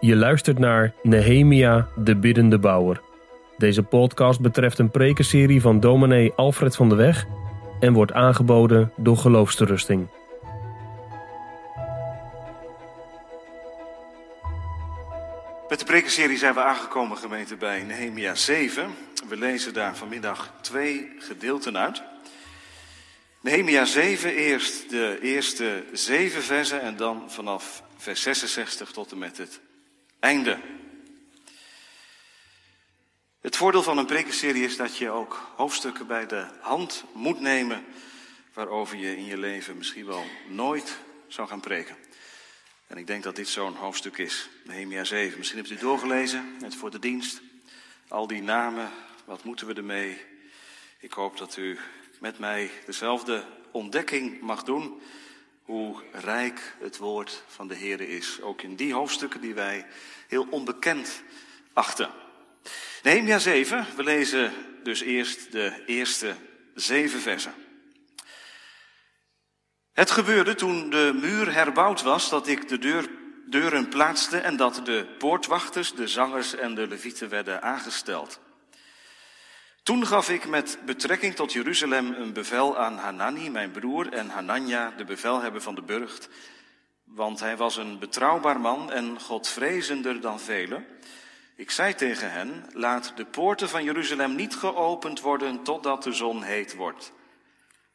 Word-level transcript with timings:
Je 0.00 0.16
luistert 0.16 0.58
naar 0.58 0.94
Nehemia, 1.02 1.88
de 1.96 2.16
biddende 2.16 2.58
bouwer. 2.58 3.00
Deze 3.56 3.82
podcast 3.82 4.40
betreft 4.40 4.78
een 4.78 4.90
prekenserie 4.90 5.60
van 5.60 5.80
dominee 5.80 6.32
Alfred 6.32 6.76
van 6.76 6.88
de 6.88 6.94
Weg 6.94 7.26
en 7.80 7.92
wordt 7.92 8.12
aangeboden 8.12 8.92
door 8.96 9.16
Geloofsterusting. 9.16 10.08
Met 15.68 15.78
de 15.78 15.84
prekenserie 15.84 16.38
zijn 16.38 16.54
we 16.54 16.62
aangekomen, 16.62 17.16
gemeente, 17.16 17.56
bij 17.56 17.82
Nehemia 17.82 18.34
7. 18.34 18.90
We 19.28 19.36
lezen 19.36 19.74
daar 19.74 19.96
vanmiddag 19.96 20.52
twee 20.60 21.12
gedeelten 21.18 21.78
uit. 21.78 22.02
Nehemia 23.40 23.84
7, 23.84 24.34
eerst 24.34 24.90
de 24.90 25.18
eerste 25.22 25.84
zeven 25.92 26.42
versen 26.42 26.82
en 26.82 26.96
dan 26.96 27.22
vanaf 27.30 27.82
vers 27.96 28.22
66 28.22 28.90
tot 28.90 29.12
en 29.12 29.18
met 29.18 29.38
het 29.38 29.60
einde. 30.20 30.58
Het 33.40 33.56
voordeel 33.56 33.82
van 33.82 33.98
een 33.98 34.06
prekenserie 34.06 34.64
is 34.64 34.76
dat 34.76 34.96
je 34.96 35.10
ook 35.10 35.52
hoofdstukken 35.56 36.06
bij 36.06 36.26
de 36.26 36.46
hand 36.60 37.04
moet 37.12 37.40
nemen 37.40 37.84
waarover 38.52 38.96
je 38.96 39.16
in 39.16 39.24
je 39.24 39.38
leven 39.38 39.76
misschien 39.76 40.06
wel 40.06 40.24
nooit 40.48 40.98
zou 41.28 41.48
gaan 41.48 41.60
preken. 41.60 41.96
En 42.86 42.96
ik 42.96 43.06
denk 43.06 43.22
dat 43.22 43.36
dit 43.36 43.48
zo'n 43.48 43.74
hoofdstuk 43.74 44.18
is, 44.18 44.48
Nehemia 44.64 45.04
7. 45.04 45.38
Misschien 45.38 45.58
hebt 45.58 45.70
u 45.70 45.74
het 45.74 45.82
doorgelezen, 45.82 46.56
net 46.60 46.74
voor 46.74 46.90
de 46.90 46.98
dienst. 46.98 47.40
Al 48.08 48.26
die 48.26 48.42
namen, 48.42 48.90
wat 49.24 49.44
moeten 49.44 49.66
we 49.66 49.74
ermee? 49.74 50.18
Ik 50.98 51.12
hoop 51.12 51.38
dat 51.38 51.56
u 51.56 51.78
met 52.18 52.38
mij 52.38 52.70
dezelfde 52.86 53.44
ontdekking 53.70 54.40
mag 54.40 54.62
doen. 54.62 55.00
Hoe 55.70 56.02
rijk 56.12 56.76
het 56.80 56.96
woord 56.96 57.42
van 57.46 57.68
de 57.68 57.74
Heer 57.74 58.00
is. 58.00 58.40
Ook 58.40 58.62
in 58.62 58.76
die 58.76 58.94
hoofdstukken 58.94 59.40
die 59.40 59.54
wij 59.54 59.86
heel 60.28 60.46
onbekend 60.50 61.22
achten. 61.72 62.10
Nehemia 63.02 63.38
7, 63.38 63.86
we 63.96 64.02
lezen 64.02 64.52
dus 64.82 65.00
eerst 65.00 65.52
de 65.52 65.82
eerste 65.86 66.34
zeven 66.74 67.20
versen. 67.20 67.54
Het 69.92 70.10
gebeurde 70.10 70.54
toen 70.54 70.90
de 70.90 71.18
muur 71.20 71.52
herbouwd 71.52 72.02
was 72.02 72.28
dat 72.28 72.46
ik 72.46 72.68
de 72.68 72.78
deur, 72.78 73.08
deuren 73.46 73.88
plaatste 73.88 74.38
en 74.38 74.56
dat 74.56 74.80
de 74.84 75.06
poortwachters, 75.18 75.94
de 75.94 76.08
zangers 76.08 76.54
en 76.54 76.74
de 76.74 76.88
levieten 76.88 77.28
werden 77.28 77.62
aangesteld. 77.62 78.40
Toen 79.82 80.06
gaf 80.06 80.30
ik 80.30 80.48
met 80.48 80.78
betrekking 80.84 81.34
tot 81.34 81.52
Jeruzalem 81.52 82.12
een 82.12 82.32
bevel 82.32 82.78
aan 82.78 82.98
Hanani, 82.98 83.50
mijn 83.50 83.70
broer, 83.70 84.12
en 84.12 84.28
Hanania, 84.28 84.90
de 84.96 85.04
bevelhebber 85.04 85.62
van 85.62 85.74
de 85.74 85.82
burcht, 85.82 86.28
want 87.04 87.40
hij 87.40 87.56
was 87.56 87.76
een 87.76 87.98
betrouwbaar 87.98 88.60
man 88.60 88.92
en 88.92 89.20
godvrezender 89.20 90.20
dan 90.20 90.40
velen. 90.40 90.86
Ik 91.56 91.70
zei 91.70 91.94
tegen 91.94 92.32
hen, 92.32 92.66
laat 92.72 93.12
de 93.16 93.24
poorten 93.24 93.68
van 93.68 93.84
Jeruzalem 93.84 94.34
niet 94.34 94.56
geopend 94.56 95.20
worden 95.20 95.62
totdat 95.62 96.02
de 96.02 96.12
zon 96.12 96.42
heet 96.42 96.74
wordt. 96.74 97.12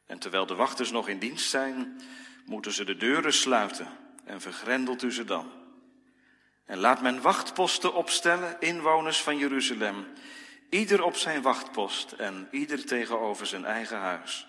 En 0.06 0.19
terwijl 0.19 0.45
de 0.45 0.56
wachters 0.56 0.91
nog 0.91 1.08
in 1.08 1.19
dienst 1.19 1.50
zijn, 1.50 2.02
moeten 2.45 2.72
ze 2.72 2.83
de 2.83 2.97
deuren 2.97 3.33
sluiten 3.33 3.88
en 4.23 4.41
vergrendelt 4.41 5.03
u 5.03 5.11
ze 5.11 5.25
dan. 5.25 5.52
En 6.66 6.78
laat 6.78 7.02
men 7.02 7.22
wachtposten 7.22 7.94
opstellen, 7.94 8.56
inwoners 8.59 9.22
van 9.22 9.38
Jeruzalem, 9.38 10.06
ieder 10.69 11.03
op 11.03 11.16
zijn 11.16 11.41
wachtpost 11.41 12.11
en 12.11 12.47
ieder 12.52 12.85
tegenover 12.85 13.45
zijn 13.45 13.66
eigen 13.66 13.97
huis. 13.97 14.47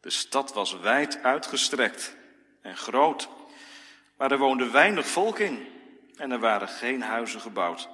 De 0.00 0.10
stad 0.10 0.52
was 0.52 0.78
wijd 0.78 1.22
uitgestrekt 1.22 2.16
en 2.62 2.76
groot, 2.76 3.28
maar 4.16 4.32
er 4.32 4.38
woonde 4.38 4.70
weinig 4.70 5.06
volk 5.06 5.38
in 5.38 5.68
en 6.16 6.30
er 6.30 6.38
waren 6.38 6.68
geen 6.68 7.02
huizen 7.02 7.40
gebouwd. 7.40 7.88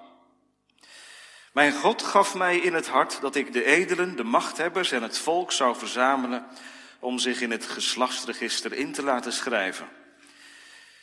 Mijn 1.53 1.73
God 1.73 2.03
gaf 2.03 2.35
mij 2.35 2.57
in 2.57 2.75
het 2.75 2.89
hart 2.89 3.21
dat 3.21 3.35
ik 3.35 3.53
de 3.53 3.65
edelen, 3.65 4.17
de 4.17 4.25
machthebbers 4.25 4.93
en 4.93 5.03
het 5.03 5.19
volk 5.19 5.53
zou 5.53 5.77
verzamelen 5.77 6.47
om 6.99 7.19
zich 7.19 7.41
in 7.41 7.51
het 7.51 7.67
geslachtsregister 7.67 8.73
in 8.73 8.93
te 8.93 9.03
laten 9.03 9.33
schrijven. 9.33 9.89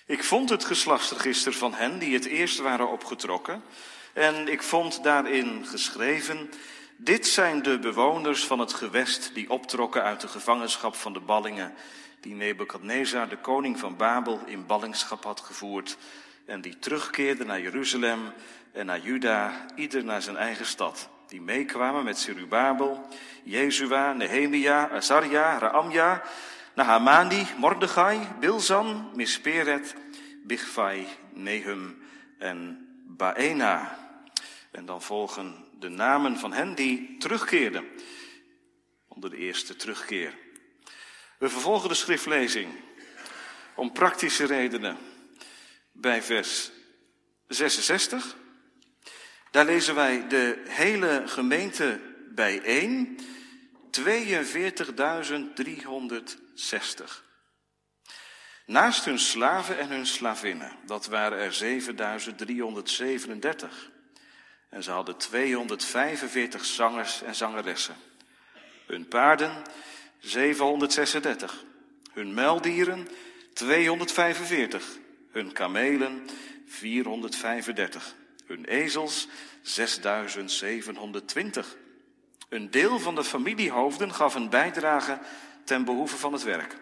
Ik 0.06 0.24
vond 0.24 0.50
het 0.50 0.66
geslachtsregister 0.66 1.54
van 1.54 1.74
hen 1.74 2.00
die 2.00 2.14
het 2.14 2.26
eerst 2.26 2.58
waren 2.58 2.90
opgetrokken 2.90 3.64
en 4.18 4.48
ik 4.48 4.64
vond 4.64 5.04
daarin 5.04 5.66
geschreven, 5.66 6.50
dit 6.96 7.28
zijn 7.28 7.62
de 7.62 7.80
bewoners 7.80 8.46
van 8.46 8.60
het 8.60 8.74
gewest 8.74 9.32
die 9.34 9.50
optrokken 9.50 10.04
uit 10.04 10.22
de 10.22 10.28
gevangenschap 10.28 10.96
van 10.96 11.14
de 11.14 11.20
ballingen, 11.20 11.74
die 12.20 12.34
Nebukadnezar, 12.34 13.30
de 13.30 13.38
koning 13.38 13.80
van 13.80 13.98
Babel, 13.98 14.40
in 14.46 14.66
ballingschap 14.66 15.24
had 15.24 15.40
gevoerd 15.40 15.98
en 16.46 16.62
die 16.62 16.80
terugkeerden 16.80 17.48
naar 17.48 17.62
Jeruzalem 17.62 18.34
en 18.72 18.86
naar 18.86 19.00
Juda, 19.00 19.66
ieder 19.76 20.04
naar 20.04 20.22
zijn 20.22 20.38
eigen 20.38 20.66
stad. 20.66 21.10
Die 21.28 21.42
meekwamen 21.42 22.04
met 22.04 22.18
Zerubabel, 22.18 23.08
Jezua, 23.44 24.14
Nehemia, 24.14 24.90
Azaria, 24.90 25.58
Raamja, 25.58 26.24
Nahamani, 26.74 27.48
Mordechai, 27.58 28.20
Bilzan, 28.40 29.10
Misperet, 29.16 29.96
Bigvai, 30.44 31.08
Nehum 31.34 32.02
en 32.38 32.88
Baena. 33.06 34.06
En 34.78 34.86
dan 34.86 35.02
volgen 35.02 35.66
de 35.80 35.90
namen 35.90 36.38
van 36.38 36.54
hen 36.54 36.76
die 36.76 37.18
terugkeerden 37.18 37.88
onder 39.08 39.30
de 39.30 39.38
eerste 39.38 39.76
terugkeer. 39.76 40.38
We 41.38 41.50
vervolgen 41.50 41.90
de 41.90 41.96
schriftlezing 41.96 42.74
om 43.76 43.92
praktische 43.92 44.46
redenen 44.46 44.98
bij 45.92 46.24
vers 46.24 46.72
66. 47.48 48.36
Daar 49.52 49.66
lezen 49.66 49.96
wij 49.96 50.28
de 50.28 50.64
hele 50.68 51.24
gemeente 51.26 52.00
bijeen, 52.30 53.20
42.360. 54.00 54.04
Naast 58.66 59.06
hun 59.06 59.20
slaven 59.20 59.80
en 59.80 59.90
hun 59.90 60.06
slavinnen, 60.06 60.72
dat 60.86 61.06
waren 61.06 61.38
er 61.38 61.54
7337. 61.54 63.96
En 64.70 64.84
ze 64.84 64.92
hadden 64.92 65.18
245 65.18 66.66
zangers 66.66 67.22
en 67.22 67.36
zangeressen. 67.36 67.96
Hun 68.86 69.08
paarden 69.08 69.64
736. 70.20 71.64
Hun 72.14 72.34
muildieren 72.34 73.08
245. 73.54 74.98
Hun 75.32 75.52
kamelen 75.52 76.28
435. 76.68 78.16
Hun 78.46 78.66
ezels 78.66 79.28
6720. 79.62 81.76
Een 82.50 82.72
deel 82.72 83.00
van 83.00 83.16
de 83.16 83.24
familiehoofden 83.24 84.14
gaf 84.14 84.36
een 84.36 84.50
bijdrage 84.50 85.20
ten 85.64 85.86
behoeve 85.86 86.18
van 86.18 86.34
het 86.34 86.44
werk. 86.44 86.76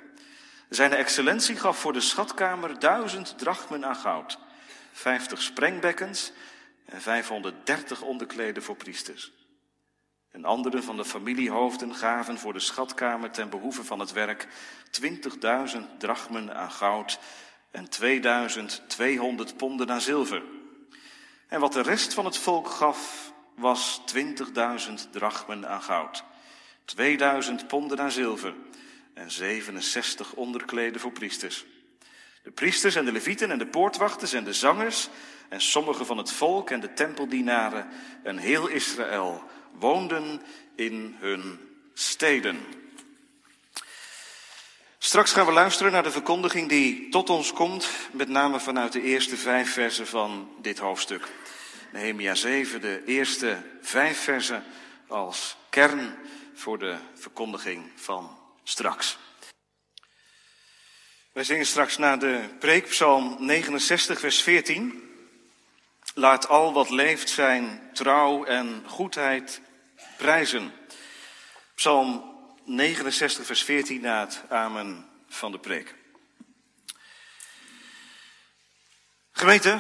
Zijn 0.69 0.93
excellentie 0.93 1.55
gaf 1.55 1.77
voor 1.77 1.93
de 1.93 2.01
schatkamer 2.01 2.79
duizend 2.79 3.37
drachmen 3.37 3.85
aan 3.85 3.95
goud, 3.95 4.39
50 4.91 5.41
sprengbekkens 5.41 6.31
en 6.85 7.01
530 7.01 8.01
onderkleden 8.01 8.63
voor 8.63 8.75
priesters. 8.75 9.31
En 10.31 10.45
anderen 10.45 10.83
van 10.83 10.97
de 10.97 11.05
familiehoofden 11.05 11.95
gaven 11.95 12.37
voor 12.37 12.53
de 12.53 12.59
schatkamer 12.59 13.31
ten 13.31 13.49
behoeve 13.49 13.83
van 13.83 13.99
het 13.99 14.11
werk 14.11 14.47
20.000 15.01 15.79
drachmen 15.97 16.55
aan 16.55 16.71
goud 16.71 17.19
en 17.71 17.89
2200 17.89 19.57
ponden 19.57 19.91
aan 19.91 20.01
zilver. 20.01 20.43
En 21.47 21.59
wat 21.59 21.73
de 21.73 21.81
rest 21.81 22.13
van 22.13 22.25
het 22.25 22.37
volk 22.37 22.69
gaf, 22.69 23.31
was 23.55 24.01
20.000 24.15 24.93
drachmen 25.11 25.67
aan 25.67 25.81
goud, 25.81 26.23
2000 26.85 27.67
ponden 27.67 27.99
aan 27.99 28.11
zilver 28.11 28.53
en 29.13 29.31
67 29.31 30.33
onderkleden 30.33 31.01
voor 31.01 31.11
priesters. 31.11 31.65
De 32.43 32.51
priesters 32.51 32.95
en 32.95 33.05
de 33.05 33.11
levieten 33.11 33.51
en 33.51 33.57
de 33.57 33.67
poortwachters 33.67 34.33
en 34.33 34.43
de 34.43 34.53
zangers 34.53 35.09
en 35.49 35.61
sommigen 35.61 36.05
van 36.05 36.17
het 36.17 36.31
volk 36.31 36.69
en 36.69 36.79
de 36.79 36.93
tempeldienaren 36.93 37.87
en 38.23 38.37
heel 38.37 38.67
Israël 38.67 39.43
woonden 39.79 40.41
in 40.75 41.15
hun 41.19 41.59
steden. 41.93 42.57
Straks 44.97 45.31
gaan 45.31 45.45
we 45.45 45.51
luisteren 45.51 45.91
naar 45.91 46.03
de 46.03 46.11
verkondiging 46.11 46.69
die 46.69 47.09
tot 47.09 47.29
ons 47.29 47.53
komt, 47.53 47.89
met 48.11 48.27
name 48.27 48.59
vanuit 48.59 48.91
de 48.91 49.01
eerste 49.01 49.37
vijf 49.37 49.73
versen 49.73 50.07
van 50.07 50.49
dit 50.61 50.77
hoofdstuk. 50.77 51.27
Nehemia 51.91 52.35
7, 52.35 52.81
de 52.81 53.03
eerste 53.05 53.61
vijf 53.81 54.19
versen 54.19 54.63
als 55.07 55.57
kern 55.69 56.15
voor 56.53 56.79
de 56.79 56.95
verkondiging 57.13 57.91
van 57.95 58.37
straks. 58.63 59.17
Wij 61.31 61.43
zingen 61.43 61.65
straks 61.65 61.97
naar 61.97 62.19
de 62.19 62.39
preekpsalm 62.59 63.35
69, 63.39 64.19
vers 64.19 64.41
14. 64.41 65.14
Laat 66.17 66.47
al 66.47 66.73
wat 66.73 66.89
leeft 66.89 67.29
zijn 67.29 67.89
trouw 67.93 68.43
en 68.43 68.83
goedheid 68.87 69.61
prijzen. 70.17 70.73
Psalm 71.75 72.33
69, 72.63 73.45
vers 73.45 73.63
14 73.63 74.01
na 74.01 74.19
het 74.19 74.43
amen 74.49 75.09
van 75.27 75.51
de 75.51 75.59
preek. 75.59 75.95
Gemeente, 79.31 79.79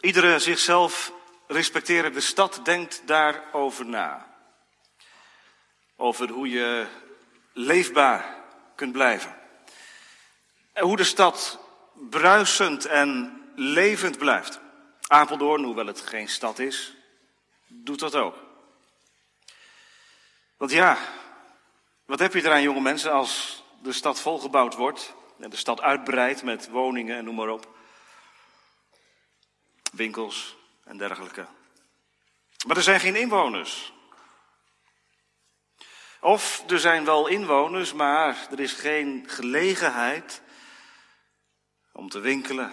Iedere 0.00 0.38
zichzelf 0.38 1.12
respecterende 1.46 2.20
stad 2.20 2.60
denkt 2.62 3.02
daarover 3.06 3.86
na. 3.86 4.34
Over 5.96 6.28
hoe 6.28 6.48
je 6.48 6.86
leefbaar 7.52 8.34
kunt 8.74 8.92
blijven. 8.92 9.36
En 10.72 10.84
hoe 10.84 10.96
de 10.96 11.04
stad 11.04 11.58
bruisend 12.10 12.84
en 12.84 13.40
levend 13.54 14.18
blijft. 14.18 14.60
Apeldoorn, 15.06 15.64
hoewel 15.64 15.86
het 15.86 16.00
geen 16.00 16.28
stad 16.28 16.58
is, 16.58 16.94
doet 17.66 17.98
dat 17.98 18.14
ook. 18.14 18.36
Want 20.56 20.70
ja, 20.70 20.98
wat 22.04 22.18
heb 22.18 22.32
je 22.32 22.44
eraan, 22.44 22.62
jonge 22.62 22.80
mensen, 22.80 23.12
als 23.12 23.62
de 23.82 23.92
stad 23.92 24.20
volgebouwd 24.20 24.74
wordt 24.74 25.14
en 25.38 25.50
de 25.50 25.56
stad 25.56 25.80
uitbreidt 25.80 26.42
met 26.42 26.68
woningen 26.68 27.16
en 27.16 27.24
noem 27.24 27.34
maar 27.34 27.48
op, 27.48 27.76
winkels 29.92 30.56
en 30.84 30.96
dergelijke. 30.96 31.46
Maar 32.66 32.76
er 32.76 32.82
zijn 32.82 33.00
geen 33.00 33.16
inwoners. 33.16 33.92
Of 36.20 36.64
er 36.70 36.78
zijn 36.78 37.04
wel 37.04 37.26
inwoners, 37.26 37.92
maar 37.92 38.46
er 38.50 38.60
is 38.60 38.72
geen 38.72 39.24
gelegenheid 39.26 40.42
om 41.92 42.08
te 42.08 42.18
winkelen, 42.18 42.72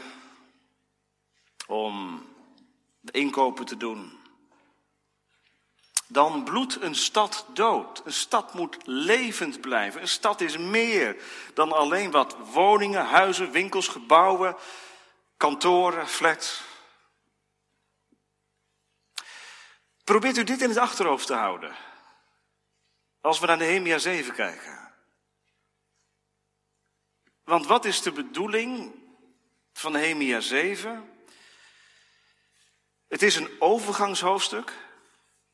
om 1.73 2.25
de 2.99 3.11
inkopen 3.11 3.65
te 3.65 3.77
doen. 3.77 4.21
Dan 6.07 6.43
bloedt 6.43 6.81
een 6.81 6.95
stad 6.95 7.45
dood. 7.53 8.01
Een 8.05 8.13
stad 8.13 8.53
moet 8.53 8.77
levend 8.85 9.61
blijven. 9.61 10.01
Een 10.01 10.07
stad 10.07 10.41
is 10.41 10.57
meer 10.57 11.23
dan 11.53 11.71
alleen 11.71 12.11
wat 12.11 12.35
woningen, 12.51 13.05
huizen, 13.05 13.51
winkels, 13.51 13.87
gebouwen, 13.87 14.55
kantoren, 15.37 16.07
flats. 16.07 16.63
Probeert 20.03 20.37
u 20.37 20.43
dit 20.43 20.61
in 20.61 20.69
het 20.69 20.77
achterhoofd 20.77 21.27
te 21.27 21.33
houden. 21.33 21.75
Als 23.21 23.39
we 23.39 23.45
naar 23.45 23.57
Nehemia 23.57 23.97
7 23.97 24.33
kijken. 24.33 24.93
Want 27.43 27.65
wat 27.65 27.85
is 27.85 28.01
de 28.01 28.11
bedoeling 28.11 28.95
van 29.73 29.91
Nehemia 29.91 30.39
7? 30.39 31.12
Het 33.13 33.21
is 33.21 33.35
een 33.35 33.49
overgangshoofdstuk 33.59 34.73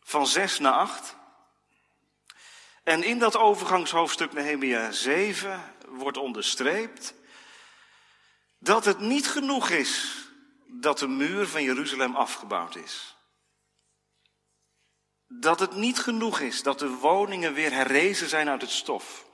van 0.01 0.27
6 0.27 0.59
naar 0.59 0.73
8. 0.73 1.15
En 2.83 3.03
in 3.03 3.19
dat 3.19 3.37
overgangshoofdstuk 3.37 4.33
Nehemia 4.33 4.91
7 4.91 5.73
wordt 5.87 6.17
onderstreept 6.17 7.13
dat 8.59 8.85
het 8.85 8.99
niet 8.99 9.27
genoeg 9.27 9.69
is 9.69 10.15
dat 10.67 10.99
de 10.99 11.07
muur 11.07 11.47
van 11.47 11.63
Jeruzalem 11.63 12.15
afgebouwd 12.15 12.75
is. 12.75 13.15
Dat 15.27 15.59
het 15.59 15.75
niet 15.75 15.99
genoeg 15.99 16.39
is 16.39 16.63
dat 16.63 16.79
de 16.79 16.89
woningen 16.89 17.53
weer 17.53 17.71
herrezen 17.71 18.29
zijn 18.29 18.49
uit 18.49 18.61
het 18.61 18.71
stof. 18.71 19.28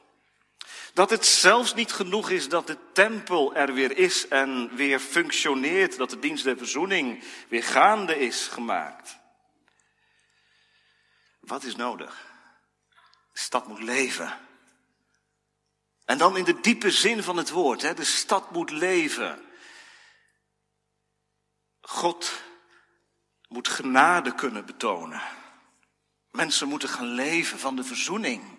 Dat 0.96 1.10
het 1.10 1.26
zelfs 1.26 1.74
niet 1.74 1.94
genoeg 1.94 2.30
is 2.30 2.50
dat 2.50 2.68
de 2.68 2.78
tempel 2.92 3.56
er 3.56 3.74
weer 3.74 3.98
is 3.98 4.28
en 4.28 4.76
weer 4.76 5.00
functioneert, 5.00 5.98
dat 5.98 6.10
de 6.10 6.20
dienst 6.20 6.44
der 6.44 6.58
verzoening 6.58 7.24
weer 7.48 7.64
gaande 7.64 8.20
is 8.20 8.48
gemaakt. 8.48 9.18
Wat 11.40 11.64
is 11.64 11.76
nodig? 11.76 12.26
De 13.32 13.40
stad 13.40 13.68
moet 13.68 13.82
leven. 13.82 14.40
En 16.06 16.18
dan 16.18 16.38
in 16.38 16.44
de 16.44 16.60
diepe 16.60 16.92
zin 16.92 17.24
van 17.24 17.38
het 17.38 17.50
woord, 17.50 17.82
hè? 17.82 17.94
de 17.94 18.04
stad 18.04 18.52
moet 18.52 18.72
leven. 18.72 19.46
God 21.82 22.42
moet 23.48 23.68
genade 23.68 24.36
kunnen 24.36 24.66
betonen. 24.66 25.22
Mensen 26.32 26.68
moeten 26.68 26.90
gaan 26.90 27.08
leven 27.08 27.60
van 27.60 27.76
de 27.76 27.84
verzoening 27.84 28.55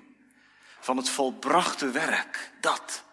van 0.80 0.96
het 0.96 1.08
volbrachte 1.08 1.90
werk. 1.90 2.52
Dat. 2.60 3.04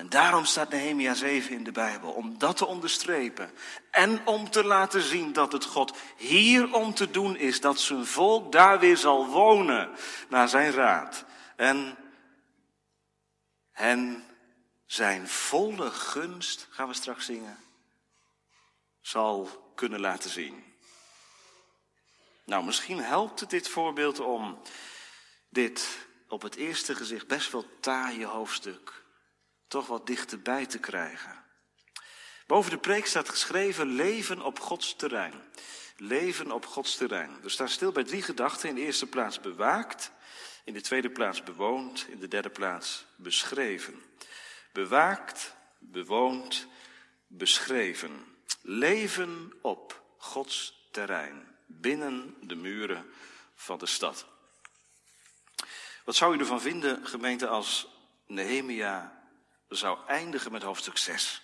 En 0.00 0.08
daarom 0.08 0.44
staat 0.44 0.68
Nehemia 0.68 1.14
7 1.14 1.50
in 1.50 1.64
de 1.64 1.72
Bijbel, 1.72 2.10
om 2.10 2.38
dat 2.38 2.56
te 2.56 2.66
onderstrepen. 2.66 3.50
En 3.90 4.26
om 4.26 4.50
te 4.50 4.64
laten 4.64 5.02
zien 5.02 5.32
dat 5.32 5.52
het 5.52 5.64
God 5.64 5.96
hier 6.16 6.74
om 6.74 6.94
te 6.94 7.10
doen 7.10 7.36
is, 7.36 7.60
dat 7.60 7.80
zijn 7.80 8.06
volk 8.06 8.52
daar 8.52 8.78
weer 8.78 8.96
zal 8.96 9.26
wonen 9.26 9.90
naar 10.28 10.48
zijn 10.48 10.72
raad. 10.72 11.24
En 11.56 11.96
hen 13.72 14.24
zijn 14.86 15.28
volle 15.28 15.90
gunst, 15.90 16.66
gaan 16.70 16.88
we 16.88 16.94
straks 16.94 17.24
zingen, 17.24 17.58
zal 19.00 19.48
kunnen 19.74 20.00
laten 20.00 20.30
zien. 20.30 20.64
Nou, 22.44 22.64
misschien 22.64 23.00
helpt 23.00 23.40
het 23.40 23.50
dit 23.50 23.68
voorbeeld 23.68 24.20
om 24.20 24.60
dit 25.50 26.06
op 26.28 26.42
het 26.42 26.54
eerste 26.54 26.94
gezicht 26.94 27.26
best 27.26 27.52
wel 27.52 27.66
taaie 27.80 28.26
hoofdstuk 28.26 29.00
toch 29.70 29.86
wat 29.86 30.06
dichterbij 30.06 30.66
te 30.66 30.78
krijgen. 30.78 31.44
Boven 32.46 32.70
de 32.70 32.78
preek 32.78 33.06
staat 33.06 33.28
geschreven 33.28 33.86
leven 33.86 34.42
op 34.42 34.58
Gods 34.58 34.96
terrein. 34.96 35.42
Leven 35.96 36.50
op 36.50 36.66
Gods 36.66 36.96
terrein. 36.96 37.40
We 37.42 37.48
staan 37.48 37.68
stil 37.68 37.92
bij 37.92 38.04
drie 38.04 38.22
gedachten. 38.22 38.68
In 38.68 38.74
de 38.74 38.80
eerste 38.80 39.06
plaats 39.06 39.40
bewaakt, 39.40 40.12
in 40.64 40.72
de 40.72 40.80
tweede 40.80 41.10
plaats 41.10 41.42
bewoond, 41.42 42.06
in 42.08 42.18
de 42.18 42.28
derde 42.28 42.50
plaats 42.50 43.04
beschreven. 43.16 44.02
Bewaakt, 44.72 45.54
bewoond, 45.78 46.66
beschreven. 47.26 48.24
Leven 48.62 49.52
op 49.62 50.02
Gods 50.16 50.88
terrein, 50.90 51.56
binnen 51.66 52.36
de 52.40 52.54
muren 52.54 53.06
van 53.54 53.78
de 53.78 53.86
stad. 53.86 54.26
Wat 56.04 56.14
zou 56.14 56.36
u 56.36 56.38
ervan 56.38 56.60
vinden, 56.60 57.06
gemeente, 57.06 57.48
als 57.48 57.88
Nehemia 58.26 59.22
zou 59.68 60.06
eindigen 60.06 60.52
met 60.52 60.62
hoofdstuk 60.62 60.96
6? 60.96 61.42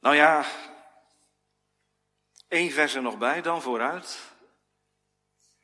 Nou 0.00 0.14
ja, 0.14 0.44
één 2.48 2.70
vers 2.70 2.94
er 2.94 3.02
nog 3.02 3.18
bij 3.18 3.42
dan 3.42 3.62
vooruit 3.62 4.35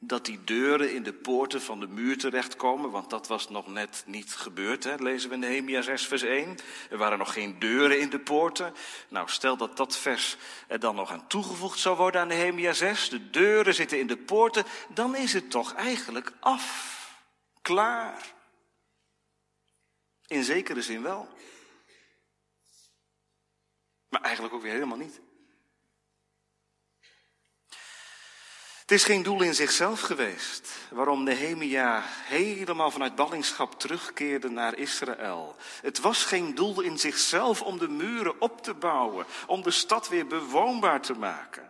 dat 0.04 0.24
die 0.24 0.44
deuren 0.44 0.94
in 0.94 1.02
de 1.02 1.12
poorten 1.12 1.62
van 1.62 1.80
de 1.80 1.86
muur 1.86 2.18
terechtkomen, 2.18 2.90
want 2.90 3.10
dat 3.10 3.26
was 3.26 3.48
nog 3.48 3.66
net 3.66 4.02
niet 4.06 4.34
gebeurd, 4.34 4.84
hè? 4.84 4.94
lezen 4.94 5.28
we 5.28 5.34
in 5.34 5.40
Nehemia 5.40 5.82
6 5.82 6.06
vers 6.06 6.22
1. 6.22 6.56
Er 6.90 6.98
waren 6.98 7.18
nog 7.18 7.32
geen 7.32 7.58
deuren 7.58 8.00
in 8.00 8.10
de 8.10 8.18
poorten. 8.18 8.74
Nou, 9.08 9.28
stel 9.28 9.56
dat 9.56 9.76
dat 9.76 9.98
vers 9.98 10.36
er 10.68 10.80
dan 10.80 10.94
nog 10.94 11.10
aan 11.10 11.26
toegevoegd 11.26 11.78
zou 11.78 11.96
worden 11.96 12.20
aan 12.20 12.28
Nehemia 12.28 12.72
6, 12.72 13.08
de 13.08 13.30
deuren 13.30 13.74
zitten 13.74 13.98
in 13.98 14.06
de 14.06 14.16
poorten, 14.16 14.64
dan 14.88 15.16
is 15.16 15.32
het 15.32 15.50
toch 15.50 15.74
eigenlijk 15.74 16.32
af, 16.40 17.00
klaar. 17.60 18.32
In 20.26 20.44
zekere 20.44 20.82
zin 20.82 21.02
wel. 21.02 21.28
Maar 24.08 24.22
eigenlijk 24.22 24.54
ook 24.54 24.62
weer 24.62 24.72
helemaal 24.72 24.98
niet. 24.98 25.20
Het 28.92 29.00
is 29.00 29.06
geen 29.06 29.22
doel 29.22 29.42
in 29.42 29.54
zichzelf 29.54 30.00
geweest 30.00 30.74
waarom 30.90 31.22
Nehemia 31.22 32.02
helemaal 32.06 32.90
vanuit 32.90 33.14
ballingschap 33.14 33.80
terugkeerde 33.80 34.50
naar 34.50 34.78
Israël. 34.78 35.56
Het 35.82 36.00
was 36.00 36.24
geen 36.24 36.54
doel 36.54 36.80
in 36.80 36.98
zichzelf 36.98 37.62
om 37.62 37.78
de 37.78 37.88
muren 37.88 38.40
op 38.40 38.62
te 38.62 38.74
bouwen, 38.74 39.26
om 39.46 39.62
de 39.62 39.70
stad 39.70 40.08
weer 40.08 40.26
bewoonbaar 40.26 41.00
te 41.00 41.14
maken. 41.14 41.68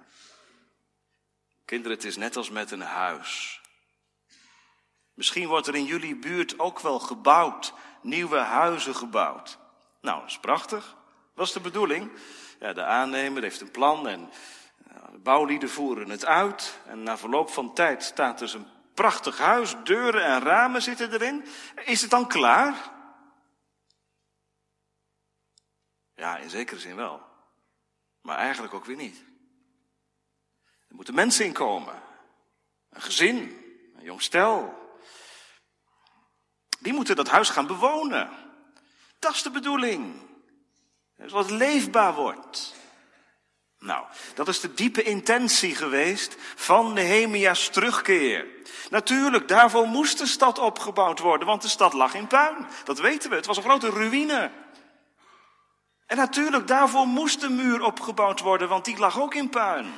Kinderen, 1.65 1.97
het 1.97 2.07
is 2.07 2.17
net 2.17 2.37
als 2.37 2.51
met 2.51 2.71
een 2.71 2.81
huis. 2.81 3.61
Misschien 5.15 5.49
wordt 5.49 5.67
er 5.67 5.75
in 5.75 5.85
jullie 5.85 6.17
buurt 6.17 6.59
ook 6.59 6.81
wel 6.81 6.99
gebouwd, 6.99 7.73
nieuwe 8.01 8.39
huizen 8.39 8.95
gebouwd. 8.95 9.59
Nou, 10.01 10.21
dat 10.21 10.29
is 10.29 10.39
prachtig. 10.39 10.97
Is 11.37 11.53
de 11.53 11.61
bedoeling. 11.61 12.11
Ja, 12.61 12.73
de 12.73 12.85
aannemer 12.85 13.43
heeft 13.43 13.61
een 13.61 13.71
plan 13.71 14.09
en 14.09 14.31
de 15.13 15.19
bouwlieden 15.19 15.71
voeren 15.71 16.11
het 16.11 16.25
uit 16.25 16.79
en 16.87 17.03
na 17.03 17.19
verloop 17.19 17.51
van 17.51 17.75
tijd 17.75 18.03
staat 18.03 18.39
dus 18.39 18.55
een 18.55 18.67
prachtig 18.95 19.39
huis, 19.39 19.75
deuren 19.85 20.25
en 20.25 20.41
ramen 20.41 20.83
zitten 20.83 21.13
erin. 21.13 21.45
Is 21.85 22.01
het 22.01 22.11
dan 22.11 22.29
klaar? 22.29 22.91
Ja, 26.15 26.37
in 26.37 26.51
zekere 26.51 26.81
zin 26.81 26.97
wel. 26.97 27.23
Maar 28.21 28.37
eigenlijk 28.37 28.75
ook 28.75 28.85
weer 28.85 28.97
niet. 28.97 29.25
Er 30.89 30.95
moeten 30.95 31.15
mensen 31.15 31.45
in 31.45 31.53
komen. 31.53 32.03
Een 32.91 33.03
gezin, 33.03 33.37
een 33.97 34.05
jong 34.05 34.23
stel. 34.23 34.81
Die 36.81 36.93
moeten 36.93 37.17
dat 37.17 37.29
huis 37.29 37.49
gaan 37.49 37.67
bewonen. 37.67 38.31
Dat 39.19 39.35
is 39.35 39.43
de 39.43 39.51
bedoeling. 39.51 40.31
Zodat 41.17 41.45
het 41.45 41.59
leefbaar 41.59 42.15
wordt. 42.15 42.75
Nou, 43.83 44.05
dat 44.35 44.49
is 44.49 44.61
de 44.61 44.75
diepe 44.75 45.03
intentie 45.03 45.75
geweest 45.75 46.37
van 46.55 46.93
Nehemia's 46.93 47.69
terugkeer. 47.69 48.47
Natuurlijk, 48.91 49.49
daarvoor 49.49 49.87
moest 49.87 50.19
de 50.19 50.27
stad 50.27 50.59
opgebouwd 50.59 51.19
worden, 51.19 51.47
want 51.47 51.63
de 51.63 51.69
stad 51.69 51.93
lag 51.93 52.15
in 52.15 52.27
puin. 52.27 52.67
Dat 52.85 52.99
weten 52.99 53.31
we, 53.31 53.37
het 53.37 53.47
was 53.47 53.57
een 53.57 53.63
grote 53.63 53.91
ruïne. 53.91 54.51
En 56.07 56.17
natuurlijk, 56.17 56.67
daarvoor 56.67 57.07
moest 57.07 57.41
de 57.41 57.49
muur 57.49 57.83
opgebouwd 57.83 58.41
worden, 58.41 58.69
want 58.69 58.85
die 58.85 58.99
lag 58.99 59.21
ook 59.21 59.35
in 59.35 59.49
puin. 59.49 59.93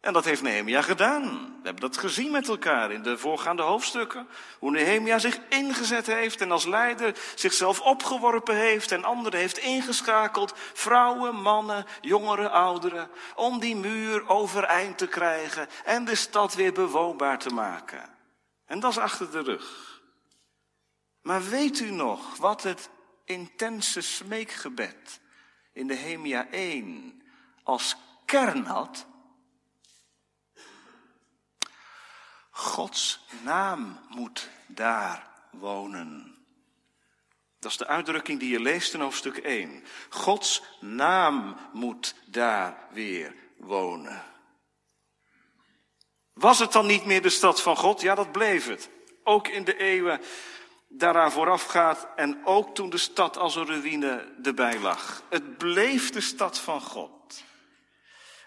En 0.00 0.12
dat 0.12 0.24
heeft 0.24 0.42
Nehemia 0.42 0.82
gedaan. 0.82 1.22
We 1.22 1.64
hebben 1.64 1.80
dat 1.80 1.96
gezien 1.96 2.30
met 2.30 2.48
elkaar 2.48 2.90
in 2.90 3.02
de 3.02 3.18
voorgaande 3.18 3.62
hoofdstukken. 3.62 4.28
Hoe 4.58 4.70
Nehemia 4.70 5.18
zich 5.18 5.38
ingezet 5.48 6.06
heeft 6.06 6.40
en 6.40 6.50
als 6.50 6.66
leider 6.66 7.18
zichzelf 7.34 7.80
opgeworpen 7.80 8.56
heeft 8.56 8.92
en 8.92 9.04
anderen 9.04 9.40
heeft 9.40 9.58
ingeschakeld. 9.58 10.54
Vrouwen, 10.72 11.34
mannen, 11.34 11.84
jongeren, 12.00 12.50
ouderen. 12.50 13.10
Om 13.34 13.58
die 13.58 13.76
muur 13.76 14.28
overeind 14.28 14.98
te 14.98 15.06
krijgen 15.06 15.68
en 15.84 16.04
de 16.04 16.14
stad 16.14 16.54
weer 16.54 16.72
bewoonbaar 16.72 17.38
te 17.38 17.50
maken. 17.50 18.16
En 18.66 18.80
dat 18.80 18.90
is 18.90 18.98
achter 18.98 19.30
de 19.30 19.42
rug. 19.42 20.00
Maar 21.22 21.44
weet 21.44 21.80
u 21.80 21.90
nog 21.90 22.36
wat 22.36 22.62
het 22.62 22.90
intense 23.24 24.00
smeekgebed 24.00 25.20
in 25.72 25.86
de 25.86 25.94
Hemia 25.94 26.46
1 26.50 27.22
als 27.62 27.96
kern 28.24 28.64
had? 28.64 29.06
Gods 32.58 33.20
naam 33.42 33.98
moet 34.08 34.50
daar 34.66 35.26
wonen. 35.50 36.36
Dat 37.58 37.70
is 37.70 37.76
de 37.76 37.86
uitdrukking 37.86 38.40
die 38.40 38.50
je 38.50 38.60
leest 38.60 38.94
in 38.94 39.00
hoofdstuk 39.00 39.36
1. 39.36 39.84
Gods 40.08 40.62
naam 40.80 41.56
moet 41.72 42.14
daar 42.26 42.86
weer 42.90 43.34
wonen. 43.56 44.24
Was 46.32 46.58
het 46.58 46.72
dan 46.72 46.86
niet 46.86 47.04
meer 47.04 47.22
de 47.22 47.30
stad 47.30 47.62
van 47.62 47.76
God? 47.76 48.00
Ja, 48.00 48.14
dat 48.14 48.32
bleef 48.32 48.66
het. 48.66 48.90
Ook 49.24 49.48
in 49.48 49.64
de 49.64 49.76
eeuwen 49.76 50.20
daaraan 50.88 51.32
voorafgaat 51.32 52.08
en 52.16 52.40
ook 52.44 52.74
toen 52.74 52.90
de 52.90 52.98
stad 52.98 53.36
als 53.36 53.56
een 53.56 53.66
ruïne 53.66 54.34
erbij 54.42 54.78
lag. 54.78 55.22
Het 55.30 55.58
bleef 55.58 56.10
de 56.10 56.20
stad 56.20 56.58
van 56.58 56.80
God. 56.80 57.46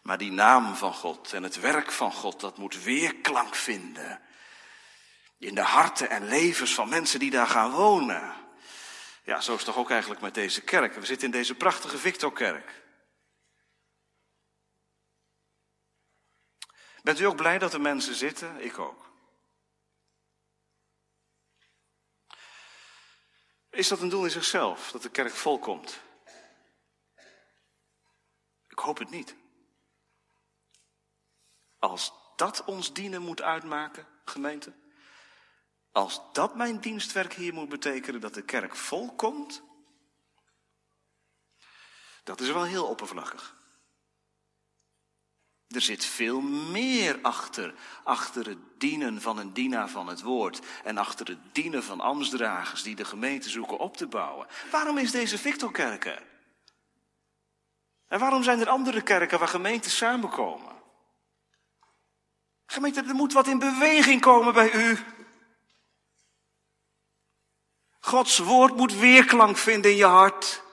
Maar 0.01 0.17
die 0.17 0.31
naam 0.31 0.75
van 0.75 0.93
God 0.93 1.34
en 1.34 1.43
het 1.43 1.60
werk 1.60 1.91
van 1.91 2.13
God, 2.13 2.39
dat 2.39 2.58
moet 2.58 2.84
weerklank 2.84 3.55
vinden. 3.55 4.22
In 5.38 5.55
de 5.55 5.62
harten 5.62 6.10
en 6.10 6.27
levens 6.27 6.74
van 6.74 6.89
mensen 6.89 7.20
die 7.20 7.31
daar 7.31 7.48
gaan 7.48 7.72
wonen. 7.72 8.34
Ja, 9.24 9.41
zo 9.41 9.51
is 9.51 9.58
het 9.58 9.65
toch 9.65 9.77
ook 9.77 9.89
eigenlijk 9.89 10.22
met 10.22 10.34
deze 10.34 10.62
kerk. 10.62 10.93
We 10.93 11.05
zitten 11.05 11.25
in 11.25 11.31
deze 11.31 11.55
prachtige 11.55 11.98
Victorkerk. 11.98 12.81
Bent 17.03 17.20
u 17.20 17.24
ook 17.24 17.36
blij 17.36 17.58
dat 17.58 17.74
er 17.74 17.81
mensen 17.81 18.15
zitten? 18.15 18.63
Ik 18.63 18.79
ook. 18.79 19.10
Is 23.70 23.88
dat 23.88 24.01
een 24.01 24.10
doel 24.10 24.24
in 24.24 24.31
zichzelf, 24.31 24.91
dat 24.91 25.01
de 25.01 25.10
kerk 25.10 25.34
volkomt? 25.34 26.01
Ik 28.67 28.79
hoop 28.79 28.98
het 28.98 29.10
niet. 29.10 29.36
Als 31.81 32.13
dat 32.35 32.63
ons 32.65 32.93
dienen 32.93 33.21
moet 33.21 33.41
uitmaken, 33.41 34.07
gemeente, 34.25 34.73
als 35.91 36.21
dat 36.33 36.55
mijn 36.55 36.79
dienstwerk 36.79 37.33
hier 37.33 37.53
moet 37.53 37.69
betekenen 37.69 38.21
dat 38.21 38.33
de 38.33 38.41
kerk 38.41 38.75
volkomt, 38.75 39.63
dat 42.23 42.41
is 42.41 42.51
wel 42.51 42.63
heel 42.63 42.85
oppervlakkig. 42.85 43.55
Er 45.67 45.81
zit 45.81 46.05
veel 46.05 46.41
meer 46.41 47.19
achter, 47.21 47.73
achter 48.03 48.47
het 48.47 48.59
dienen 48.77 49.21
van 49.21 49.38
een 49.38 49.53
dienaar 49.53 49.89
van 49.89 50.07
het 50.07 50.21
woord 50.21 50.59
en 50.83 50.97
achter 50.97 51.27
het 51.27 51.39
dienen 51.55 51.83
van 51.83 52.00
ambtsdragers 52.00 52.83
die 52.83 52.95
de 52.95 53.05
gemeente 53.05 53.50
zoeken 53.50 53.77
op 53.77 53.97
te 53.97 54.07
bouwen. 54.07 54.47
Waarom 54.71 54.97
is 54.97 55.11
deze 55.11 55.38
Victorkerk 55.38 56.05
er? 56.05 56.23
En 58.07 58.19
waarom 58.19 58.43
zijn 58.43 58.59
er 58.59 58.69
andere 58.69 59.01
kerken 59.01 59.39
waar 59.39 59.47
gemeenten 59.47 59.91
samenkomen? 59.91 60.80
Gemeente, 62.72 63.04
er 63.08 63.13
moet 63.13 63.34
wat 63.34 63.48
in 63.48 63.60
beweging 63.60 64.22
komen 64.22 64.54
bij 64.54 64.74
u. 64.74 65.00
Gods 68.00 68.38
woord 68.38 68.75
moet 68.75 68.94
weerklank 68.94 69.58
vinden 69.58 69.92
in 69.92 69.98
je 69.98 70.06
hart. 70.06 70.63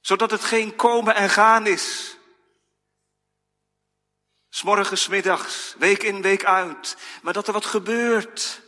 Zodat 0.00 0.30
het 0.30 0.44
geen 0.44 0.76
komen 0.76 1.14
en 1.14 1.30
gaan 1.30 1.66
is. 1.66 2.16
S'morgens, 4.48 5.08
middags, 5.08 5.74
week 5.78 6.02
in, 6.02 6.22
week 6.22 6.44
uit. 6.44 6.96
Maar 7.22 7.32
dat 7.32 7.46
er 7.46 7.52
wat 7.52 7.66
gebeurt. 7.66 8.62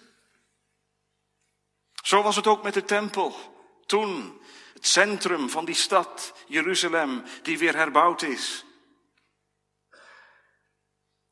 Zo 2.02 2.22
was 2.22 2.36
het 2.36 2.46
ook 2.46 2.62
met 2.62 2.74
de 2.74 2.84
tempel. 2.84 3.36
Toen 3.86 4.40
het 4.72 4.86
centrum 4.86 5.50
van 5.50 5.64
die 5.64 5.74
stad, 5.74 6.32
Jeruzalem, 6.46 7.24
die 7.42 7.58
weer 7.58 7.76
herbouwd 7.76 8.22
is. 8.22 8.64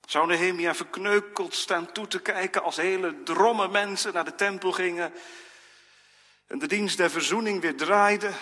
Zou 0.09 0.27
Nehemia 0.27 0.75
verkneukeld 0.75 1.55
staan 1.55 1.93
toe 1.93 2.07
te 2.07 2.21
kijken 2.21 2.62
als 2.62 2.77
hele 2.77 3.23
dromme 3.23 3.69
mensen 3.69 4.12
naar 4.12 4.25
de 4.25 4.35
tempel 4.35 4.73
gingen 4.73 5.12
en 6.47 6.59
de 6.59 6.67
dienst 6.67 6.97
der 6.97 7.11
verzoening 7.11 7.61
weer 7.61 7.77
draaide? 7.77 8.33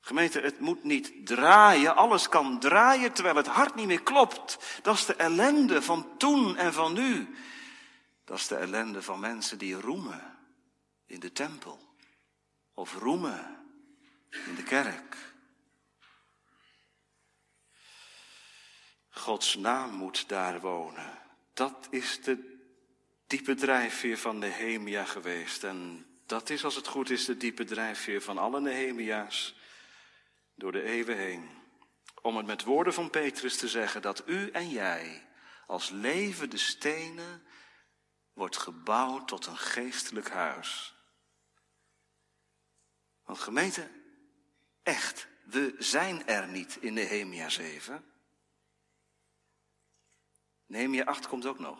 Gemeente, 0.00 0.40
het 0.40 0.60
moet 0.60 0.84
niet 0.84 1.26
draaien. 1.26 1.96
Alles 1.96 2.28
kan 2.28 2.60
draaien 2.60 3.12
terwijl 3.12 3.36
het 3.36 3.46
hart 3.46 3.74
niet 3.74 3.86
meer 3.86 4.02
klopt. 4.02 4.58
Dat 4.82 4.94
is 4.94 5.06
de 5.06 5.14
ellende 5.14 5.82
van 5.82 6.16
toen 6.16 6.56
en 6.56 6.72
van 6.72 6.92
nu. 6.92 7.36
Dat 8.24 8.38
is 8.38 8.46
de 8.46 8.56
ellende 8.56 9.02
van 9.02 9.20
mensen 9.20 9.58
die 9.58 9.80
roemen 9.80 10.38
in 11.06 11.20
de 11.20 11.32
tempel. 11.32 11.94
Of 12.74 12.94
roemen 12.94 13.56
in 14.46 14.54
de 14.54 14.62
kerk. 14.62 15.16
Gods 19.10 19.54
naam 19.54 19.90
moet 19.90 20.28
daar 20.28 20.60
wonen. 20.60 21.18
Dat 21.52 21.86
is 21.90 22.22
de 22.22 22.58
diepe 23.26 23.54
drijfveer 23.54 24.18
van 24.18 24.38
Nehemia 24.38 25.04
geweest. 25.04 25.64
En 25.64 26.06
dat 26.26 26.50
is, 26.50 26.64
als 26.64 26.74
het 26.74 26.86
goed 26.86 27.10
is, 27.10 27.24
de 27.24 27.36
diepe 27.36 27.64
drijfveer 27.64 28.22
van 28.22 28.38
alle 28.38 28.60
Nehemia's 28.60 29.54
door 30.54 30.72
de 30.72 30.82
eeuwen 30.82 31.16
heen. 31.16 31.50
Om 32.22 32.36
het 32.36 32.46
met 32.46 32.64
woorden 32.64 32.94
van 32.94 33.10
Petrus 33.10 33.56
te 33.56 33.68
zeggen 33.68 34.02
dat 34.02 34.22
u 34.26 34.50
en 34.50 34.68
jij 34.68 35.26
als 35.66 35.90
levende 35.90 36.56
stenen 36.56 37.42
wordt 38.32 38.56
gebouwd 38.56 39.28
tot 39.28 39.46
een 39.46 39.58
geestelijk 39.58 40.30
huis. 40.30 40.94
Want 43.24 43.38
gemeente, 43.38 43.88
echt, 44.82 45.26
we 45.44 45.74
zijn 45.78 46.26
er 46.26 46.48
niet 46.48 46.76
in 46.80 46.92
Nehemia 46.92 47.48
7. 47.48 48.09
Nehemia 50.70 51.04
8 51.04 51.28
komt 51.28 51.46
ook 51.46 51.58
nog. 51.58 51.78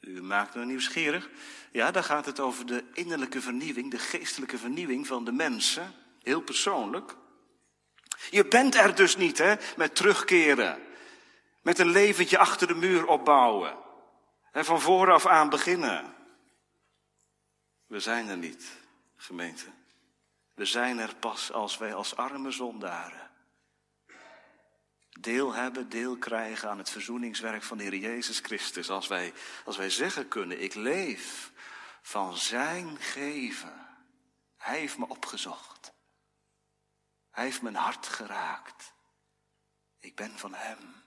U 0.00 0.22
maakt 0.22 0.54
me 0.54 0.64
nieuwsgierig. 0.64 1.30
Ja, 1.72 1.90
daar 1.90 2.04
gaat 2.04 2.26
het 2.26 2.40
over 2.40 2.66
de 2.66 2.84
innerlijke 2.92 3.40
vernieuwing, 3.40 3.90
de 3.90 3.98
geestelijke 3.98 4.58
vernieuwing 4.58 5.06
van 5.06 5.24
de 5.24 5.32
mensen. 5.32 5.94
Heel 6.22 6.40
persoonlijk. 6.40 7.16
Je 8.30 8.46
bent 8.46 8.74
er 8.74 8.94
dus 8.94 9.16
niet, 9.16 9.38
hè, 9.38 9.54
met 9.76 9.94
terugkeren. 9.94 10.82
Met 11.62 11.78
een 11.78 11.90
leventje 11.90 12.38
achter 12.38 12.66
de 12.66 12.74
muur 12.74 13.06
opbouwen. 13.06 13.76
En 14.52 14.64
van 14.64 14.80
vooraf 14.80 15.26
aan 15.26 15.48
beginnen. 15.48 16.14
We 17.86 18.00
zijn 18.00 18.28
er 18.28 18.38
niet, 18.38 18.64
gemeente. 19.16 19.66
We 20.54 20.64
zijn 20.64 20.98
er 20.98 21.14
pas 21.14 21.52
als 21.52 21.78
wij 21.78 21.94
als 21.94 22.16
arme 22.16 22.50
zondaren 22.50 23.27
deel 25.20 25.54
hebben, 25.54 25.88
deel 25.88 26.16
krijgen 26.16 26.70
aan 26.70 26.78
het 26.78 26.90
verzoeningswerk 26.90 27.62
van 27.62 27.76
de 27.76 27.82
Heer 27.82 27.96
Jezus 27.96 28.38
Christus. 28.38 28.90
Als 28.90 29.08
wij, 29.08 29.32
als 29.64 29.76
wij 29.76 29.90
zeggen 29.90 30.28
kunnen, 30.28 30.62
ik 30.62 30.74
leef 30.74 31.52
van 32.02 32.36
Zijn 32.36 32.98
geven. 32.98 33.86
Hij 34.56 34.78
heeft 34.78 34.98
me 34.98 35.08
opgezocht. 35.08 35.92
Hij 37.30 37.44
heeft 37.44 37.62
mijn 37.62 37.74
hart 37.74 38.06
geraakt. 38.06 38.92
Ik 39.98 40.16
ben 40.16 40.38
van 40.38 40.54
Hem. 40.54 41.02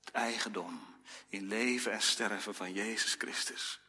Het 0.00 0.10
eigendom 0.10 0.86
in 1.28 1.46
leven 1.46 1.92
en 1.92 2.02
sterven 2.02 2.54
van 2.54 2.72
Jezus 2.72 3.14
Christus. 3.14 3.80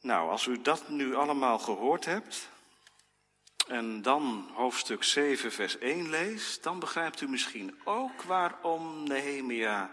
Nou, 0.00 0.30
als 0.30 0.46
u 0.46 0.62
dat 0.62 0.88
nu 0.88 1.14
allemaal 1.14 1.58
gehoord 1.58 2.04
hebt 2.04 2.51
en 3.68 4.02
dan 4.02 4.50
hoofdstuk 4.54 5.04
7, 5.04 5.52
vers 5.52 5.78
1 5.78 6.10
leest, 6.10 6.62
dan 6.62 6.78
begrijpt 6.78 7.20
u 7.20 7.28
misschien 7.28 7.80
ook 7.84 8.22
waarom 8.22 9.02
Nehemia 9.08 9.90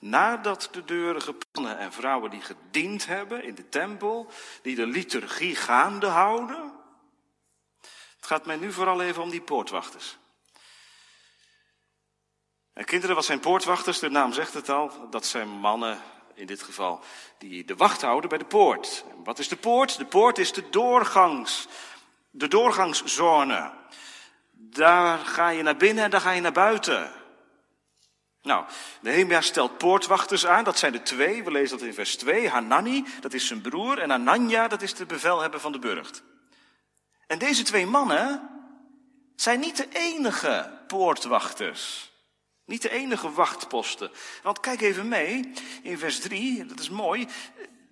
Nadat 0.00 0.68
de 0.72 0.84
deurige 0.84 1.34
mannen 1.52 1.78
en 1.78 1.92
vrouwen 1.92 2.30
die 2.30 2.40
gediend 2.40 3.06
hebben 3.06 3.44
in 3.44 3.54
de 3.54 3.68
tempel, 3.68 4.30
die 4.62 4.76
de 4.76 4.86
liturgie 4.86 5.56
gaande 5.56 6.06
houden. 6.06 6.72
Het 8.16 8.26
gaat 8.26 8.46
mij 8.46 8.56
nu 8.56 8.72
vooral 8.72 9.00
even 9.00 9.22
om 9.22 9.30
die 9.30 9.40
poortwachters. 9.40 10.18
En 12.72 12.84
kinderen, 12.84 13.14
wat 13.14 13.24
zijn 13.24 13.40
poortwachters? 13.40 13.98
De 13.98 14.10
naam 14.10 14.32
zegt 14.32 14.54
het 14.54 14.68
al, 14.68 15.10
dat 15.10 15.26
zijn 15.26 15.48
mannen 15.48 16.02
in 16.34 16.46
dit 16.46 16.62
geval 16.62 17.00
die 17.38 17.64
de 17.64 17.76
wacht 17.76 18.02
houden 18.02 18.28
bij 18.28 18.38
de 18.38 18.44
poort. 18.44 19.04
En 19.10 19.24
wat 19.24 19.38
is 19.38 19.48
de 19.48 19.56
poort? 19.56 19.98
De 19.98 20.04
poort 20.04 20.38
is 20.38 20.52
de 20.52 20.70
doorgangs, 20.70 21.68
de 22.30 22.48
doorgangszone. 22.48 23.70
Daar 24.52 25.18
ga 25.18 25.48
je 25.48 25.62
naar 25.62 25.76
binnen 25.76 26.04
en 26.04 26.10
daar 26.10 26.20
ga 26.20 26.30
je 26.30 26.40
naar 26.40 26.52
buiten. 26.52 27.12
Nou, 28.42 28.64
Nehemia 29.00 29.40
stelt 29.40 29.78
poortwachters 29.78 30.46
aan, 30.46 30.64
dat 30.64 30.78
zijn 30.78 30.94
er 30.94 31.04
twee, 31.04 31.44
we 31.44 31.50
lezen 31.50 31.78
dat 31.78 31.86
in 31.86 31.94
vers 31.94 32.16
2. 32.16 32.48
Hanani, 32.48 33.04
dat 33.20 33.34
is 33.34 33.46
zijn 33.46 33.60
broer, 33.60 33.98
en 33.98 34.10
Ananja, 34.10 34.68
dat 34.68 34.82
is 34.82 34.94
de 34.94 35.06
bevelhebber 35.06 35.60
van 35.60 35.72
de 35.72 35.78
burcht. 35.78 36.22
En 37.26 37.38
deze 37.38 37.62
twee 37.62 37.86
mannen 37.86 38.48
zijn 39.36 39.60
niet 39.60 39.76
de 39.76 39.88
enige 39.92 40.78
poortwachters. 40.86 42.12
Niet 42.64 42.82
de 42.82 42.90
enige 42.90 43.32
wachtposten. 43.32 44.10
Want 44.42 44.60
kijk 44.60 44.80
even 44.80 45.08
mee, 45.08 45.52
in 45.82 45.98
vers 45.98 46.20
3, 46.20 46.66
dat 46.66 46.80
is 46.80 46.88
mooi. 46.88 47.28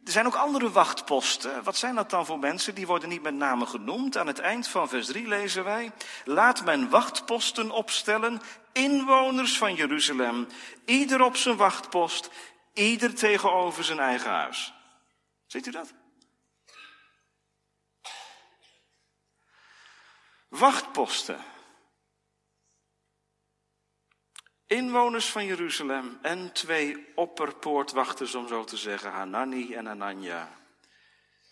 Er 0.09 0.15
zijn 0.15 0.27
ook 0.27 0.35
andere 0.35 0.71
wachtposten. 0.71 1.63
Wat 1.63 1.77
zijn 1.77 1.95
dat 1.95 2.11
dan 2.11 2.27
voor 2.27 2.39
mensen? 2.39 2.75
Die 2.75 2.87
worden 2.87 3.09
niet 3.09 3.23
met 3.23 3.35
name 3.35 3.67
genoemd. 3.67 4.17
Aan 4.17 4.27
het 4.27 4.39
eind 4.39 4.69
van 4.69 4.89
vers 4.89 5.07
3 5.07 5.29
lezen 5.29 5.65
wij: 5.65 5.93
Laat 6.25 6.65
men 6.65 6.89
wachtposten 6.89 7.71
opstellen, 7.71 8.41
inwoners 8.73 9.59
van 9.59 9.75
Jeruzalem, 9.75 10.47
ieder 10.85 11.23
op 11.23 11.37
zijn 11.37 11.57
wachtpost, 11.57 12.31
ieder 12.73 13.15
tegenover 13.15 13.85
zijn 13.85 13.99
eigen 13.99 14.31
huis. 14.31 14.75
Ziet 15.47 15.67
u 15.67 15.71
dat? 15.71 15.93
Wachtposten. 20.49 21.39
Inwoners 24.69 25.31
van 25.31 25.45
Jeruzalem 25.45 26.19
en 26.23 26.53
twee 26.53 27.07
opperpoortwachters, 27.15 28.35
om 28.35 28.49
zo 28.49 28.65
te 28.65 28.77
zeggen, 28.77 29.11
Hanani 29.11 29.75
en 29.75 29.87
Ananja. 29.87 30.51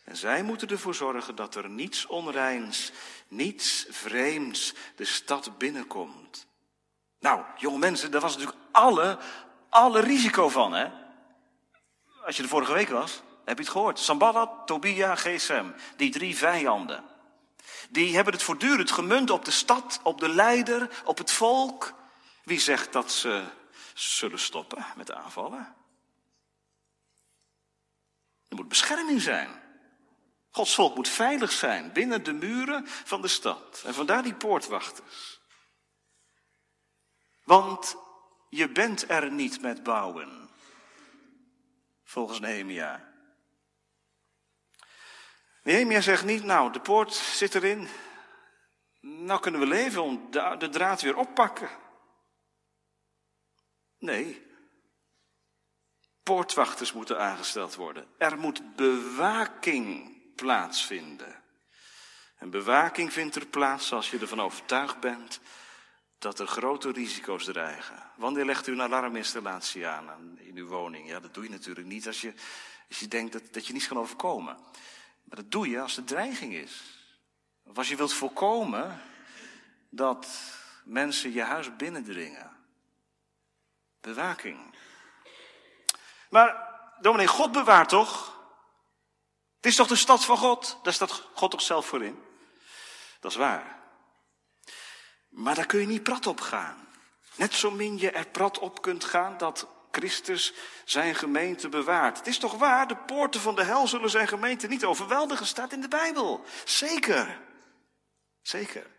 En 0.05 0.17
zij 0.17 0.43
moeten 0.43 0.69
ervoor 0.69 0.95
zorgen 0.95 1.35
dat 1.35 1.55
er 1.55 1.69
niets 1.69 2.07
onreins, 2.07 2.93
niets 3.29 3.87
vreemds 3.91 4.75
de 4.97 5.05
stad 5.05 5.59
binnenkomt. 5.59 6.47
Nou, 7.21 7.43
jonge 7.57 7.79
mensen, 7.79 8.11
daar 8.11 8.21
was 8.21 8.37
natuurlijk 8.37 8.63
alle, 8.71 9.19
alle 9.69 10.01
risico 10.01 10.49
van, 10.49 10.73
hè? 10.73 10.89
Als 12.25 12.37
je 12.37 12.43
de 12.43 12.49
vorige 12.49 12.73
week 12.73 12.89
was, 12.89 13.23
heb 13.45 13.57
je 13.57 13.63
het 13.63 13.73
gehoord. 13.73 13.99
Samballat, 13.99 14.67
Tobia, 14.67 15.15
Gesem, 15.15 15.75
die 15.97 16.11
drie 16.11 16.37
vijanden. 16.37 17.05
Die 17.89 18.15
hebben 18.15 18.33
het 18.33 18.43
voortdurend 18.43 18.91
gemunt 18.91 19.31
op 19.31 19.45
de 19.45 19.51
stad, 19.51 20.01
op 20.03 20.21
de 20.21 20.29
leider, 20.29 21.03
op 21.05 21.19
het 21.19 21.31
volk. 21.31 21.95
Wie 22.47 22.61
zegt 22.61 22.93
dat 22.93 23.13
ze 23.13 23.45
zullen 23.95 24.39
stoppen 24.39 24.87
met 24.97 25.13
aanvallen? 25.13 25.77
Er 28.49 28.57
moet 28.57 28.69
bescherming 28.69 29.21
zijn. 29.23 29.63
Gods 30.51 30.75
volk 30.75 30.95
moet 30.95 31.09
veilig 31.09 31.53
zijn 31.53 31.93
binnen 31.93 32.25
de 32.25 32.33
muren 32.33 32.87
van 32.87 33.23
de 33.23 33.29
stad. 33.29 33.83
En 33.87 33.95
vandaar 33.95 34.23
die 34.23 34.35
poortwachters. 34.35 35.41
Want 37.45 37.97
je 38.49 38.69
bent 38.69 39.11
er 39.11 39.31
niet 39.31 39.61
met 39.61 39.83
bouwen. 39.83 40.51
Volgens 42.05 42.41
Nehemia. 42.41 43.13
Nehemia 45.63 46.01
zegt 46.01 46.25
niet, 46.25 46.45
nou, 46.45 46.73
de 46.73 46.81
poort 46.81 47.15
zit 47.15 47.55
erin. 47.55 47.89
Nou 49.01 49.41
kunnen 49.41 49.61
we 49.61 49.67
leven, 49.67 50.31
de 50.59 50.69
draad 50.71 51.01
weer 51.01 51.17
oppakken. 51.17 51.85
Nee. 54.07 54.47
Poortwachters 56.23 56.93
moeten 56.93 57.21
aangesteld 57.21 57.75
worden. 57.75 58.07
Er 58.19 58.39
moet 58.39 58.77
bewaking 58.77 60.17
plaatsvinden. 60.35 61.43
En 62.37 62.51
bewaking 62.51 63.13
vindt 63.13 63.37
er 63.37 63.47
plaats 63.47 63.93
als 63.93 64.11
je 64.11 64.19
ervan 64.19 64.41
overtuigd 64.41 65.01
bent 65.01 65.41
dat 66.19 66.39
er 66.39 66.47
grote 66.47 66.91
risico's 66.91 67.45
dreigen. 67.45 68.11
Wanneer 68.17 68.45
legt 68.45 68.67
u 68.67 68.73
een 68.73 68.83
alarminstallatie 68.83 69.87
aan 69.87 70.39
in 70.39 70.57
uw 70.57 70.67
woning? 70.67 71.09
Ja, 71.09 71.21
dat 71.21 71.35
doe 71.35 71.45
je 71.45 71.51
natuurlijk 71.51 71.87
niet 71.87 72.07
als 72.07 72.21
je, 72.21 72.35
als 72.89 72.99
je 72.99 73.09
denkt 73.09 73.33
dat, 73.33 73.43
dat 73.53 73.67
je 73.67 73.73
niets 73.73 73.89
kan 73.89 73.99
overkomen. 73.99 74.57
Maar 75.25 75.37
dat 75.37 75.51
doe 75.51 75.69
je 75.69 75.81
als 75.81 75.97
er 75.97 76.05
dreiging 76.05 76.55
is. 76.55 76.83
Of 77.65 77.79
als 77.79 77.89
je 77.89 77.97
wilt 77.97 78.13
voorkomen 78.13 79.01
dat 79.91 80.27
mensen 80.85 81.33
je 81.33 81.43
huis 81.43 81.77
binnendringen. 81.77 82.56
Bewaking. 84.07 84.75
Maar, 86.31 86.69
dominee, 87.01 87.27
God 87.27 87.53
bewaart 87.53 87.89
toch? 87.89 88.41
Het 89.57 89.67
is 89.67 89.77
toch 89.77 89.87
de 89.87 89.97
stad 89.97 90.25
van 90.25 90.37
God? 90.37 90.79
Daar 90.83 90.93
staat 90.93 91.23
God 91.35 91.51
toch 91.51 91.63
zelf 91.63 91.87
voor 91.87 92.05
in? 92.05 92.23
Dat 93.21 93.31
is 93.31 93.37
waar. 93.37 93.79
Maar 95.29 95.55
daar 95.55 95.67
kun 95.67 95.81
je 95.81 95.87
niet 95.87 96.03
prat 96.03 96.27
op 96.27 96.41
gaan. 96.41 96.89
Net 97.35 97.55
zo 97.55 97.71
min 97.71 97.99
je 97.99 98.11
er 98.11 98.27
prat 98.27 98.59
op 98.59 98.83
kunt 98.83 99.05
gaan 99.05 99.37
dat 99.37 99.69
Christus 99.91 100.53
zijn 100.85 101.15
gemeente 101.15 101.69
bewaart. 101.69 102.19
Het 102.19 102.27
is 102.27 102.39
toch 102.39 102.55
waar, 102.55 102.89
de 102.89 102.97
poorten 102.97 103.41
van 103.41 103.55
de 103.55 103.65
hel 103.65 103.89
zullen 103.89 104.11
zijn 104.11 104.29
gemeente 104.29 104.67
niet 104.67 104.85
overweldigen, 104.85 105.47
staat 105.47 105.73
in 105.73 105.81
de 105.81 105.89
Bijbel. 105.89 106.45
Zeker. 106.65 107.41
Zeker. 108.43 108.96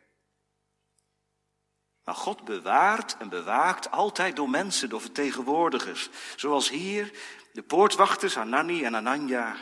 Maar 2.07 2.15
God 2.15 2.45
bewaart 2.45 3.17
en 3.17 3.29
bewaakt 3.29 3.91
altijd 3.91 4.35
door 4.35 4.49
mensen, 4.49 4.89
door 4.89 5.01
vertegenwoordigers. 5.01 6.09
Zoals 6.35 6.69
hier 6.69 7.11
de 7.53 7.63
poortwachters 7.63 8.35
Hanani 8.35 8.83
en 8.83 8.95
Ananja. 8.95 9.55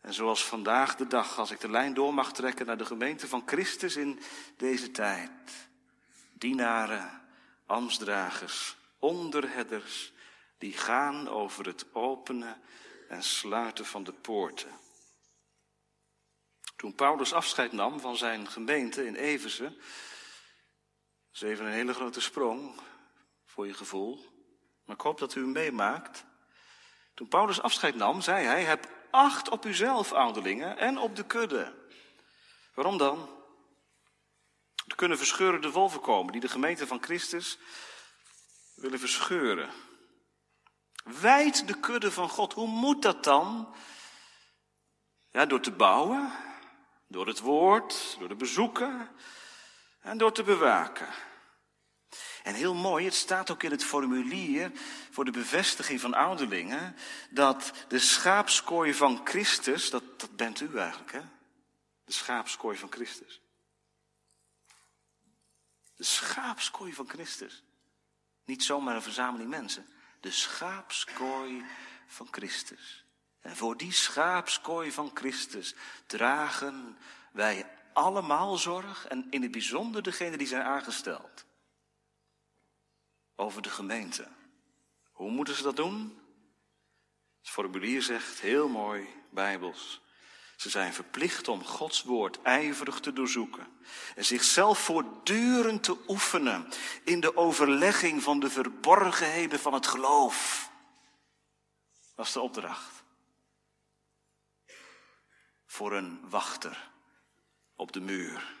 En 0.00 0.14
zoals 0.14 0.44
vandaag 0.44 0.96
de 0.96 1.06
dag, 1.06 1.38
als 1.38 1.50
ik 1.50 1.60
de 1.60 1.70
lijn 1.70 1.94
door 1.94 2.14
mag 2.14 2.32
trekken 2.32 2.66
naar 2.66 2.76
de 2.76 2.84
gemeente 2.84 3.28
van 3.28 3.42
Christus 3.46 3.96
in 3.96 4.20
deze 4.56 4.90
tijd. 4.90 5.30
Dienaren, 6.32 7.22
ambtsdragers, 7.66 8.76
onderheaders, 8.98 10.12
die 10.58 10.72
gaan 10.72 11.28
over 11.28 11.66
het 11.66 11.86
openen 11.92 12.60
en 13.08 13.22
sluiten 13.22 13.86
van 13.86 14.04
de 14.04 14.12
poorten. 14.12 14.70
Toen 16.76 16.94
Paulus 16.94 17.32
afscheid 17.32 17.72
nam 17.72 18.00
van 18.00 18.16
zijn 18.16 18.48
gemeente 18.48 19.06
in 19.06 19.14
Efeze, 19.14 19.76
is 21.42 21.48
even 21.48 21.66
een 21.66 21.72
hele 21.72 21.94
grote 21.94 22.20
sprong 22.20 22.80
voor 23.44 23.66
je 23.66 23.74
gevoel, 23.74 24.26
maar 24.84 24.96
ik 24.96 25.02
hoop 25.02 25.18
dat 25.18 25.34
u 25.34 25.40
hem 25.40 25.52
meemaakt. 25.52 26.24
Toen 27.14 27.28
Paulus 27.28 27.60
afscheid 27.60 27.94
nam, 27.94 28.20
zei 28.20 28.46
hij: 28.46 28.64
Heb 28.64 28.88
acht 29.10 29.48
op 29.48 29.64
uzelf, 29.64 30.12
ouderlingen, 30.12 30.76
en 30.76 30.98
op 30.98 31.16
de 31.16 31.24
kudde. 31.24 31.74
Waarom 32.74 32.98
dan? 32.98 33.28
Er 34.86 34.96
kunnen 34.96 35.18
verscheurende 35.18 35.70
wolven 35.70 36.00
komen 36.00 36.32
die 36.32 36.40
de 36.40 36.48
gemeente 36.48 36.86
van 36.86 37.02
Christus 37.02 37.58
willen 38.74 38.98
verscheuren. 38.98 39.70
Wijd 41.04 41.66
de 41.66 41.80
kudde 41.80 42.12
van 42.12 42.28
God. 42.28 42.52
Hoe 42.52 42.68
moet 42.68 43.02
dat 43.02 43.24
dan? 43.24 43.74
Ja, 45.30 45.46
door 45.46 45.60
te 45.60 45.72
bouwen, 45.72 46.32
door 47.08 47.26
het 47.26 47.40
woord, 47.40 48.16
door 48.18 48.28
te 48.28 48.34
bezoeken 48.34 49.10
en 50.00 50.18
door 50.18 50.32
te 50.32 50.42
bewaken. 50.42 51.08
En 52.42 52.54
heel 52.54 52.74
mooi, 52.74 53.04
het 53.04 53.14
staat 53.14 53.50
ook 53.50 53.62
in 53.62 53.70
het 53.70 53.84
formulier 53.84 54.72
voor 55.10 55.24
de 55.24 55.30
bevestiging 55.30 56.00
van 56.00 56.14
ouderlingen, 56.14 56.96
dat 57.30 57.72
de 57.88 57.98
schaapskooi 57.98 58.94
van 58.94 59.20
Christus, 59.24 59.90
dat, 59.90 60.20
dat 60.20 60.36
bent 60.36 60.60
u 60.60 60.78
eigenlijk, 60.78 61.12
hè? 61.12 61.22
De 62.04 62.12
schaapskooi 62.12 62.78
van 62.78 62.92
Christus. 62.92 63.40
De 65.96 66.04
schaapskooi 66.04 66.94
van 66.94 67.08
Christus. 67.08 67.62
Niet 68.44 68.64
zomaar 68.64 68.94
een 68.94 69.02
verzameling 69.02 69.50
mensen. 69.50 69.86
De 70.20 70.30
schaapskooi 70.30 71.64
van 72.06 72.28
Christus. 72.30 73.04
En 73.40 73.56
voor 73.56 73.76
die 73.76 73.92
schaapskooi 73.92 74.92
van 74.92 75.10
Christus 75.14 75.74
dragen 76.06 76.98
wij 77.32 77.77
allemaal 77.92 78.56
zorg 78.56 79.06
en 79.06 79.26
in 79.30 79.42
het 79.42 79.50
bijzonder 79.50 80.02
degene 80.02 80.36
die 80.36 80.46
zijn 80.46 80.62
aangesteld. 80.62 81.44
Over 83.36 83.62
de 83.62 83.70
gemeente. 83.70 84.28
Hoe 85.12 85.30
moeten 85.30 85.54
ze 85.54 85.62
dat 85.62 85.76
doen? 85.76 86.18
Het 87.38 87.48
formulier 87.50 88.02
zegt 88.02 88.40
heel 88.40 88.68
mooi, 88.68 89.08
bijbels. 89.30 90.00
Ze 90.56 90.70
zijn 90.70 90.92
verplicht 90.92 91.48
om 91.48 91.64
Gods 91.64 92.02
woord 92.02 92.42
ijverig 92.42 93.00
te 93.00 93.12
doorzoeken 93.12 93.66
en 94.14 94.24
zichzelf 94.24 94.78
voortdurend 94.78 95.82
te 95.82 95.96
oefenen 96.08 96.68
in 97.04 97.20
de 97.20 97.36
overlegging 97.36 98.22
van 98.22 98.40
de 98.40 98.50
verborgenheden 98.50 99.60
van 99.60 99.72
het 99.72 99.86
geloof. 99.86 100.70
Dat 102.14 102.26
is 102.26 102.32
de 102.32 102.40
opdracht. 102.40 103.02
Voor 105.66 105.92
een 105.92 106.20
wachter 106.28 106.90
op 107.78 107.92
de 107.92 108.00
muur. 108.00 108.56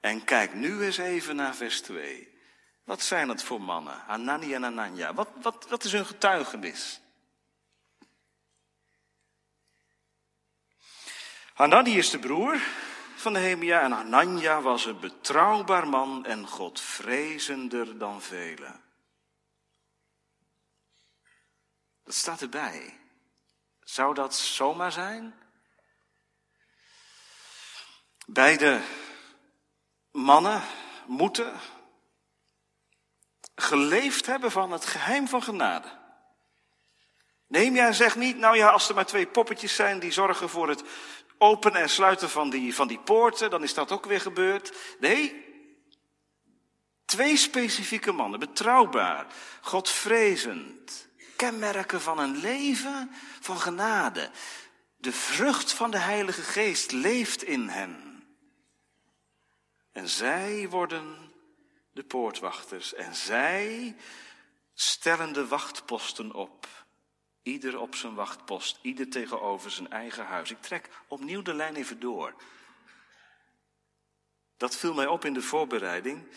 En 0.00 0.24
kijk 0.24 0.54
nu 0.54 0.82
eens 0.82 0.98
even 0.98 1.36
naar 1.36 1.54
vers 1.54 1.80
2. 1.80 2.36
Wat 2.84 3.02
zijn 3.02 3.28
het 3.28 3.42
voor 3.42 3.60
mannen? 3.60 3.98
Hanani 4.06 4.54
en 4.54 4.64
Anania. 4.64 5.14
Wat, 5.14 5.28
wat, 5.42 5.66
wat 5.68 5.84
is 5.84 5.92
hun 5.92 6.06
getuigenis? 6.06 7.00
Hanani 11.54 11.98
is 11.98 12.10
de 12.10 12.18
broer 12.18 12.60
van 13.14 13.32
Nehemia 13.32 13.80
en 13.80 13.92
Hanania 13.92 14.60
was 14.60 14.84
een 14.84 15.00
betrouwbaar 15.00 15.88
man 15.88 16.24
en 16.24 16.46
godvrezender 16.46 17.98
dan 17.98 18.22
velen. 18.22 18.80
Dat 22.04 22.14
staat 22.14 22.40
erbij. 22.40 22.98
Zou 23.80 24.14
dat 24.14 24.34
zomaar 24.34 24.92
zijn? 24.92 25.37
Beide 28.30 28.80
mannen 30.10 30.62
moeten 31.06 31.52
geleefd 33.54 34.26
hebben 34.26 34.50
van 34.50 34.72
het 34.72 34.86
geheim 34.86 35.28
van 35.28 35.42
genade. 35.42 35.88
Nehemia 37.46 37.92
zegt 37.92 38.16
niet, 38.16 38.36
nou 38.36 38.56
ja, 38.56 38.68
als 38.68 38.88
er 38.88 38.94
maar 38.94 39.06
twee 39.06 39.26
poppetjes 39.26 39.74
zijn 39.74 39.98
die 39.98 40.12
zorgen 40.12 40.48
voor 40.48 40.68
het 40.68 40.82
openen 41.38 41.80
en 41.80 41.88
sluiten 41.88 42.30
van 42.30 42.50
die, 42.50 42.74
van 42.74 42.88
die 42.88 42.98
poorten, 42.98 43.50
dan 43.50 43.62
is 43.62 43.74
dat 43.74 43.92
ook 43.92 44.06
weer 44.06 44.20
gebeurd. 44.20 44.72
Nee, 45.00 45.44
twee 47.04 47.36
specifieke 47.36 48.12
mannen, 48.12 48.40
betrouwbaar, 48.40 49.26
godvrezend, 49.60 51.08
kenmerken 51.36 52.00
van 52.00 52.18
een 52.18 52.36
leven 52.36 53.10
van 53.40 53.58
genade. 53.58 54.30
De 54.96 55.12
vrucht 55.12 55.72
van 55.72 55.90
de 55.90 55.98
Heilige 55.98 56.42
Geest 56.42 56.92
leeft 56.92 57.42
in 57.42 57.68
hen. 57.68 58.07
En 59.98 60.08
zij 60.08 60.68
worden 60.68 61.32
de 61.92 62.04
poortwachters 62.04 62.94
en 62.94 63.14
zij 63.14 63.96
stellen 64.74 65.32
de 65.32 65.46
wachtposten 65.46 66.32
op. 66.32 66.68
Ieder 67.42 67.78
op 67.78 67.94
zijn 67.94 68.14
wachtpost, 68.14 68.78
ieder 68.82 69.08
tegenover 69.08 69.70
zijn 69.70 69.90
eigen 69.90 70.26
huis. 70.26 70.50
Ik 70.50 70.62
trek 70.62 70.88
opnieuw 71.08 71.42
de 71.42 71.54
lijn 71.54 71.76
even 71.76 72.00
door. 72.00 72.34
Dat 74.56 74.76
viel 74.76 74.94
mij 74.94 75.06
op 75.06 75.24
in 75.24 75.34
de 75.34 75.42
voorbereiding, 75.42 76.28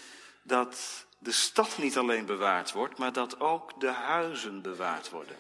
dat 0.44 1.06
de 1.20 1.32
stad 1.32 1.78
niet 1.78 1.98
alleen 1.98 2.26
bewaard 2.26 2.72
wordt, 2.72 2.98
maar 2.98 3.14
dat 3.14 3.40
ook 3.40 3.80
de 3.80 3.92
huizen 3.92 4.62
bewaard 4.62 5.10
worden. 5.10 5.38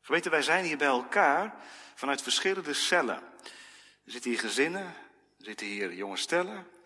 Geweten, 0.00 0.30
wij 0.30 0.42
zijn 0.42 0.64
hier 0.64 0.78
bij 0.78 0.86
elkaar 0.86 1.54
vanuit 1.94 2.22
verschillende 2.22 2.74
cellen. 2.74 3.22
Er 4.04 4.12
zitten 4.12 4.30
hier 4.30 4.40
gezinnen, 4.40 4.84
er 5.38 5.44
zitten 5.44 5.66
hier 5.66 5.94
jonge 5.94 6.16
stellen. 6.16 6.78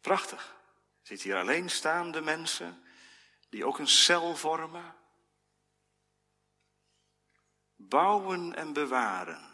Prachtig. 0.00 0.58
Er 1.00 1.06
zitten 1.06 1.30
hier 1.30 1.38
alleenstaande 1.38 2.20
mensen 2.20 2.82
die 3.48 3.64
ook 3.64 3.78
een 3.78 3.88
cel 3.88 4.36
vormen. 4.36 4.94
Bouwen 7.76 8.54
en 8.54 8.72
bewaren 8.72 9.50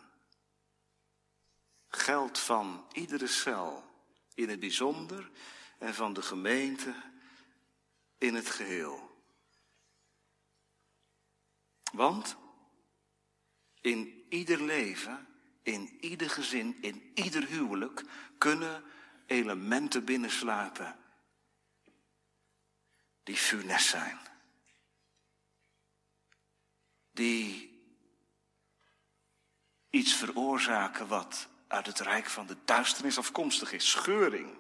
geldt 1.89 2.39
van 2.39 2.87
iedere 2.93 3.27
cel 3.27 3.85
in 4.35 4.49
het 4.49 4.61
bijzonder 4.61 5.31
en 5.79 5.95
van 5.95 6.13
de 6.13 6.23
gemeente 6.23 6.95
in 8.19 8.35
het 8.35 8.51
geheel. 8.51 9.15
Want 11.93 12.37
in 13.81 14.27
ieder 14.29 14.63
leven, 14.63 15.27
in 15.63 15.97
ieder 16.01 16.31
gezin, 16.31 16.83
in 16.83 17.11
ieder 17.15 17.47
huwelijk 17.47 18.05
kunnen 18.39 18.85
elementen 19.27 20.05
binnenslapen 20.05 20.97
die 23.23 23.37
funest 23.37 23.89
zijn. 23.89 24.19
Die 27.11 27.75
iets 29.91 30.15
veroorzaken 30.15 31.09
wat 31.09 31.49
uit 31.67 31.87
het 31.87 32.01
rijk 32.01 32.27
van 32.27 32.47
de 32.47 32.57
duisternis 32.65 33.19
afkomstig 33.19 33.73
is. 33.73 33.91
Scheuring. 33.91 34.59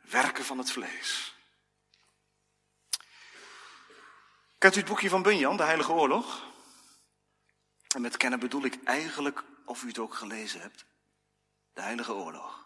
Werken 0.00 0.44
van 0.44 0.58
het 0.58 0.70
vlees. 0.70 1.34
Kent 4.58 4.74
u 4.74 4.78
het 4.78 4.88
boekje 4.88 5.08
van 5.08 5.22
Bunyan, 5.22 5.56
De 5.56 5.62
Heilige 5.62 5.92
Oorlog? 5.92 6.46
En 7.94 8.00
met 8.00 8.16
kennen 8.16 8.38
bedoel 8.38 8.64
ik 8.64 8.84
eigenlijk, 8.84 9.44
of 9.64 9.82
u 9.82 9.88
het 9.88 9.98
ook 9.98 10.14
gelezen 10.14 10.60
hebt, 10.60 10.84
De 11.72 11.80
Heilige 11.80 12.12
Oorlog. 12.12 12.61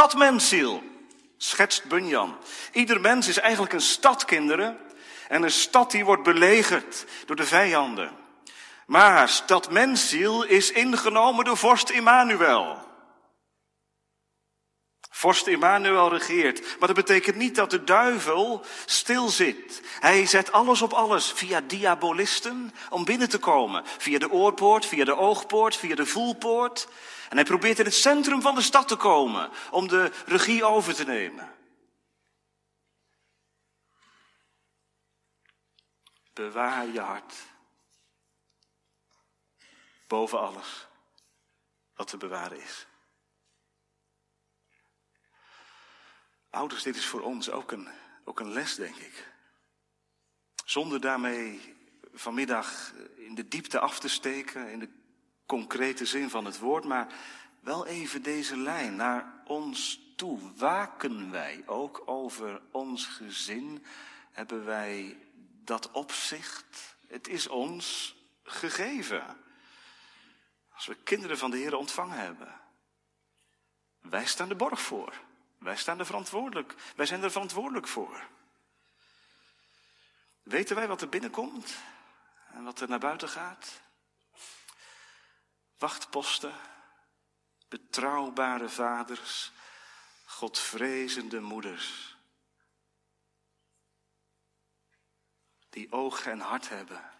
Stadmensiel, 0.00 0.82
schetst 1.36 1.84
Bunyan. 1.84 2.36
Ieder 2.72 3.00
mens 3.00 3.28
is 3.28 3.38
eigenlijk 3.38 3.72
een 3.72 3.80
stad, 3.80 4.24
kinderen. 4.24 4.78
En 5.28 5.42
een 5.42 5.50
stad 5.50 5.90
die 5.90 6.04
wordt 6.04 6.22
belegerd 6.22 7.06
door 7.26 7.36
de 7.36 7.44
vijanden. 7.44 8.10
Maar 8.86 9.28
stad 9.28 9.70
Mensiel 9.70 10.42
is 10.42 10.70
ingenomen 10.70 11.44
door 11.44 11.56
vorst 11.56 11.90
Immanuel. 11.90 12.78
Vorst 15.10 15.46
Immanuel 15.46 16.10
regeert. 16.10 16.60
Maar 16.78 16.88
dat 16.88 16.96
betekent 16.96 17.36
niet 17.36 17.54
dat 17.54 17.70
de 17.70 17.84
duivel 17.84 18.64
stil 18.84 19.28
zit. 19.28 19.82
Hij 20.00 20.26
zet 20.26 20.52
alles 20.52 20.82
op 20.82 20.92
alles 20.92 21.32
via 21.32 21.60
diabolisten 21.60 22.74
om 22.90 23.04
binnen 23.04 23.28
te 23.28 23.38
komen. 23.38 23.84
Via 23.98 24.18
de 24.18 24.30
oorpoort, 24.30 24.86
via 24.86 25.04
de 25.04 25.16
oogpoort, 25.16 25.76
via 25.76 25.94
de 25.94 26.06
voelpoort. 26.06 26.88
En 27.30 27.36
hij 27.36 27.44
probeert 27.44 27.78
in 27.78 27.84
het 27.84 27.94
centrum 27.94 28.42
van 28.42 28.54
de 28.54 28.62
stad 28.62 28.88
te 28.88 28.96
komen 28.96 29.50
om 29.70 29.88
de 29.88 30.12
regie 30.26 30.64
over 30.64 30.94
te 30.94 31.04
nemen. 31.04 31.54
Bewaar 36.32 36.86
je 36.86 37.00
hart 37.00 37.34
boven 40.06 40.40
alles 40.40 40.86
wat 41.94 42.08
te 42.08 42.16
bewaren 42.16 42.60
is. 42.60 42.86
Ouders, 46.50 46.82
dit 46.82 46.96
is 46.96 47.06
voor 47.06 47.20
ons 47.20 47.50
ook 47.50 47.72
een, 47.72 47.88
ook 48.24 48.40
een 48.40 48.52
les, 48.52 48.74
denk 48.74 48.96
ik. 48.96 49.32
Zonder 50.64 51.00
daarmee 51.00 51.76
vanmiddag 52.12 52.92
in 53.16 53.34
de 53.34 53.48
diepte 53.48 53.78
af 53.78 53.98
te 54.00 54.08
steken, 54.08 54.68
in 54.68 54.78
de 54.78 54.99
concrete 55.50 56.06
zin 56.06 56.30
van 56.30 56.44
het 56.44 56.58
woord, 56.58 56.84
maar 56.84 57.12
wel 57.60 57.86
even 57.86 58.22
deze 58.22 58.56
lijn 58.56 58.96
naar 58.96 59.42
ons 59.44 60.00
toe. 60.16 60.38
Waken 60.56 61.30
wij 61.30 61.62
ook 61.66 62.02
over 62.04 62.60
ons 62.70 63.06
gezin? 63.06 63.84
Hebben 64.30 64.64
wij 64.64 65.18
dat 65.64 65.90
opzicht? 65.90 66.96
Het 67.08 67.28
is 67.28 67.48
ons 67.48 68.16
gegeven. 68.42 69.36
Als 70.74 70.86
we 70.86 70.96
kinderen 71.04 71.38
van 71.38 71.50
de 71.50 71.56
Heer 71.56 71.76
ontvangen 71.76 72.18
hebben. 72.18 72.60
Wij 74.00 74.26
staan 74.26 74.48
de 74.48 74.54
borg 74.54 74.80
voor. 74.80 75.14
Wij 75.58 75.76
staan 75.76 75.98
er 75.98 76.06
verantwoordelijk. 76.06 76.74
Wij 76.96 77.06
zijn 77.06 77.22
er 77.22 77.30
verantwoordelijk 77.30 77.88
voor. 77.88 78.26
Weten 80.42 80.76
wij 80.76 80.88
wat 80.88 81.00
er 81.00 81.08
binnenkomt 81.08 81.76
en 82.52 82.64
wat 82.64 82.80
er 82.80 82.88
naar 82.88 82.98
buiten 82.98 83.28
gaat? 83.28 83.80
Wachtposten, 85.80 86.54
betrouwbare 87.68 88.68
vaders, 88.68 89.52
godvrezende 90.24 91.40
moeders. 91.40 92.16
Die 95.70 95.92
oog 95.92 96.26
en 96.26 96.40
hart 96.40 96.68
hebben 96.68 97.10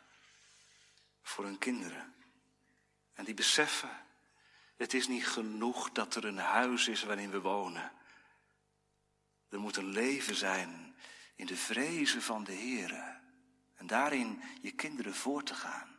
voor 1.22 1.44
hun 1.44 1.58
kinderen. 1.58 2.14
En 3.12 3.24
die 3.24 3.34
beseffen, 3.34 4.06
het 4.76 4.94
is 4.94 5.08
niet 5.08 5.26
genoeg 5.26 5.90
dat 5.90 6.14
er 6.14 6.24
een 6.24 6.38
huis 6.38 6.88
is 6.88 7.02
waarin 7.02 7.30
we 7.30 7.40
wonen. 7.40 7.92
Er 9.48 9.60
moet 9.60 9.76
een 9.76 9.90
leven 9.90 10.34
zijn 10.34 10.96
in 11.34 11.46
de 11.46 11.56
vrezen 11.56 12.22
van 12.22 12.44
de 12.44 12.52
Heer. 12.52 13.20
En 13.74 13.86
daarin 13.86 14.42
je 14.62 14.72
kinderen 14.72 15.14
voor 15.14 15.42
te 15.42 15.54
gaan. 15.54 15.89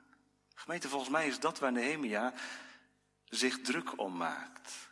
Gemeente, 0.61 0.89
volgens 0.89 1.11
mij 1.11 1.27
is 1.27 1.39
dat 1.39 1.59
waar 1.59 1.71
Nehemia 1.71 2.33
zich 3.25 3.61
druk 3.61 3.97
om 3.97 4.17
maakt. 4.17 4.89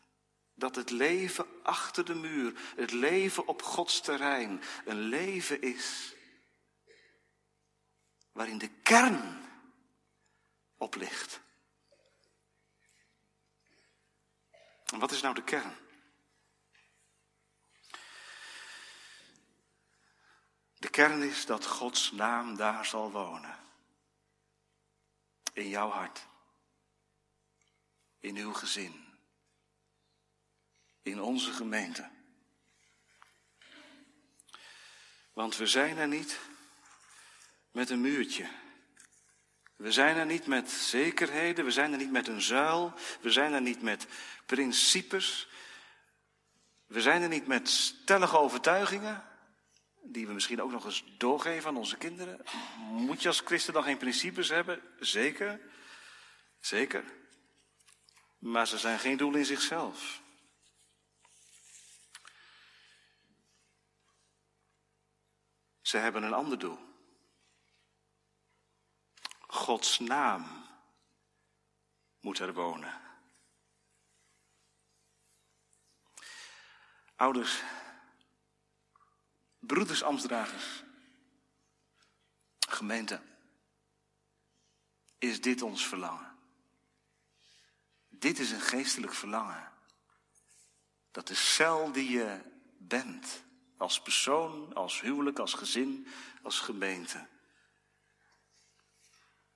Dat 0.54 0.76
het 0.76 0.90
leven 0.90 1.64
achter 1.64 2.06
de 2.06 2.16
muur, 2.16 2.60
het 2.76 2.92
leven 2.92 3.48
op 3.48 3.62
Gods 3.62 4.02
terrein, 4.02 4.62
een 4.86 5.00
leven 5.00 5.62
is 5.62 6.14
waarin 8.32 8.58
de 8.58 8.70
kern 8.70 9.50
op 10.78 10.96
ligt. 10.96 11.42
En 14.86 15.00
wat 15.00 15.12
is 15.12 15.22
nou 15.22 15.36
de 15.36 15.44
kern? 15.44 15.76
De 20.74 20.90
kern 20.90 21.22
is 21.22 21.46
dat 21.46 21.66
Gods 21.66 22.12
naam 22.12 22.56
daar 22.56 22.86
zal 22.86 23.12
wonen. 23.12 23.69
In 25.60 25.70
jouw 25.70 25.90
hart. 25.90 26.28
In 28.20 28.36
uw 28.36 28.54
gezin. 28.54 29.06
In 31.02 31.22
onze 31.22 31.52
gemeente. 31.52 32.10
Want 35.34 35.58
we 35.58 35.68
zijn 35.68 35.98
er 35.98 36.08
niet 36.08 36.40
met 37.72 37.90
een 37.90 38.02
muurtje. 38.02 38.50
We 39.76 39.92
zijn 39.92 40.18
er 40.18 40.26
niet 40.26 40.48
met 40.48 40.72
zekerheden, 40.72 41.66
we 41.66 41.72
zijn 41.72 41.92
er 41.92 41.98
niet 41.98 42.12
met 42.12 42.28
een 42.28 42.42
zuil, 42.42 42.94
we 43.22 43.32
zijn 43.32 43.54
er 43.54 43.62
niet 43.62 43.82
met 43.82 44.08
principes, 44.46 45.50
we 46.86 47.02
zijn 47.02 47.22
er 47.22 47.30
niet 47.30 47.48
met 47.48 47.70
stellige 47.70 48.38
overtuigingen, 48.38 49.29
die 50.12 50.28
we 50.28 50.34
misschien 50.34 50.62
ook 50.62 50.72
nog 50.72 50.86
eens 50.86 51.04
doorgeven 51.18 51.70
aan 51.70 51.78
onze 51.78 51.98
kinderen. 51.98 52.42
Moet 52.90 53.22
je 53.22 53.28
als 53.28 53.40
christen 53.40 53.74
dan 53.74 53.84
geen 53.84 53.98
principes 53.98 54.50
hebben? 54.50 54.82
Zeker, 55.00 55.60
zeker. 56.60 57.04
Maar 58.38 58.68
ze 58.68 58.78
zijn 58.78 59.00
geen 59.00 59.18
doel 59.18 59.36
in 59.36 59.46
zichzelf. 59.46 60.22
Ze 65.82 65.98
hebben 65.98 66.24
een 66.24 66.34
ander 66.34 66.60
doel. 66.60 66.80
Gods 69.48 70.00
naam 70.00 70.66
moet 72.20 72.40
er 72.40 72.54
wonen. 72.54 73.02
Ouders, 77.16 77.62
broeders, 79.70 80.04
ambtsdragers, 80.04 80.84
gemeente, 82.60 83.22
is 85.18 85.42
dit 85.42 85.62
ons 85.62 85.88
verlangen? 85.88 86.38
Dit 88.08 88.40
is 88.40 88.52
een 88.52 88.62
geestelijk 88.62 89.14
verlangen. 89.14 89.72
Dat 91.12 91.28
de 91.28 91.36
cel 91.36 91.92
die 91.92 92.10
je 92.10 92.40
bent, 92.78 93.44
als 93.78 94.02
persoon, 94.02 94.74
als 94.74 95.02
huwelijk, 95.02 95.40
als 95.40 95.54
gezin, 95.54 96.08
als 96.42 96.60
gemeente, 96.60 97.28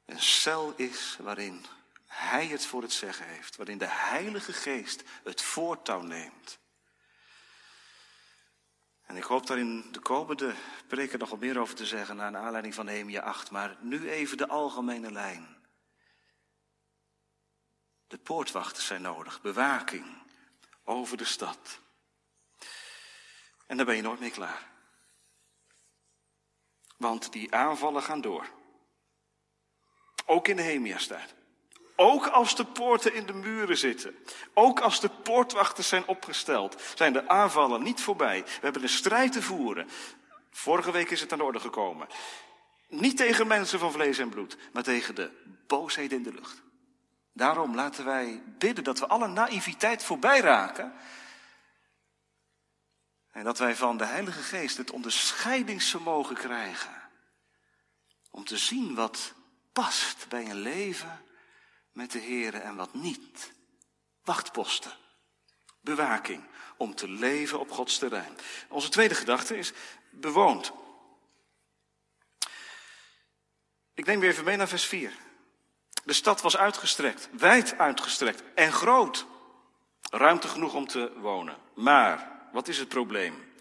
een 0.06 0.22
cel 0.22 0.74
is 0.76 1.18
waarin 1.20 1.66
Hij 2.06 2.48
het 2.48 2.66
voor 2.66 2.82
het 2.82 2.94
zeggen 2.94 3.28
heeft, 3.28 3.56
waarin 3.56 3.78
de 3.78 3.90
Heilige 3.90 4.54
Geest 4.54 5.04
het 5.24 5.42
voortouw 5.42 6.02
neemt. 6.02 6.62
En 9.04 9.18
ik 9.18 9.24
hoop 9.24 9.48
daar 9.48 9.58
in 9.58 9.92
de 9.92 10.00
komende 10.00 10.54
preken 10.88 11.20
nog 11.20 11.30
wat 11.30 11.40
meer 11.40 11.60
over 11.60 11.76
te 11.76 11.86
zeggen, 11.86 12.16
naar 12.16 12.36
aanleiding 12.36 12.74
van 12.74 12.86
Nehemia 12.86 13.22
8, 13.22 13.52
maar 13.52 13.78
nu 13.80 14.10
even 14.10 14.38
de 14.38 14.48
algemene 14.48 15.12
lijn. 15.12 15.62
De 18.08 18.18
poortwachters 18.18 18.86
zijn 18.86 19.02
nodig, 19.02 19.42
bewaking 19.42 20.06
over 20.84 21.18
de 21.18 21.26
stad. 21.26 21.80
En 23.68 23.78
dan 23.78 23.86
ben 23.86 23.96
je 23.96 24.02
nooit 24.02 24.20
meer 24.20 24.32
klaar. 24.32 24.72
Want 26.98 27.32
die 27.32 27.56
aanvallen 27.56 28.04
gaan 28.04 28.22
door. 28.22 28.50
Ook 30.26 30.48
in 30.48 30.56
de 30.56 30.62
Hemia-staat. 30.62 31.34
Ook 31.96 32.28
als 32.28 32.56
de 32.56 32.66
poorten 32.66 33.14
in 33.14 33.26
de 33.26 33.34
muren 33.34 33.78
zitten. 33.78 34.16
Ook 34.54 34.80
als 34.80 35.00
de 35.00 35.10
poortwachters 35.10 35.88
zijn 35.88 36.08
opgesteld. 36.08 36.82
Zijn 36.96 37.14
de 37.14 37.28
aanvallen 37.28 37.84
niet 37.84 38.02
voorbij. 38.02 38.44
We 38.44 38.60
hebben 38.62 38.82
een 38.82 38.90
strijd 38.90 39.32
te 39.32 39.42
voeren. 39.42 39.90
Vorige 40.52 40.92
week 40.92 41.10
is 41.10 41.22
het 41.22 41.32
aan 41.32 41.38
de 41.38 41.44
orde 41.44 41.60
gekomen. 41.60 42.08
Niet 42.88 43.18
tegen 43.18 43.48
mensen 43.48 43.80
van 43.80 43.92
vlees 43.92 44.18
en 44.18 44.30
bloed. 44.30 44.58
Maar 44.74 44.84
tegen 44.84 45.16
de 45.16 45.32
boosheid 45.68 46.12
in 46.12 46.24
de 46.24 46.34
lucht. 46.34 46.62
Daarom 47.34 47.76
laten 47.76 48.06
wij 48.06 48.44
bidden 48.58 48.84
dat 48.84 49.00
we 49.00 49.08
alle 49.08 49.28
naïviteit 49.28 50.04
voorbij 50.04 50.40
raken. 50.40 50.94
En 53.32 53.44
dat 53.44 53.58
wij 53.58 53.76
van 53.76 53.98
de 53.98 54.06
Heilige 54.06 54.42
Geest 54.42 54.78
het 54.78 54.92
onderscheidingsvermogen 54.92 56.36
krijgen. 56.36 57.02
Om 58.32 58.46
te 58.46 58.58
zien 58.58 58.96
wat 58.96 59.34
past 59.72 60.26
bij 60.30 60.50
een 60.50 60.60
leven 60.60 61.22
met 61.94 62.12
de 62.12 62.20
Heer 62.20 62.54
en 62.54 62.76
wat 62.76 62.94
niet. 62.94 63.54
Wachtposten, 64.24 64.92
bewaking, 65.82 66.44
om 66.78 66.96
te 66.96 67.10
leven 67.10 67.60
op 67.60 67.72
Gods 67.72 67.98
terrein. 67.98 68.38
Onze 68.70 68.90
tweede 68.90 69.16
gedachte 69.16 69.58
is 69.58 69.74
bewoond. 70.12 70.72
Ik 73.94 74.06
neem 74.06 74.20
weer 74.20 74.30
even 74.30 74.44
mee 74.44 74.58
naar 74.58 74.68
vers 74.68 74.86
4. 74.86 75.14
De 76.06 76.14
stad 76.14 76.42
was 76.42 76.58
uitgestrekt, 76.58 77.30
wijd 77.32 77.78
uitgestrekt 77.78 78.44
en 78.56 78.72
groot. 78.72 79.26
Ruimte 80.10 80.48
genoeg 80.48 80.74
om 80.74 80.88
te 80.88 81.12
wonen. 81.16 81.58
Maar, 81.76 82.48
wat 82.52 82.68
is 82.68 82.78
het 82.78 82.88
probleem? 82.88 83.54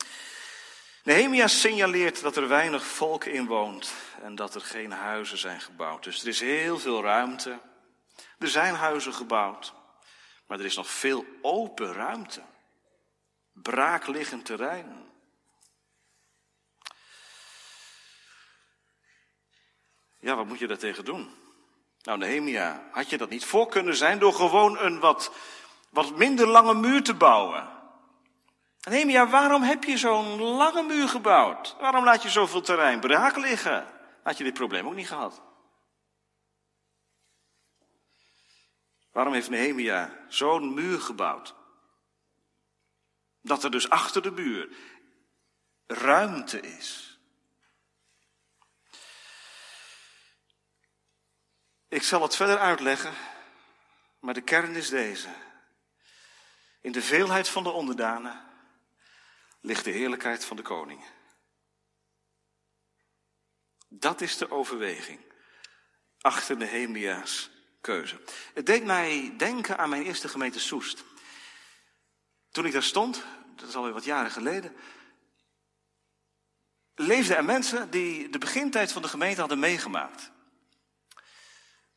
Nehemia 1.03 1.47
signaleert 1.47 2.23
dat 2.23 2.37
er 2.37 2.49
weinig 2.49 2.85
volk 2.85 3.25
in 3.25 3.47
woont 3.47 3.93
en 4.23 4.35
dat 4.35 4.55
er 4.55 4.61
geen 4.61 4.91
huizen 4.91 5.39
zijn 5.39 5.61
gebouwd. 5.61 6.05
Dus 6.05 6.23
er 6.23 6.29
is 6.29 6.41
heel 6.41 6.79
veel 6.79 7.03
ruimte. 7.03 7.61
Er 8.43 8.49
zijn 8.49 8.75
huizen 8.75 9.15
gebouwd, 9.15 9.73
maar 10.47 10.59
er 10.59 10.65
is 10.65 10.77
nog 10.77 10.91
veel 10.91 11.25
open 11.43 11.93
ruimte. 11.93 12.43
Braakliggend 13.53 14.45
terrein. 14.45 15.11
Ja, 20.19 20.35
wat 20.37 20.47
moet 20.47 20.59
je 20.59 20.67
daartegen 20.67 21.05
doen? 21.05 21.31
Nou, 22.03 22.19
Nehemia, 22.19 22.89
had 22.91 23.11
je 23.11 23.19
dat 23.19 23.29
niet 23.29 23.45
voor 23.45 23.69
kunnen 23.69 23.97
zijn 23.97 24.19
door 24.19 24.33
gewoon 24.33 24.79
een 24.79 25.01
wat, 25.01 25.33
wat 25.91 26.17
minder 26.17 26.47
lange 26.47 26.75
muur 26.75 27.03
te 27.03 27.15
bouwen? 27.15 27.69
Nehemia, 28.81 29.29
waarom 29.29 29.63
heb 29.63 29.85
je 29.85 29.99
zo'n 29.99 30.41
lange 30.41 30.83
muur 30.83 31.09
gebouwd? 31.09 31.77
Waarom 31.81 32.05
laat 32.05 32.23
je 32.23 32.31
zoveel 32.31 32.61
terrein 32.61 33.01
braak 33.01 33.37
liggen? 33.37 33.87
Had 34.23 34.39
je 34.39 34.45
dit 34.45 34.55
probleem 34.55 34.87
ook 34.87 34.95
niet 34.95 35.09
gehad? 35.09 35.52
Waarom 39.13 39.33
heeft 39.33 39.51
Nehemia 39.51 40.25
zo'n 40.29 40.75
muur 40.75 41.01
gebouwd? 41.01 41.55
Dat 43.41 43.65
er 43.65 43.71
dus 43.71 43.91
achter 43.91 44.23
de 44.23 44.31
muur 44.31 44.77
ruimte 45.87 46.61
is. 46.61 47.19
Ik 51.89 52.03
zal 52.03 52.23
het 52.23 52.37
verder 52.37 52.59
uitleggen, 52.59 53.15
maar 54.21 54.35
de 54.35 54.41
kern 54.41 54.75
is 54.75 54.89
deze. 54.89 55.29
In 56.81 56.93
de 56.93 57.03
veelheid 57.03 57.49
van 57.49 57.63
de 57.63 57.71
onderdanen 57.71 58.45
ligt 59.61 59.85
de 59.85 59.91
heerlijkheid 59.91 60.45
van 60.45 60.57
de 60.57 60.63
koning. 60.63 61.05
Dat 63.89 64.21
is 64.21 64.37
de 64.37 64.51
overweging 64.51 65.21
achter 66.21 66.57
Nehemia's 66.57 67.51
keuze. 67.83 68.21
Het 68.55 68.67
deed 68.67 68.85
mij 68.85 69.35
denken 69.37 69.79
aan 69.79 69.89
mijn 69.89 70.03
eerste 70.03 70.29
gemeente 70.29 70.61
Soest. 70.61 71.05
Toen 72.51 72.67
ik 72.67 72.73
daar 72.73 72.83
stond, 72.83 73.25
dat 73.57 73.69
is 73.69 73.75
alweer 73.75 73.93
wat 73.93 74.05
jaren 74.05 74.31
geleden, 74.31 74.77
leefden 76.95 77.37
er 77.37 77.45
mensen 77.45 77.91
die 77.91 78.29
de 78.29 78.39
begintijd 78.39 78.93
van 78.93 79.03
de 79.03 79.09
gemeente 79.09 79.41
hadden 79.41 79.59
meegemaakt. 79.59 80.31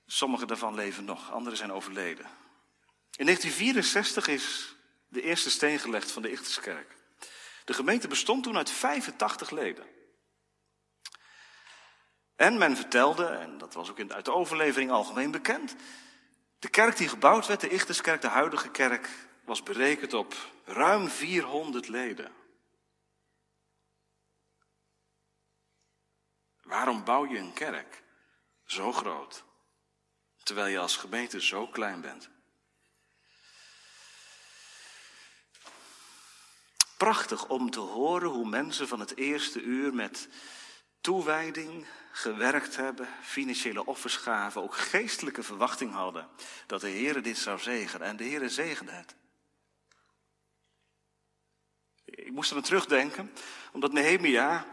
Sommigen 0.05 0.47
daarvan 0.47 0.75
leven 0.75 1.05
nog, 1.05 1.31
anderen 1.31 1.57
zijn 1.57 1.71
overleden. 1.71 2.25
In 3.17 3.25
1964 3.25 4.27
is 4.27 4.75
de 5.07 5.21
eerste 5.21 5.49
steen 5.49 5.79
gelegd 5.79 6.11
van 6.11 6.21
de 6.21 6.31
Ichterskerk. 6.31 6.95
De 7.65 7.73
gemeente 7.73 8.07
bestond 8.07 8.43
toen 8.43 8.57
uit 8.57 8.69
85 8.69 9.49
leden. 9.49 9.85
En 12.35 12.57
men 12.57 12.75
vertelde, 12.75 13.25
en 13.25 13.57
dat 13.57 13.73
was 13.73 13.89
ook 13.89 14.11
uit 14.11 14.25
de 14.25 14.33
overlevering 14.33 14.91
algemeen 14.91 15.31
bekend, 15.31 15.75
de 16.59 16.69
kerk 16.69 16.97
die 16.97 17.09
gebouwd 17.09 17.47
werd, 17.47 17.61
de 17.61 17.69
Ichterskerk, 17.69 18.21
de 18.21 18.27
huidige 18.27 18.69
kerk, 18.69 19.09
was 19.43 19.63
berekend 19.63 20.13
op 20.13 20.35
ruim 20.63 21.09
400 21.09 21.87
leden. 21.87 22.31
Waarom 26.63 27.03
bouw 27.03 27.25
je 27.25 27.37
een 27.37 27.53
kerk 27.53 28.03
zo 28.65 28.91
groot, 28.91 29.43
terwijl 30.43 30.67
je 30.67 30.79
als 30.79 30.97
gemeente 30.97 31.41
zo 31.41 31.67
klein 31.67 32.01
bent? 32.01 32.29
Prachtig 36.97 37.47
om 37.47 37.69
te 37.69 37.79
horen 37.79 38.29
hoe 38.29 38.49
mensen 38.49 38.87
van 38.87 38.99
het 38.99 39.17
eerste 39.17 39.61
uur 39.61 39.93
met 39.93 40.27
toewijding 41.05 41.85
gewerkt 42.11 42.75
hebben, 42.75 43.07
financiële 43.21 43.85
offers 43.85 44.15
gaven, 44.15 44.61
ook 44.61 44.75
geestelijke 44.75 45.43
verwachting 45.43 45.93
hadden 45.93 46.27
dat 46.65 46.81
de 46.81 46.87
Heer 46.87 47.21
dit 47.21 47.37
zou 47.37 47.59
zegenen. 47.59 48.07
En 48.07 48.17
de 48.17 48.23
Heer 48.23 48.49
zegende 48.49 48.91
het. 48.91 49.15
Ik 52.05 52.31
moest 52.31 52.51
er 52.51 52.57
aan 52.57 52.63
terugdenken, 52.63 53.31
omdat 53.71 53.91
Nehemia 53.91 54.65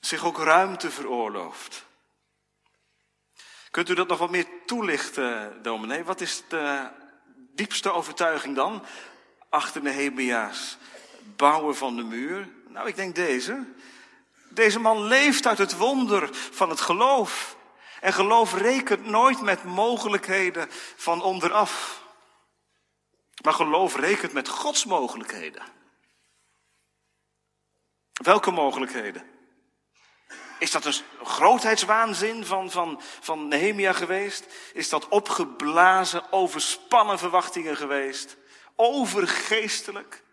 zich 0.00 0.24
ook 0.24 0.38
ruimte 0.38 0.90
veroorlooft. 0.90 1.84
Kunt 3.70 3.88
u 3.88 3.94
dat 3.94 4.08
nog 4.08 4.18
wat 4.18 4.30
meer 4.30 4.46
toelichten, 4.66 5.62
dominee? 5.62 6.04
Wat 6.04 6.20
is 6.20 6.42
de 6.48 6.88
diepste 7.54 7.92
overtuiging 7.92 8.56
dan 8.56 8.84
achter 9.48 9.82
Nehemia's 9.82 10.76
bouwen 11.36 11.76
van 11.76 11.96
de 11.96 12.04
muur? 12.04 12.48
Nou, 12.68 12.88
ik 12.88 12.96
denk 12.96 13.14
deze 13.14 13.66
Deze 14.58 14.78
man 14.78 15.02
leeft 15.02 15.46
uit 15.46 15.58
het 15.58 15.76
wonder 15.76 16.28
van 16.32 16.70
het 16.70 16.80
geloof. 16.80 17.56
En 18.00 18.12
geloof 18.12 18.54
rekent 18.54 19.06
nooit 19.06 19.40
met 19.40 19.64
mogelijkheden 19.64 20.68
van 20.96 21.22
onderaf. 21.22 22.02
Maar 23.42 23.52
geloof 23.52 23.96
rekent 23.96 24.32
met 24.32 24.48
Gods 24.48 24.84
mogelijkheden. 24.84 25.62
Welke 28.12 28.50
mogelijkheden? 28.50 29.30
Is 30.58 30.70
dat 30.70 30.84
een 30.84 30.94
grootheidswaanzin 31.22 32.46
van, 32.46 32.70
van, 32.70 33.00
van 33.20 33.48
Nehemia 33.48 33.92
geweest? 33.92 34.46
Is 34.72 34.88
dat 34.88 35.08
opgeblazen, 35.08 36.32
overspannen 36.32 37.18
verwachtingen 37.18 37.76
geweest? 37.76 38.36
Overgeestelijk? 38.76 40.26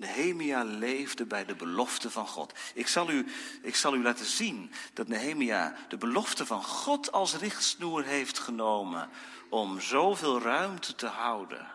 Nehemia 0.00 0.62
leefde 0.62 1.26
bij 1.26 1.44
de 1.44 1.54
belofte 1.54 2.10
van 2.10 2.26
God. 2.26 2.52
Ik 2.74 2.86
zal, 2.86 3.10
u, 3.10 3.26
ik 3.62 3.76
zal 3.76 3.94
u 3.94 4.02
laten 4.02 4.26
zien 4.26 4.72
dat 4.94 5.08
Nehemia 5.08 5.76
de 5.88 5.96
belofte 5.96 6.46
van 6.46 6.64
God 6.64 7.12
als 7.12 7.36
richtsnoer 7.36 8.04
heeft 8.04 8.38
genomen 8.38 9.10
om 9.48 9.80
zoveel 9.80 10.40
ruimte 10.40 10.94
te 10.94 11.06
houden. 11.06 11.74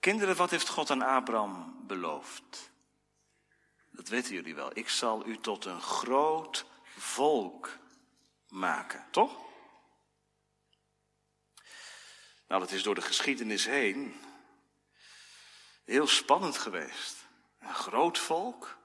Kinderen, 0.00 0.36
wat 0.36 0.50
heeft 0.50 0.68
God 0.68 0.90
aan 0.90 1.02
Abraham 1.02 1.84
beloofd? 1.86 2.70
Dat 3.90 4.08
weten 4.08 4.34
jullie 4.34 4.54
wel. 4.54 4.70
Ik 4.74 4.88
zal 4.88 5.26
u 5.26 5.38
tot 5.38 5.64
een 5.64 5.80
groot 5.80 6.64
volk 6.96 7.78
maken, 8.48 9.06
toch? 9.10 9.36
Nou, 12.48 12.60
dat 12.60 12.72
is 12.72 12.82
door 12.82 12.94
de 12.94 13.00
geschiedenis 13.00 13.66
heen 13.66 14.14
heel 15.90 16.06
spannend 16.06 16.58
geweest. 16.58 17.16
Een 17.58 17.74
groot 17.74 18.18
volk. 18.18 18.78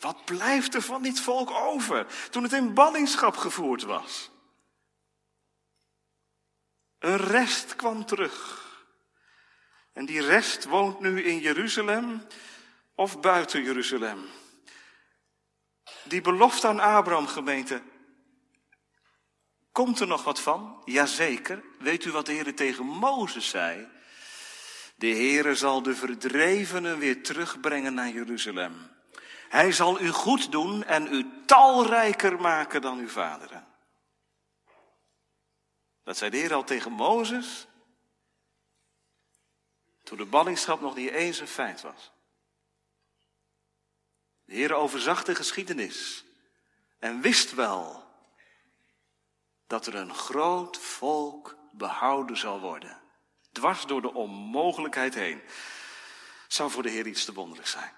Wat 0.00 0.24
blijft 0.24 0.74
er 0.74 0.82
van 0.82 1.02
dit 1.02 1.20
volk 1.20 1.50
over 1.50 2.06
toen 2.30 2.42
het 2.42 2.52
in 2.52 2.74
ballingschap 2.74 3.36
gevoerd 3.36 3.82
was? 3.82 4.30
Een 6.98 7.16
rest 7.16 7.76
kwam 7.76 8.06
terug. 8.06 8.66
En 9.92 10.06
die 10.06 10.20
rest 10.20 10.64
woont 10.64 11.00
nu 11.00 11.22
in 11.22 11.38
Jeruzalem 11.38 12.26
of 12.94 13.20
buiten 13.20 13.62
Jeruzalem. 13.62 14.26
Die 16.04 16.20
belofte 16.20 16.66
aan 16.66 16.80
Abraham 16.80 17.26
gemeente. 17.26 17.82
Komt 19.72 20.00
er 20.00 20.06
nog 20.06 20.24
wat 20.24 20.40
van? 20.40 20.82
Jazeker. 20.84 21.62
Weet 21.78 22.04
u 22.04 22.10
wat 22.10 22.26
de 22.26 22.32
Heer 22.32 22.54
tegen 22.54 22.84
Mozes 22.84 23.48
zei? 23.48 23.97
De 24.98 25.06
Heere 25.06 25.54
zal 25.54 25.82
de 25.82 25.94
verdrevenen 25.94 26.98
weer 26.98 27.22
terugbrengen 27.22 27.94
naar 27.94 28.08
Jeruzalem. 28.08 28.90
Hij 29.48 29.72
zal 29.72 30.00
u 30.00 30.08
goed 30.08 30.52
doen 30.52 30.84
en 30.84 31.12
u 31.12 31.44
talrijker 31.46 32.40
maken 32.40 32.80
dan 32.80 32.98
uw 32.98 33.08
vaderen. 33.08 33.66
Dat 36.02 36.16
zei 36.16 36.30
de 36.30 36.36
Heer 36.36 36.54
al 36.54 36.64
tegen 36.64 36.92
Mozes. 36.92 37.66
Toen 40.02 40.18
de 40.18 40.24
ballingschap 40.24 40.80
nog 40.80 40.94
niet 40.94 41.10
eens 41.10 41.40
een 41.40 41.46
feit 41.46 41.80
was. 41.80 42.12
De 44.44 44.54
Heer 44.54 44.74
overzag 44.74 45.24
de 45.24 45.34
geschiedenis 45.34 46.24
en 46.98 47.20
wist 47.20 47.54
wel 47.54 48.04
dat 49.66 49.86
er 49.86 49.94
een 49.94 50.14
groot 50.14 50.76
volk 50.76 51.58
behouden 51.72 52.36
zal 52.36 52.60
worden. 52.60 53.07
Dwars 53.52 53.86
door 53.86 54.02
de 54.02 54.14
onmogelijkheid 54.14 55.14
heen. 55.14 55.42
Zou 56.48 56.70
voor 56.70 56.82
de 56.82 56.90
Heer 56.90 57.06
iets 57.06 57.24
te 57.24 57.32
wonderlijk 57.32 57.68
zijn. 57.68 57.96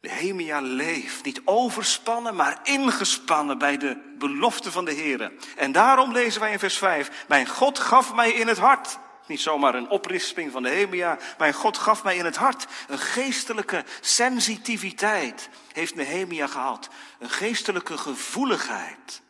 Nehemia 0.00 0.60
leeft, 0.60 1.24
niet 1.24 1.40
overspannen, 1.44 2.34
maar 2.34 2.60
ingespannen 2.62 3.58
bij 3.58 3.76
de 3.76 4.14
belofte 4.18 4.70
van 4.70 4.84
de 4.84 4.92
Heer. 4.92 5.32
En 5.56 5.72
daarom 5.72 6.12
lezen 6.12 6.40
wij 6.40 6.52
in 6.52 6.58
vers 6.58 6.78
5, 6.78 7.24
mijn 7.28 7.46
God 7.46 7.78
gaf 7.78 8.14
mij 8.14 8.30
in 8.30 8.48
het 8.48 8.58
hart. 8.58 8.98
Niet 9.26 9.40
zomaar 9.40 9.74
een 9.74 9.88
oprisping 9.88 10.52
van 10.52 10.62
Nehemia, 10.62 11.18
mijn 11.38 11.52
God 11.52 11.78
gaf 11.78 12.04
mij 12.04 12.16
in 12.16 12.24
het 12.24 12.36
hart. 12.36 12.66
Een 12.88 12.98
geestelijke 12.98 13.84
sensitiviteit 14.00 15.48
heeft 15.72 15.94
Nehemia 15.94 16.46
gehad. 16.46 16.88
Een 17.18 17.30
geestelijke 17.30 17.98
gevoeligheid. 17.98 19.22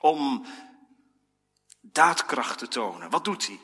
Om 0.00 0.46
daadkracht 1.92 2.58
te 2.58 2.68
tonen. 2.68 3.10
Wat 3.10 3.24
doet 3.24 3.46
hij? 3.46 3.60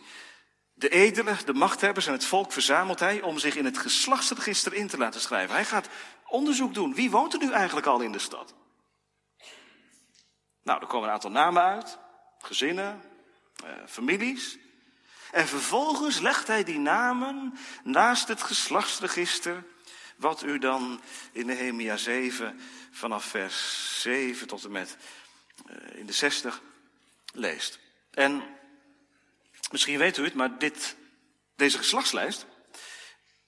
De 0.75 0.89
edelen, 0.89 1.39
de 1.45 1.55
machthebbers 1.55 2.07
en 2.07 2.13
het 2.13 2.25
volk 2.25 2.53
verzamelt 2.53 3.01
hij 3.01 3.23
om 3.23 3.39
zich 3.39 3.57
in 3.57 3.65
het 3.65 3.79
geslachtsregister 3.79 4.75
in 4.75 4.89
te 4.89 4.99
laten 4.99 5.21
schrijven. 5.21 5.55
Hij 5.55 5.65
gaat 5.65 5.89
onderzoek 6.27 6.75
doen. 6.75 6.95
Wie 6.95 7.11
woont 7.11 7.33
er 7.33 7.39
nu 7.39 7.53
eigenlijk 7.53 7.87
al 7.87 8.01
in 8.01 8.13
de 8.13 8.19
stad? 8.19 8.55
Nou, 10.63 10.81
er 10.81 10.87
komen 10.87 11.09
een 11.09 11.15
aantal 11.15 11.31
namen 11.31 11.63
uit. 11.63 11.99
Gezinnen, 12.39 13.03
eh, 13.65 13.71
families. 13.87 14.59
En 15.31 15.47
vervolgens 15.47 16.21
legt 16.21 16.47
hij 16.47 16.65
die 16.65 16.79
namen 16.79 17.59
naast 17.83 18.29
het 18.29 18.43
geslachtsregister. 18.43 19.65
Wat 20.17 20.43
u 20.43 20.59
dan 20.59 21.01
in 21.33 21.47
Nehemia 21.47 21.97
7 21.97 22.61
vanaf 22.91 23.25
vers 23.25 24.01
7 24.03 24.47
tot 24.47 24.65
en 24.65 24.71
met 24.71 24.97
eh, 25.67 25.99
in 25.99 26.07
de 26.07 26.13
60 26.13 26.63
leest. 27.33 27.79
En 28.19 28.59
Misschien 29.71 29.99
weet 29.99 30.17
u 30.17 30.25
het, 30.25 30.35
maar 30.35 30.59
dit, 30.59 30.97
deze 31.57 31.79
geslachtslijst 31.79 32.47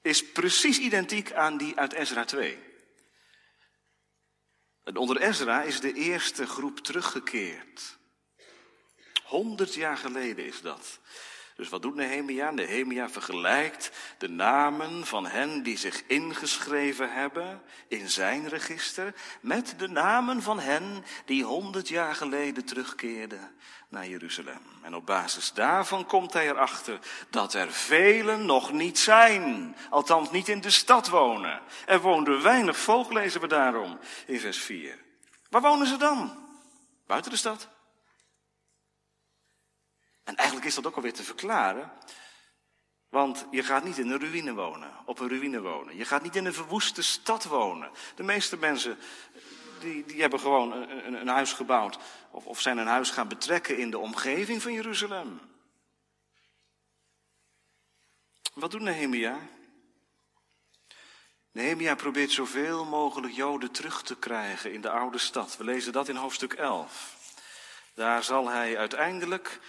is 0.02 0.32
precies 0.32 0.78
identiek 0.78 1.32
aan 1.32 1.56
die 1.56 1.78
uit 1.78 1.92
Ezra 1.92 2.24
2. 2.24 2.58
En 4.84 4.96
onder 4.96 5.20
Ezra 5.20 5.62
is 5.62 5.80
de 5.80 5.92
eerste 5.92 6.46
groep 6.46 6.78
teruggekeerd. 6.78 7.98
Honderd 9.22 9.74
jaar 9.74 9.96
geleden 9.96 10.44
is 10.44 10.60
dat. 10.60 10.98
Dus 11.60 11.68
wat 11.68 11.82
doet 11.82 11.94
Nehemia? 11.94 12.50
Nehemia 12.50 13.08
vergelijkt 13.10 13.90
de 14.18 14.28
namen 14.28 15.06
van 15.06 15.26
hen 15.26 15.62
die 15.62 15.78
zich 15.78 16.02
ingeschreven 16.06 17.12
hebben 17.12 17.62
in 17.88 18.10
zijn 18.10 18.48
register 18.48 19.14
met 19.40 19.74
de 19.78 19.88
namen 19.88 20.42
van 20.42 20.60
hen 20.60 21.04
die 21.24 21.44
honderd 21.44 21.88
jaar 21.88 22.14
geleden 22.14 22.64
terugkeerden 22.64 23.54
naar 23.88 24.06
Jeruzalem. 24.06 24.60
En 24.82 24.94
op 24.94 25.06
basis 25.06 25.52
daarvan 25.52 26.06
komt 26.06 26.32
hij 26.32 26.48
erachter 26.48 26.98
dat 27.30 27.54
er 27.54 27.72
velen 27.72 28.46
nog 28.46 28.72
niet 28.72 28.98
zijn, 28.98 29.76
althans 29.90 30.30
niet 30.30 30.48
in 30.48 30.60
de 30.60 30.70
stad 30.70 31.08
wonen. 31.08 31.60
Er 31.86 32.00
woonde 32.00 32.40
weinig 32.40 32.78
volk, 32.78 33.12
lezen 33.12 33.40
we 33.40 33.46
daarom 33.46 33.98
in 34.26 34.40
vers 34.40 34.58
4. 34.58 34.98
Waar 35.50 35.62
wonen 35.62 35.86
ze 35.86 35.96
dan? 35.96 36.48
Buiten 37.06 37.30
de 37.30 37.36
stad. 37.36 37.68
En 40.30 40.36
eigenlijk 40.36 40.68
is 40.68 40.74
dat 40.74 40.86
ook 40.86 40.96
alweer 40.96 41.12
te 41.12 41.22
verklaren. 41.22 41.92
Want 43.08 43.46
je 43.50 43.62
gaat 43.62 43.84
niet 43.84 43.98
in 43.98 44.10
een 44.10 44.20
ruïne 44.20 44.54
wonen, 44.54 44.90
op 45.04 45.18
een 45.18 45.28
ruïne 45.28 45.60
wonen. 45.60 45.96
Je 45.96 46.04
gaat 46.04 46.22
niet 46.22 46.36
in 46.36 46.44
een 46.44 46.54
verwoeste 46.54 47.02
stad 47.02 47.44
wonen. 47.44 47.90
De 48.14 48.22
meeste 48.22 48.56
mensen 48.56 48.98
die, 49.80 50.04
die 50.04 50.20
hebben 50.20 50.40
gewoon 50.40 50.72
een, 50.72 51.14
een, 51.14 51.28
huis 51.28 51.52
gebouwd 51.52 51.98
of, 52.30 52.46
of 52.46 52.60
zijn 52.60 52.78
een 52.78 52.86
huis 52.86 53.10
gaan 53.10 53.28
betrekken 53.28 53.78
in 53.78 53.90
de 53.90 53.98
omgeving 53.98 54.62
van 54.62 54.72
Jeruzalem. 54.72 55.40
Wat 58.54 58.70
doet 58.70 58.80
Nehemia? 58.80 59.38
Nehemia 61.52 61.94
probeert 61.94 62.30
zoveel 62.30 62.84
mogelijk 62.84 63.32
Joden 63.32 63.70
terug 63.70 64.02
te 64.02 64.16
krijgen 64.16 64.72
in 64.72 64.80
de 64.80 64.90
oude 64.90 65.18
stad. 65.18 65.56
We 65.56 65.64
lezen 65.64 65.92
dat 65.92 66.08
in 66.08 66.16
hoofdstuk 66.16 66.52
11. 66.52 67.16
Daar 67.94 68.24
zal 68.24 68.48
hij 68.48 68.78
uiteindelijk 68.78 69.60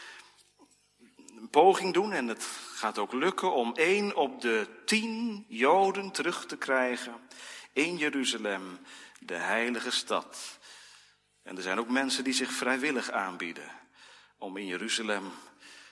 een 1.42 1.50
poging 1.50 1.94
doen, 1.94 2.14
en 2.14 2.28
het 2.28 2.44
gaat 2.74 2.98
ook 2.98 3.14
lukken, 3.14 3.54
om 3.54 3.76
één 3.76 4.16
op 4.16 4.42
de 4.42 4.68
tien 4.86 5.46
Joden 5.48 6.12
terug 6.12 6.46
te 6.46 6.58
krijgen 6.58 7.14
in 7.74 7.98
Jeruzalem, 7.98 8.80
de 9.20 9.36
heilige 9.36 9.92
stad. 9.92 10.60
En 11.44 11.56
er 11.56 11.62
zijn 11.62 11.80
ook 11.80 11.90
mensen 11.90 12.24
die 12.24 12.34
zich 12.34 12.52
vrijwillig 12.52 13.12
aanbieden 13.12 13.72
om 14.38 14.58
in 14.58 14.66
Jeruzalem 14.66 15.32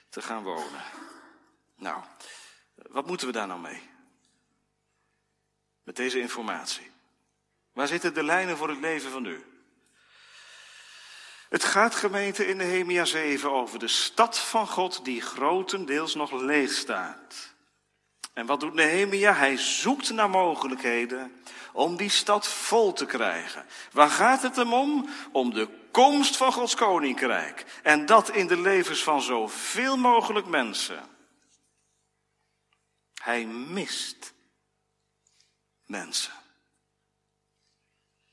te 0.09 0.21
gaan 0.21 0.43
wonen. 0.43 0.83
Nou, 1.75 2.03
wat 2.75 3.07
moeten 3.07 3.27
we 3.27 3.33
daar 3.33 3.47
nou 3.47 3.59
mee? 3.59 3.81
Met 5.83 5.95
deze 5.95 6.19
informatie. 6.19 6.91
Waar 7.73 7.87
zitten 7.87 8.13
de 8.13 8.23
lijnen 8.23 8.57
voor 8.57 8.69
het 8.69 8.79
leven 8.79 9.11
van 9.11 9.25
u? 9.25 9.48
Het 11.49 11.63
gaat 11.63 11.95
gemeente 11.95 12.47
in 12.47 12.57
Nehemia 12.57 13.05
7 13.05 13.51
over 13.51 13.79
de 13.79 13.87
stad 13.87 14.39
van 14.39 14.67
God 14.67 15.05
die 15.05 15.21
grotendeels 15.21 16.15
nog 16.15 16.31
leeg 16.31 16.71
staat. 16.71 17.53
En 18.33 18.45
wat 18.45 18.59
doet 18.59 18.73
Nehemia? 18.73 19.33
Hij 19.33 19.57
zoekt 19.57 20.09
naar 20.09 20.29
mogelijkheden 20.29 21.41
om 21.73 21.95
die 21.95 22.09
stad 22.09 22.47
vol 22.47 22.93
te 22.93 23.05
krijgen. 23.05 23.65
Waar 23.91 24.09
gaat 24.09 24.41
het 24.41 24.55
hem 24.55 24.73
om? 24.73 25.09
Om 25.31 25.53
de 25.53 25.67
komst 25.91 26.37
van 26.37 26.51
Gods 26.51 26.75
koninkrijk. 26.75 27.79
En 27.83 28.05
dat 28.05 28.29
in 28.29 28.47
de 28.47 28.57
levens 28.57 29.03
van 29.03 29.21
zoveel 29.21 29.97
mogelijk 29.97 30.45
mensen. 30.45 31.09
Hij 33.21 33.45
mist 33.45 34.33
mensen. 35.85 36.33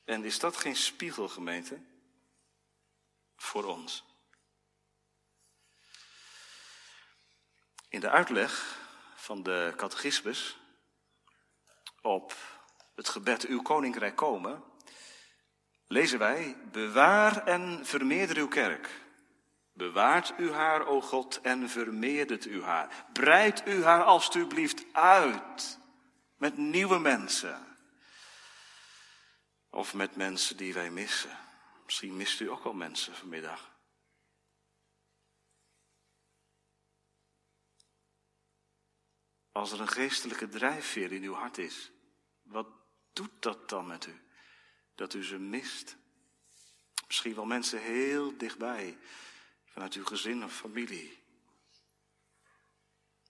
En 0.05 0.25
is 0.25 0.39
dat 0.39 0.57
geen 0.57 0.77
spiegelgemeente 0.77 1.79
voor 3.37 3.65
ons? 3.65 4.05
In 7.89 8.01
de 8.01 8.11
uitleg 8.11 8.79
van 9.15 9.43
de 9.43 9.73
catechismus 9.77 10.57
op 12.01 12.37
het 12.95 13.09
gebed 13.09 13.47
Uw 13.47 13.63
Koninkrijk 13.63 14.17
komen, 14.17 14.63
lezen 15.87 16.19
wij, 16.19 16.57
bewaar 16.73 17.47
en 17.47 17.87
vermeerder 17.87 18.37
uw 18.37 18.49
kerk. 18.49 19.05
Bewaart 19.73 20.33
u 20.39 20.53
haar, 20.53 20.87
o 20.87 21.01
God, 21.01 21.41
en 21.41 21.69
vermeerdert 21.69 22.47
u 22.47 22.63
haar. 22.63 23.07
Breid 23.13 23.67
u 23.67 23.85
haar 23.85 24.03
alstublieft 24.03 24.85
uit 24.93 25.79
met 26.37 26.57
nieuwe 26.57 26.99
mensen. 26.99 27.77
Of 29.71 29.95
met 29.95 30.17
mensen 30.17 30.57
die 30.57 30.75
wij 30.75 30.91
missen. 30.91 31.46
Misschien 31.87 32.17
mist 32.17 32.41
u 32.41 32.51
ook 32.51 32.65
wel 32.65 32.73
mensen 32.73 33.15
vanmiddag. 33.15 33.75
Als 39.53 39.73
er 39.73 39.81
een 39.81 39.89
geestelijke 39.89 40.49
drijfveer 40.49 41.13
in 41.13 41.23
uw 41.23 41.35
hart 41.35 41.59
is, 41.59 41.91
wat 42.43 42.69
doet 43.13 43.43
dat 43.43 43.69
dan 43.69 43.87
met 43.87 44.07
u? 44.07 44.21
Dat 44.95 45.15
u 45.15 45.25
ze 45.25 45.39
mist. 45.39 45.97
Misschien 47.07 47.35
wel 47.35 47.45
mensen 47.45 47.81
heel 47.81 48.37
dichtbij, 48.37 48.99
vanuit 49.65 49.95
uw 49.95 50.05
gezin 50.05 50.45
of 50.45 50.57
familie. 50.57 51.25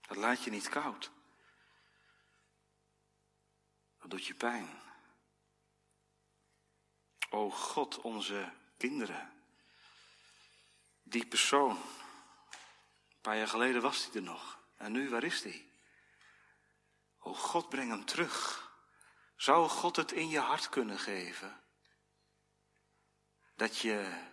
Dat 0.01 0.17
laat 0.17 0.45
je 0.45 0.51
niet 0.51 0.69
koud. 0.69 1.11
Dat 3.99 4.11
doet 4.11 4.27
je 4.27 4.35
pijn. 4.35 4.86
O 7.37 7.51
God, 7.51 8.01
onze 8.01 8.53
kinderen. 8.77 9.33
Die 11.03 11.27
persoon. 11.27 11.71
Een 11.71 13.21
paar 13.21 13.37
jaar 13.37 13.49
geleden 13.49 13.83
was 13.83 14.05
hij 14.05 14.15
er 14.15 14.23
nog. 14.23 14.59
En 14.77 14.93
nu, 14.93 15.11
waar 15.11 15.25
is 15.25 15.43
hij? 15.43 15.69
O 17.19 17.35
God, 17.35 17.69
breng 17.69 17.91
hem 17.91 18.05
terug. 18.05 18.71
Zou 19.37 19.69
God 19.69 19.97
het 19.97 20.13
in 20.13 20.29
je 20.29 20.39
hart 20.39 20.69
kunnen 20.69 20.99
geven? 20.99 21.61
Dat 23.55 23.79
je 23.79 24.25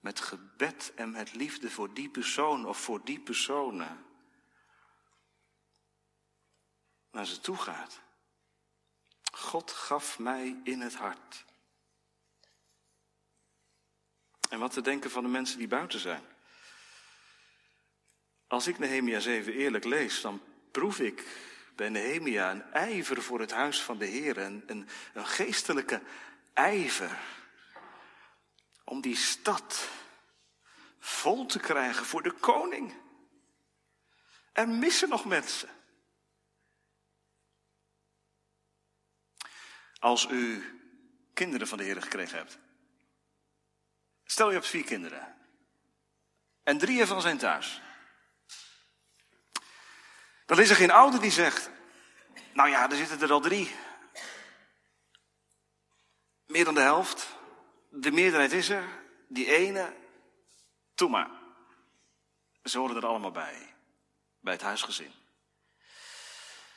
met 0.00 0.20
gebed 0.20 0.92
en 0.94 1.10
met 1.10 1.34
liefde 1.34 1.70
voor 1.70 1.94
die 1.94 2.08
persoon 2.08 2.66
of 2.66 2.78
voor 2.78 3.04
die 3.04 3.20
personen 3.20 4.06
naar 7.10 7.26
ze 7.26 7.40
toe 7.40 7.56
gaat. 7.56 8.00
God 9.32 9.70
gaf 9.70 10.18
mij 10.18 10.60
in 10.64 10.80
het 10.80 10.94
hart. 10.94 11.48
En 14.50 14.58
wat 14.58 14.72
te 14.72 14.80
denken 14.80 15.10
van 15.10 15.22
de 15.22 15.28
mensen 15.28 15.58
die 15.58 15.68
buiten 15.68 16.00
zijn. 16.00 16.22
Als 18.46 18.66
ik 18.66 18.78
Nehemia 18.78 19.20
7 19.20 19.52
eerlijk 19.52 19.84
lees, 19.84 20.20
dan 20.20 20.42
proef 20.70 20.98
ik 21.00 21.26
bij 21.76 21.88
Nehemia 21.88 22.50
een 22.50 22.72
ijver 22.72 23.22
voor 23.22 23.40
het 23.40 23.50
huis 23.50 23.82
van 23.82 23.98
de 23.98 24.04
Heer. 24.04 24.38
Een, 24.38 24.62
een, 24.66 24.88
een 25.14 25.26
geestelijke 25.26 26.02
ijver. 26.52 27.18
Om 28.84 29.00
die 29.00 29.16
stad 29.16 29.88
vol 30.98 31.46
te 31.46 31.58
krijgen 31.58 32.06
voor 32.06 32.22
de 32.22 32.32
koning. 32.32 32.94
Er 34.52 34.68
missen 34.68 35.08
nog 35.08 35.24
mensen. 35.24 35.68
Als 39.98 40.28
u 40.30 40.64
kinderen 41.34 41.68
van 41.68 41.78
de 41.78 41.84
Heer 41.84 42.02
gekregen 42.02 42.38
hebt. 42.38 42.58
Stel 44.30 44.48
je 44.48 44.54
hebt 44.54 44.66
vier 44.66 44.84
kinderen. 44.84 45.36
En 46.62 46.78
drie 46.78 47.00
ervan 47.00 47.20
zijn 47.20 47.38
thuis. 47.38 47.80
Dan 50.46 50.60
is 50.60 50.70
er 50.70 50.76
geen 50.76 50.90
ouder 50.90 51.20
die 51.20 51.30
zegt, 51.30 51.70
nou 52.52 52.68
ja, 52.68 52.90
er 52.90 52.96
zitten 52.96 53.20
er 53.20 53.32
al 53.32 53.40
drie. 53.40 53.74
Meer 56.46 56.64
dan 56.64 56.74
de 56.74 56.80
helft. 56.80 57.36
De 57.88 58.10
meerderheid 58.10 58.52
is 58.52 58.68
er. 58.68 58.84
Die 59.28 59.46
ene, 59.46 59.94
toe 60.94 61.08
maar. 61.08 61.30
Ze 62.64 62.78
horen 62.78 62.96
er 62.96 63.06
allemaal 63.06 63.30
bij. 63.30 63.74
Bij 64.40 64.52
het 64.52 64.62
huisgezin. 64.62 65.12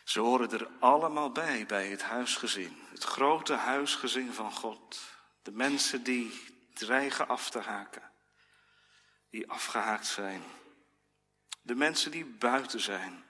Ze 0.03 0.19
horen 0.19 0.51
er 0.51 0.67
allemaal 0.79 1.31
bij, 1.31 1.65
bij 1.65 1.87
het 1.87 2.01
huisgezin. 2.01 2.81
Het 2.89 3.03
grote 3.03 3.53
huisgezin 3.53 4.33
van 4.33 4.51
God. 4.51 5.01
De 5.41 5.51
mensen 5.51 6.03
die 6.03 6.52
dreigen 6.73 7.27
af 7.27 7.49
te 7.49 7.59
haken. 7.59 8.11
Die 9.29 9.49
afgehaakt 9.49 10.07
zijn. 10.07 10.43
De 11.61 11.75
mensen 11.75 12.11
die 12.11 12.25
buiten 12.25 12.79
zijn. 12.79 13.23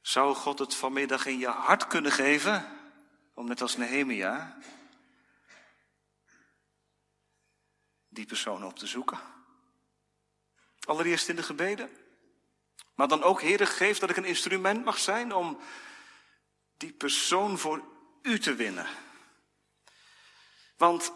Zou 0.00 0.34
God 0.34 0.58
het 0.58 0.74
vanmiddag 0.74 1.26
in 1.26 1.38
je 1.38 1.48
hart 1.48 1.86
kunnen 1.86 2.12
geven? 2.12 2.78
Om 3.34 3.46
net 3.46 3.60
als 3.60 3.76
Nehemia 3.76 4.58
die 8.08 8.26
persoon 8.26 8.64
op 8.64 8.78
te 8.78 8.86
zoeken. 8.86 9.18
Allereerst 10.80 11.28
in 11.28 11.36
de 11.36 11.42
gebeden. 11.42 11.90
Maar 12.94 13.08
dan 13.08 13.22
ook, 13.22 13.40
Heer, 13.40 13.66
geef 13.66 13.98
dat 13.98 14.10
ik 14.10 14.16
een 14.16 14.24
instrument 14.24 14.84
mag 14.84 14.98
zijn 14.98 15.32
om 15.32 15.60
die 16.76 16.92
persoon 16.92 17.58
voor 17.58 17.84
u 18.22 18.38
te 18.38 18.54
winnen. 18.54 18.86
Want 20.76 21.12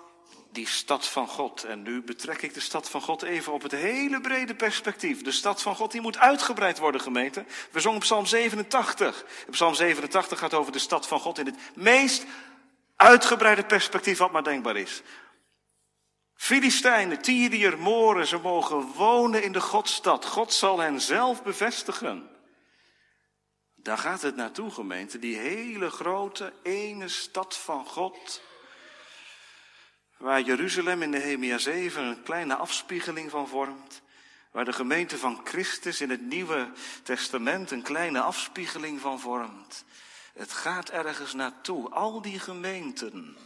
die 0.59 0.67
stad 0.67 1.07
van 1.07 1.29
God. 1.29 1.65
En 1.65 1.83
nu 1.83 2.03
betrek 2.03 2.43
ik 2.43 2.55
de 2.55 2.61
stad 2.61 2.91
van 2.91 3.01
God 3.01 3.23
even 3.23 3.53
op 3.53 3.63
het 3.63 3.73
hele 3.73 4.21
brede 4.21 4.55
perspectief. 4.55 5.23
De 5.23 5.33
stad 5.33 5.63
van 5.63 5.75
God 5.77 5.93
die 5.93 6.01
moet 6.01 6.19
uitgebreid 6.19 6.79
worden, 6.79 7.01
gemeente. 7.01 7.45
We 7.71 7.81
zongen 7.81 8.01
Psalm 8.01 8.27
87. 8.27 9.25
Psalm 9.51 9.75
87 9.75 10.39
gaat 10.39 10.55
over 10.55 10.73
de 10.73 10.79
stad 10.79 11.09
van 11.09 11.21
God 11.21 11.39
in 11.39 11.47
het 11.47 11.57
meest 11.75 12.25
uitgebreide 12.97 13.65
perspectief 13.65 14.19
wat 14.19 14.33
maar 14.33 14.43
denkbaar 14.43 14.77
is. 14.77 15.03
Filistijnen, 16.35 17.23
Tyriër, 17.23 17.79
Moren, 17.79 18.27
ze 18.27 18.39
mogen 18.39 18.93
wonen 18.93 19.43
in 19.43 19.53
de 19.53 19.61
Godstad. 19.61 20.27
God 20.27 20.53
zal 20.53 20.79
hen 20.79 21.01
zelf 21.01 21.43
bevestigen. 21.43 22.31
Daar 23.75 23.99
gaat 23.99 24.23
het 24.23 24.37
naartoe, 24.37 24.71
gemeente. 24.71 25.19
Die 25.19 25.37
hele 25.37 25.91
grote 25.91 26.53
ene 26.63 27.09
stad 27.09 27.57
van 27.57 27.87
God 27.87 28.41
Waar 30.19 30.41
Jeruzalem 30.41 31.03
in 31.03 31.11
Nehemia 31.11 31.59
7 31.59 32.05
een 32.05 32.23
kleine 32.23 32.57
afspiegeling 32.57 33.31
van 33.31 33.49
vormt. 33.49 34.03
Waar 34.51 34.65
de 34.65 34.73
gemeente 34.73 35.19
van 35.19 35.41
Christus 35.45 36.01
in 36.01 36.11
het 36.11 36.21
Nieuwe 36.21 36.73
Testament 37.03 37.71
een 37.71 37.83
kleine 37.83 38.21
afspiegeling 38.21 39.01
van 39.01 39.21
vormt. 39.21 39.85
Het 40.35 40.53
gaat 40.53 40.91
ergens 40.91 41.35
naartoe. 41.35 41.91
Al 41.91 42.23
die 42.23 42.39
gemeenten. 42.39 43.37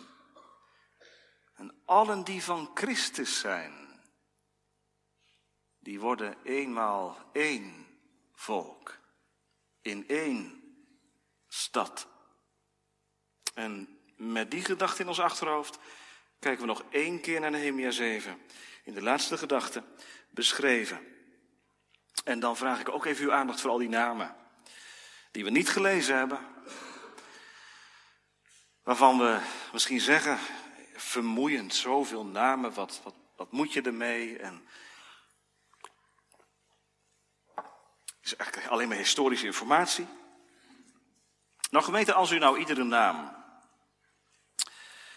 En 1.54 1.74
allen 1.84 2.24
die 2.24 2.42
van 2.42 2.70
Christus 2.74 3.38
zijn. 3.38 4.00
Die 5.78 6.00
worden 6.00 6.36
eenmaal 6.44 7.30
één 7.32 7.86
volk. 8.34 8.98
In 9.82 10.08
één 10.08 10.62
stad. 11.48 12.08
En 13.54 13.98
met 14.16 14.50
die 14.50 14.64
gedachte 14.64 15.02
in 15.02 15.08
ons 15.08 15.20
achterhoofd 15.20 15.78
kijken 16.42 16.60
we 16.60 16.66
nog 16.66 16.84
één 16.90 17.20
keer 17.20 17.40
naar 17.40 17.50
Nehemia 17.50 17.90
7. 17.90 18.42
In 18.84 18.94
de 18.94 19.02
laatste 19.02 19.38
gedachte 19.38 19.82
beschreven. 20.30 21.00
En 22.24 22.40
dan 22.40 22.56
vraag 22.56 22.80
ik 22.80 22.88
ook 22.88 23.04
even 23.04 23.24
uw 23.24 23.32
aandacht 23.32 23.60
voor 23.60 23.70
al 23.70 23.78
die 23.78 23.88
namen. 23.88 24.36
Die 25.30 25.44
we 25.44 25.50
niet 25.50 25.68
gelezen 25.68 26.16
hebben. 26.16 26.38
Waarvan 28.82 29.18
we 29.18 29.40
misschien 29.72 30.00
zeggen, 30.00 30.38
vermoeiend, 30.94 31.74
zoveel 31.74 32.24
namen, 32.24 32.74
wat, 32.74 33.00
wat, 33.04 33.14
wat 33.36 33.52
moet 33.52 33.72
je 33.72 33.82
ermee? 33.82 34.38
En 34.38 34.68
is 38.22 38.36
eigenlijk 38.36 38.70
alleen 38.70 38.88
maar 38.88 38.96
historische 38.96 39.46
informatie. 39.46 40.06
Nou 41.70 41.84
gemeente, 41.84 42.12
als 42.12 42.30
u 42.30 42.38
nou 42.38 42.58
iedere 42.58 42.84
naam 42.84 43.41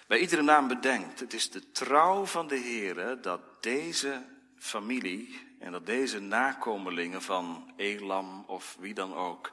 bij 0.07 0.19
iedere 0.19 0.41
naam 0.41 0.67
bedenkt. 0.67 1.19
Het 1.19 1.33
is 1.33 1.49
de 1.49 1.71
trouw 1.71 2.25
van 2.25 2.47
de 2.47 2.55
Heer 2.55 3.21
dat 3.21 3.63
deze 3.63 4.23
familie 4.57 5.39
en 5.59 5.71
dat 5.71 5.85
deze 5.85 6.19
nakomelingen 6.19 7.21
van 7.21 7.73
Elam 7.75 8.43
of 8.47 8.77
wie 8.79 8.93
dan 8.93 9.15
ook 9.15 9.51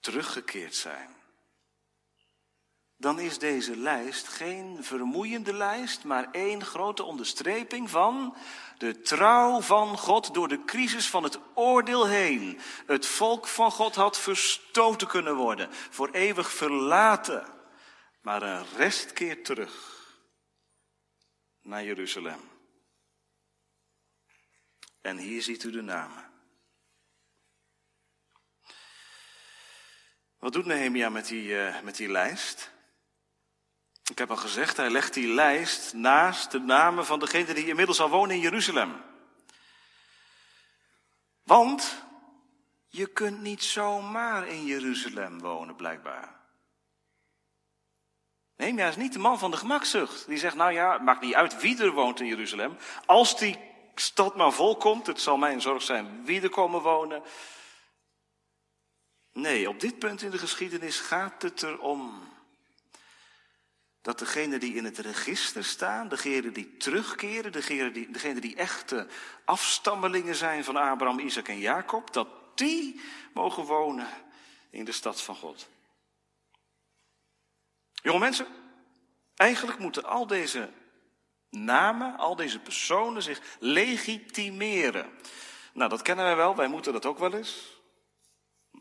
teruggekeerd 0.00 0.74
zijn. 0.74 1.08
Dan 2.96 3.18
is 3.18 3.38
deze 3.38 3.76
lijst 3.76 4.28
geen 4.28 4.78
vermoeiende 4.80 5.52
lijst, 5.54 6.04
maar 6.04 6.28
één 6.30 6.64
grote 6.64 7.02
onderstreping 7.02 7.90
van 7.90 8.36
de 8.78 9.00
trouw 9.00 9.60
van 9.60 9.98
God 9.98 10.34
door 10.34 10.48
de 10.48 10.64
crisis 10.64 11.08
van 11.08 11.22
het 11.22 11.38
oordeel 11.54 12.06
heen. 12.06 12.58
Het 12.86 13.06
volk 13.06 13.46
van 13.46 13.70
God 13.70 13.94
had 13.94 14.18
verstoten 14.18 15.06
kunnen 15.06 15.36
worden, 15.36 15.68
voor 15.90 16.10
eeuwig 16.10 16.52
verlaten. 16.52 17.46
Maar 18.22 18.42
een 18.42 18.66
rest 18.76 19.12
keert 19.12 19.44
terug 19.44 20.06
naar 21.60 21.84
Jeruzalem. 21.84 22.50
En 25.00 25.16
hier 25.16 25.42
ziet 25.42 25.62
u 25.62 25.70
de 25.70 25.82
namen. 25.82 26.30
Wat 30.38 30.52
doet 30.52 30.66
Nehemia 30.66 31.08
met 31.08 31.26
die, 31.26 31.48
uh, 31.48 31.80
met 31.80 31.96
die 31.96 32.08
lijst? 32.08 32.70
Ik 34.10 34.18
heb 34.18 34.30
al 34.30 34.36
gezegd, 34.36 34.76
hij 34.76 34.90
legt 34.90 35.14
die 35.14 35.34
lijst 35.34 35.92
naast 35.92 36.50
de 36.50 36.58
namen 36.58 37.06
van 37.06 37.18
degene 37.18 37.54
die 37.54 37.66
inmiddels 37.66 38.00
al 38.00 38.08
wonen 38.10 38.34
in 38.36 38.42
Jeruzalem. 38.42 39.02
Want 41.42 42.04
je 42.88 43.06
kunt 43.06 43.40
niet 43.40 43.62
zomaar 43.62 44.46
in 44.46 44.64
Jeruzalem 44.64 45.40
wonen, 45.40 45.76
blijkbaar. 45.76 46.41
Nehemia 48.56 48.88
is 48.88 48.96
niet 48.96 49.12
de 49.12 49.18
man 49.18 49.38
van 49.38 49.50
de 49.50 49.56
gemakzucht. 49.56 50.26
Die 50.26 50.38
zegt, 50.38 50.56
nou 50.56 50.72
ja, 50.72 50.92
het 50.92 51.02
maakt 51.02 51.20
niet 51.20 51.34
uit 51.34 51.60
wie 51.60 51.82
er 51.82 51.92
woont 51.92 52.20
in 52.20 52.26
Jeruzalem. 52.26 52.76
Als 53.06 53.38
die 53.38 53.58
stad 53.94 54.36
maar 54.36 54.52
volkomt, 54.52 55.06
het 55.06 55.20
zal 55.20 55.36
mijn 55.36 55.60
zorg 55.60 55.82
zijn 55.82 56.24
wie 56.24 56.40
er 56.42 56.48
komen 56.48 56.80
wonen. 56.80 57.22
Nee, 59.32 59.68
op 59.68 59.80
dit 59.80 59.98
punt 59.98 60.22
in 60.22 60.30
de 60.30 60.38
geschiedenis 60.38 61.00
gaat 61.00 61.42
het 61.42 61.62
erom 61.62 62.30
dat 64.02 64.18
degenen 64.18 64.60
die 64.60 64.74
in 64.74 64.84
het 64.84 64.98
register 64.98 65.64
staan, 65.64 66.08
degenen 66.08 66.52
die 66.52 66.76
terugkeren, 66.76 67.52
degenen 67.52 67.92
die, 67.92 68.10
degenen 68.10 68.40
die 68.40 68.56
echte 68.56 69.06
afstammelingen 69.44 70.34
zijn 70.34 70.64
van 70.64 70.76
Abraham, 70.76 71.18
Isaac 71.18 71.48
en 71.48 71.58
Jacob, 71.58 72.12
dat 72.12 72.28
die 72.54 73.00
mogen 73.34 73.64
wonen 73.64 74.08
in 74.70 74.84
de 74.84 74.92
stad 74.92 75.22
van 75.22 75.36
God. 75.36 75.68
Jonge 78.02 78.18
mensen, 78.18 78.46
eigenlijk 79.36 79.78
moeten 79.78 80.04
al 80.04 80.26
deze 80.26 80.70
namen, 81.50 82.16
al 82.16 82.36
deze 82.36 82.60
personen 82.60 83.22
zich 83.22 83.40
legitimeren. 83.58 85.18
Nou, 85.72 85.90
dat 85.90 86.02
kennen 86.02 86.24
wij 86.24 86.36
wel, 86.36 86.56
wij 86.56 86.68
moeten 86.68 86.92
dat 86.92 87.06
ook 87.06 87.18
wel 87.18 87.34
eens. 87.34 87.80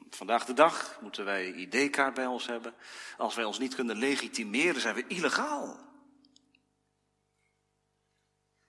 Vandaag 0.10 0.46
de 0.46 0.54
dag 0.54 1.02
moeten 1.02 1.26
wij 1.26 1.54
ID-kaart 1.54 2.14
bij 2.14 2.26
ons 2.26 2.46
hebben. 2.48 2.76
Als 3.18 3.36
wij 3.36 3.44
ons 3.44 3.60
niet 3.60 3.76
kunnen 3.76 3.98
legitimeren, 3.98 4.82
zijn 4.82 4.96
we 4.96 5.08
illegaal. 5.08 5.90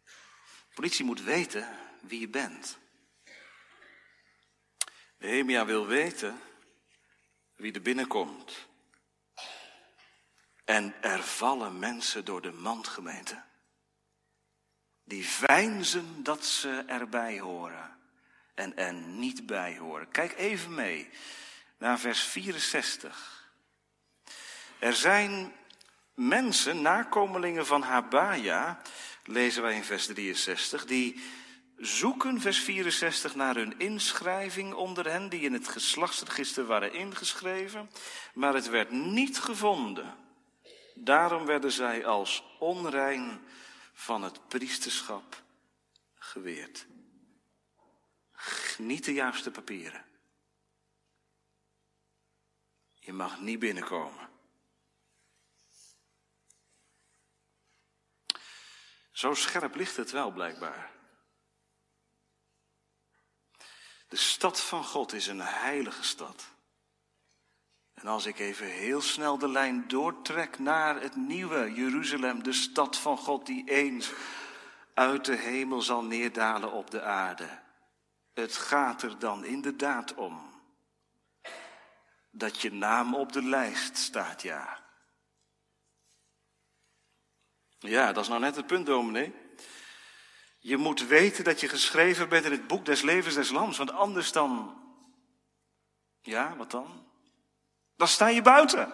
De 0.05 0.75
politie 0.75 1.05
moet 1.05 1.23
weten 1.23 1.69
wie 2.01 2.21
je 2.21 2.29
bent. 2.29 2.79
Nehemia 5.19 5.65
wil 5.65 5.87
weten 5.87 6.41
wie 7.57 7.73
er 7.73 7.83
binnenkomt. 7.83 8.71
En 10.65 10.95
er 11.01 11.23
vallen 11.23 11.79
mensen 11.79 12.25
door 12.25 12.43
de 12.43 12.53
mandgemeente. 12.53 13.43
Die 15.05 15.27
veinzen 15.27 16.23
dat 16.23 16.45
ze 16.45 16.85
erbij 16.87 17.41
horen 17.41 17.97
en 18.55 18.77
er 18.77 18.93
niet 18.93 19.47
bij 19.47 19.77
horen. 19.77 20.11
Kijk 20.11 20.39
even 20.39 20.75
mee 20.75 21.11
naar 21.79 21.99
vers 21.99 22.23
64. 22.23 23.51
Er 24.79 24.95
zijn 24.95 25.53
mensen, 26.15 26.83
nakomelingen 26.83 27.67
van 27.67 27.83
Habaja, 27.83 28.81
lezen 29.25 29.63
wij 29.63 29.75
in 29.75 29.85
vers 29.85 30.07
63, 30.07 30.85
die 30.87 31.23
zoeken, 31.77 32.41
vers 32.41 32.59
64, 32.59 33.35
naar 33.35 33.55
hun 33.55 33.79
inschrijving 33.79 34.75
onder 34.75 35.11
hen 35.11 35.29
die 35.29 35.41
in 35.41 35.53
het 35.53 35.69
geslachtsregister 35.69 36.65
waren 36.65 36.93
ingeschreven, 36.93 37.91
maar 38.35 38.55
het 38.55 38.69
werd 38.69 38.91
niet 38.91 39.39
gevonden. 39.39 40.15
Daarom 40.95 41.47
werden 41.47 41.73
zij 41.73 42.07
als 42.07 42.45
onrein 42.59 43.47
van 43.93 44.23
het 44.23 44.49
priesterschap 44.49 45.43
geweerd. 46.15 46.87
Niet 48.79 49.05
de 49.05 49.13
juiste 49.13 49.51
papieren. 49.51 50.05
Je 52.95 53.13
mag 53.13 53.41
niet 53.41 53.59
binnenkomen. 53.59 54.31
Zo 59.13 59.35
scherp 59.35 59.75
ligt 59.75 59.97
het 59.97 60.11
wel 60.11 60.31
blijkbaar. 60.31 60.91
De 64.09 64.17
stad 64.17 64.61
van 64.61 64.85
God 64.85 65.13
is 65.13 65.27
een 65.27 65.41
heilige 65.41 66.03
stad. 66.03 66.52
En 68.03 68.09
als 68.09 68.27
ik 68.27 68.39
even 68.39 68.67
heel 68.67 69.01
snel 69.01 69.39
de 69.39 69.49
lijn 69.49 69.89
doortrek 69.89 70.59
naar 70.59 71.01
het 71.01 71.17
nieuwe 71.17 71.73
Jeruzalem, 71.73 72.43
de 72.43 72.53
stad 72.53 72.97
van 72.97 73.17
God 73.17 73.47
die 73.47 73.71
eens 73.71 74.13
uit 74.95 75.25
de 75.25 75.37
hemel 75.37 75.83
zal 75.83 76.05
neerdalen 76.05 76.73
op 76.73 76.91
de 76.91 77.03
aarde. 77.03 77.61
Het 78.35 78.57
gaat 78.57 79.03
er 79.03 79.19
dan 79.19 79.45
inderdaad 79.45 80.15
om 80.15 80.61
dat 82.31 82.61
je 82.61 82.73
naam 82.73 83.15
op 83.15 83.33
de 83.33 83.43
lijst 83.43 83.97
staat, 83.97 84.43
ja. 84.43 84.83
Ja, 87.79 88.13
dat 88.13 88.23
is 88.23 88.29
nou 88.29 88.41
net 88.41 88.57
het 88.57 88.67
punt, 88.67 88.87
dominee. 88.87 89.35
Je 90.59 90.77
moet 90.77 91.07
weten 91.07 91.45
dat 91.45 91.61
je 91.61 91.69
geschreven 91.69 92.29
bent 92.29 92.45
in 92.45 92.51
het 92.51 92.67
boek 92.67 92.85
des 92.85 93.03
levens 93.03 93.35
des 93.35 93.51
lams, 93.51 93.79
want 93.79 93.93
anders 93.93 94.33
dan. 94.33 94.81
Ja, 96.21 96.57
wat 96.57 96.71
dan? 96.71 97.11
Dan 98.03 98.11
sta 98.11 98.29
je 98.29 98.43
buiten. 98.43 98.93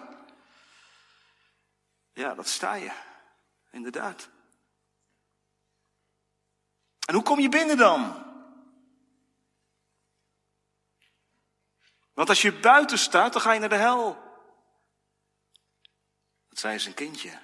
Ja, 2.12 2.34
dat 2.34 2.48
sta 2.48 2.74
je. 2.74 2.92
Inderdaad. 3.70 4.28
En 7.04 7.14
hoe 7.14 7.22
kom 7.22 7.40
je 7.40 7.48
binnen 7.48 7.76
dan? 7.76 8.24
Want 12.12 12.28
als 12.28 12.42
je 12.42 12.52
buiten 12.52 12.98
staat, 12.98 13.32
dan 13.32 13.42
ga 13.42 13.52
je 13.52 13.60
naar 13.60 13.68
de 13.68 13.74
hel. 13.74 14.22
Dat 16.48 16.58
zei 16.58 16.86
een 16.86 16.94
kindje 16.94 17.38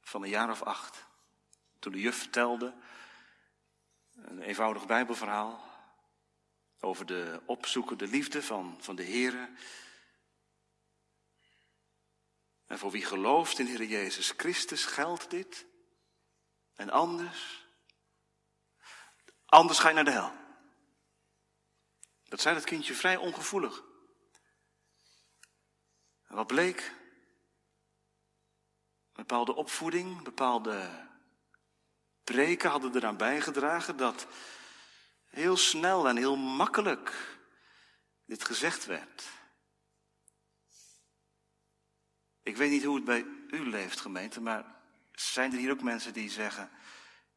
van 0.00 0.22
een 0.22 0.28
jaar 0.28 0.50
of 0.50 0.62
acht. 0.62 1.04
Toen 1.78 1.92
de 1.92 2.00
juf 2.00 2.18
vertelde, 2.18 2.74
een 4.14 4.42
eenvoudig 4.42 4.86
bijbelverhaal, 4.86 5.64
over 6.80 7.06
de 7.06 7.40
opzoekende 7.46 8.06
liefde 8.06 8.42
van, 8.42 8.76
van 8.80 8.96
de 8.96 9.02
Heer. 9.02 9.48
En 12.76 12.82
voor 12.82 12.90
wie 12.90 13.04
gelooft 13.04 13.58
in 13.58 13.66
Heer 13.66 13.84
Jezus 13.84 14.32
Christus 14.36 14.84
geldt 14.84 15.30
dit. 15.30 15.66
En 16.74 16.90
anders, 16.90 17.66
anders 19.46 19.78
ga 19.78 19.88
je 19.88 19.94
naar 19.94 20.04
de 20.04 20.10
hel. 20.10 20.32
Dat 22.24 22.40
zei 22.40 22.54
dat 22.54 22.64
kindje 22.64 22.94
vrij 22.94 23.16
ongevoelig. 23.16 23.82
En 26.26 26.36
wat 26.36 26.46
bleek? 26.46 26.92
Bepaalde 29.12 29.54
opvoeding, 29.54 30.22
bepaalde 30.22 31.08
preken 32.24 32.70
hadden 32.70 32.96
eraan 32.96 33.16
bijgedragen 33.16 33.96
dat 33.96 34.26
heel 35.26 35.56
snel 35.56 36.08
en 36.08 36.16
heel 36.16 36.36
makkelijk 36.36 37.38
dit 38.24 38.44
gezegd 38.44 38.84
werd. 38.84 39.35
Ik 42.46 42.56
weet 42.56 42.70
niet 42.70 42.84
hoe 42.84 42.94
het 42.94 43.04
bij 43.04 43.26
u 43.48 43.68
leeft, 43.68 44.00
gemeente, 44.00 44.40
maar 44.40 44.64
zijn 45.12 45.52
er 45.52 45.58
hier 45.58 45.70
ook 45.70 45.82
mensen 45.82 46.12
die 46.12 46.30
zeggen: 46.30 46.70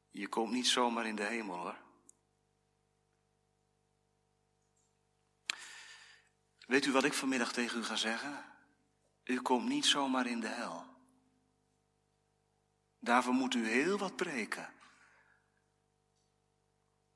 Je 0.10 0.28
komt 0.28 0.52
niet 0.52 0.68
zomaar 0.68 1.06
in 1.06 1.16
de 1.16 1.24
hemel 1.24 1.58
hoor. 1.58 1.78
Weet 6.60 6.86
u 6.86 6.92
wat 6.92 7.04
ik 7.04 7.14
vanmiddag 7.14 7.54
tegen 7.54 7.80
u 7.80 7.84
ga 7.84 7.96
zeggen? 7.96 8.46
U 9.24 9.42
komt 9.42 9.68
niet 9.68 9.86
zomaar 9.86 10.28
in 10.28 10.40
de 10.40 10.48
hel. 10.48 10.86
Daarvoor 13.00 13.34
moet 13.34 13.54
u 13.54 13.68
heel 13.68 13.98
wat 13.98 14.16
preken. 14.16 14.74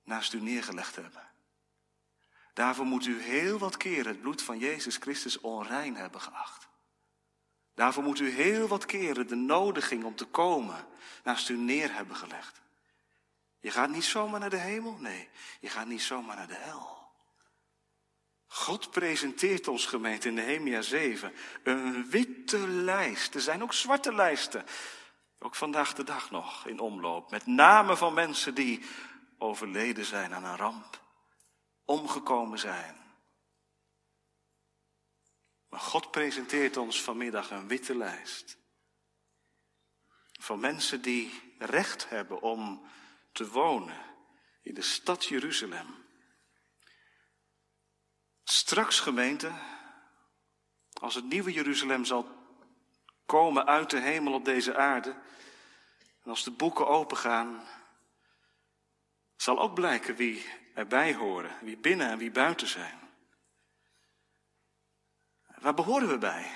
Naast 0.04 0.34
u 0.34 0.41
neergelegd 0.41 0.96
hebben. 0.96 1.32
Daarvoor 2.54 2.86
moet 2.86 3.06
u 3.06 3.22
heel 3.22 3.58
wat 3.58 3.78
keren 3.78 4.12
het 4.12 4.22
bloed 4.22 4.41
van 4.41 4.58
Jezus 4.58 4.98
Christus 4.98 5.39
onrein 5.39 5.96
hebben 5.96 6.22
geacht. 6.22 6.72
Daarvoor 7.74 8.03
moet 8.03 8.19
u 8.19 8.30
heel 8.30 8.67
wat 8.67 8.86
keren 8.86 9.28
de 9.28 9.36
nodiging 9.36 10.03
om 10.03 10.15
te 10.15 10.26
komen 10.26 10.88
naast 11.24 11.49
u 11.49 11.57
neer 11.57 11.93
hebben 11.93 12.15
gelegd. 12.15 12.61
Je 13.59 13.71
gaat 13.71 13.89
niet 13.89 14.03
zomaar 14.03 14.39
naar 14.39 14.49
de 14.49 14.57
hemel, 14.57 14.97
nee, 14.99 15.30
je 15.59 15.69
gaat 15.69 15.88
niet 15.88 16.01
zomaar 16.01 16.36
naar 16.36 16.47
de 16.47 16.57
hel. 16.57 17.01
God 18.47 18.91
presenteert 18.91 19.67
ons 19.67 19.86
gemeente 19.86 20.28
in 20.28 20.34
Nehemia 20.34 20.82
7 20.82 21.34
een 21.63 22.09
witte 22.09 22.67
lijst. 22.67 23.36
Er 23.36 23.41
zijn 23.41 23.63
ook 23.63 23.74
zwarte 23.74 24.13
lijsten. 24.13 24.65
Ook 25.39 25.55
vandaag 25.55 25.93
de 25.93 26.03
dag 26.03 26.32
nog 26.32 26.67
in 26.67 26.80
omloop. 26.80 27.32
Met 27.32 27.45
namen 27.45 27.97
van 27.97 28.13
mensen 28.13 28.55
die 28.55 28.86
overleden 29.38 30.05
zijn 30.05 30.34
aan 30.34 30.43
een 30.43 30.57
ramp. 30.57 31.01
Omgekomen 31.86 32.59
zijn. 32.59 33.03
Maar 35.74 35.82
God 35.82 36.11
presenteert 36.11 36.78
ons 36.78 37.01
vanmiddag 37.01 37.51
een 37.51 37.67
witte 37.67 37.95
lijst. 37.95 38.57
Van 40.39 40.59
mensen 40.59 41.01
die 41.01 41.53
recht 41.57 42.09
hebben 42.09 42.41
om 42.41 42.88
te 43.32 43.49
wonen 43.49 43.97
in 44.61 44.74
de 44.74 44.82
stad 44.82 45.26
Jeruzalem. 45.26 46.05
Straks 48.43 48.99
gemeente, 48.99 49.51
als 50.93 51.15
het 51.15 51.26
nieuwe 51.26 51.51
Jeruzalem 51.51 52.05
zal 52.05 52.28
komen 53.26 53.65
uit 53.65 53.89
de 53.89 53.99
hemel 53.99 54.34
op 54.34 54.45
deze 54.45 54.76
aarde, 54.76 55.09
en 56.24 56.30
als 56.30 56.43
de 56.43 56.51
boeken 56.51 56.88
opengaan, 56.88 57.67
zal 59.36 59.59
ook 59.59 59.74
blijken 59.74 60.15
wie 60.15 60.45
erbij 60.74 61.13
horen, 61.13 61.57
wie 61.61 61.78
binnen 61.78 62.09
en 62.09 62.17
wie 62.17 62.32
buiten 62.32 62.67
zijn. 62.67 63.03
Waar 65.64 65.74
behoren 65.74 66.07
we 66.07 66.18
bij? 66.18 66.51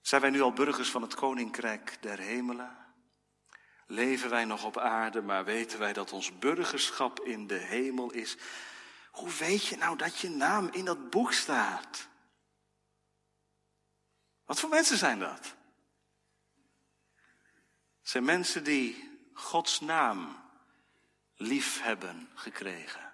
Zijn 0.00 0.20
wij 0.20 0.30
nu 0.30 0.40
al 0.40 0.52
burgers 0.52 0.90
van 0.90 1.02
het 1.02 1.14
koninkrijk 1.14 1.96
der 2.00 2.18
hemelen? 2.18 2.76
Leven 3.86 4.30
wij 4.30 4.44
nog 4.44 4.64
op 4.64 4.78
aarde, 4.78 5.22
maar 5.22 5.44
weten 5.44 5.78
wij 5.78 5.92
dat 5.92 6.12
ons 6.12 6.38
burgerschap 6.38 7.20
in 7.20 7.46
de 7.46 7.54
hemel 7.54 8.12
is? 8.12 8.36
Hoe 9.10 9.30
weet 9.30 9.66
je 9.66 9.76
nou 9.76 9.96
dat 9.96 10.18
je 10.18 10.30
naam 10.30 10.68
in 10.72 10.84
dat 10.84 11.10
boek 11.10 11.32
staat? 11.32 12.08
Wat 14.44 14.60
voor 14.60 14.68
mensen 14.68 14.98
zijn 14.98 15.18
dat? 15.18 15.54
Het 17.98 18.08
zijn 18.08 18.24
mensen 18.24 18.64
die 18.64 19.18
Gods 19.32 19.80
naam 19.80 20.42
lief 21.34 21.82
hebben 21.82 22.30
gekregen. 22.34 23.05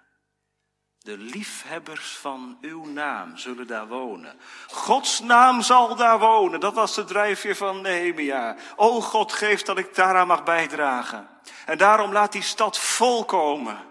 De 1.03 1.17
liefhebbers 1.17 2.17
van 2.17 2.57
uw 2.61 2.85
naam 2.85 3.37
zullen 3.37 3.67
daar 3.67 3.87
wonen. 3.87 4.39
Gods 4.67 5.19
naam 5.19 5.61
zal 5.61 5.95
daar 5.95 6.19
wonen. 6.19 6.59
Dat 6.59 6.73
was 6.73 6.95
de 6.95 7.03
drijfveer 7.03 7.55
van 7.55 7.81
Nehemia. 7.81 8.55
O 8.75 9.01
God, 9.01 9.33
geef 9.33 9.61
dat 9.61 9.77
ik 9.77 9.95
daaraan 9.95 10.27
mag 10.27 10.43
bijdragen. 10.43 11.29
En 11.65 11.77
daarom 11.77 12.11
laat 12.11 12.31
die 12.31 12.41
stad 12.41 12.77
volkomen. 12.77 13.85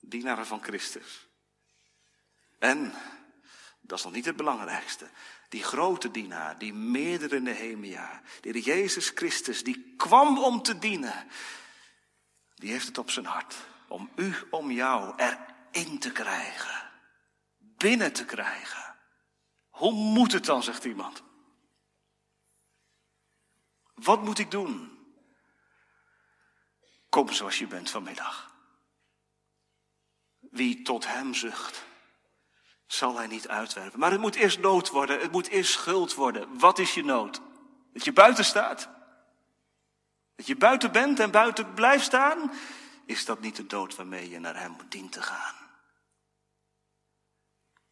Dienaren 0.00 0.46
van 0.46 0.62
Christus. 0.62 1.28
En, 2.58 2.94
dat 3.80 3.98
is 3.98 4.04
nog 4.04 4.12
niet 4.12 4.24
het 4.24 4.36
belangrijkste, 4.36 5.08
die 5.48 5.62
grote 5.62 6.10
dienaar, 6.10 6.58
die 6.58 6.74
meerdere 6.74 7.40
Nehemia, 7.40 8.22
die 8.40 8.62
Jezus 8.62 9.08
Christus, 9.14 9.64
die 9.64 9.94
kwam 9.96 10.38
om 10.38 10.62
te 10.62 10.78
dienen, 10.78 11.28
die 12.54 12.70
heeft 12.70 12.86
het 12.86 12.98
op 12.98 13.10
zijn 13.10 13.26
hart 13.26 13.56
om 13.90 14.10
u, 14.14 14.34
om 14.50 14.70
jou 14.70 15.14
erin 15.16 15.98
te 15.98 16.12
krijgen, 16.12 16.90
binnen 17.58 18.12
te 18.12 18.24
krijgen. 18.24 18.94
Hoe 19.68 19.92
moet 19.92 20.32
het 20.32 20.44
dan, 20.44 20.62
zegt 20.62 20.84
iemand? 20.84 21.22
Wat 23.94 24.22
moet 24.22 24.38
ik 24.38 24.50
doen? 24.50 24.98
Kom 27.08 27.32
zoals 27.32 27.58
je 27.58 27.66
bent 27.66 27.90
vanmiddag. 27.90 28.54
Wie 30.38 30.82
tot 30.82 31.06
hem 31.06 31.34
zucht, 31.34 31.84
zal 32.86 33.16
hij 33.16 33.26
niet 33.26 33.48
uitwerpen. 33.48 33.98
Maar 33.98 34.10
het 34.10 34.20
moet 34.20 34.34
eerst 34.34 34.58
nood 34.58 34.90
worden, 34.90 35.20
het 35.20 35.32
moet 35.32 35.48
eerst 35.48 35.72
schuld 35.72 36.14
worden. 36.14 36.58
Wat 36.58 36.78
is 36.78 36.94
je 36.94 37.04
nood? 37.04 37.40
Dat 37.92 38.04
je 38.04 38.12
buiten 38.12 38.44
staat? 38.44 38.88
Dat 40.36 40.46
je 40.46 40.56
buiten 40.56 40.92
bent 40.92 41.20
en 41.20 41.30
buiten 41.30 41.74
blijft 41.74 42.04
staan? 42.04 42.52
Is 43.10 43.24
dat 43.24 43.40
niet 43.40 43.56
de 43.56 43.66
dood 43.66 43.96
waarmee 43.96 44.30
je 44.30 44.38
naar 44.38 44.56
hem 44.56 44.76
dient 44.88 45.12
te 45.12 45.22
gaan? 45.22 45.54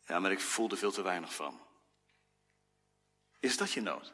Ja, 0.07 0.19
maar 0.19 0.31
ik 0.31 0.41
voel 0.41 0.71
er 0.71 0.77
veel 0.77 0.93
te 0.93 1.03
weinig 1.03 1.35
van. 1.35 1.61
Is 3.39 3.57
dat 3.57 3.73
je 3.73 3.81
nood? 3.81 4.12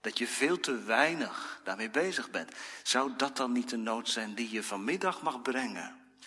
Dat 0.00 0.18
je 0.18 0.26
veel 0.26 0.60
te 0.60 0.82
weinig 0.82 1.60
daarmee 1.64 1.90
bezig 1.90 2.30
bent. 2.30 2.52
Zou 2.82 3.16
dat 3.16 3.36
dan 3.36 3.52
niet 3.52 3.70
de 3.70 3.76
nood 3.76 4.08
zijn 4.08 4.34
die 4.34 4.50
je 4.50 4.62
vanmiddag 4.62 5.22
mag 5.22 5.42
brengen 5.42 6.18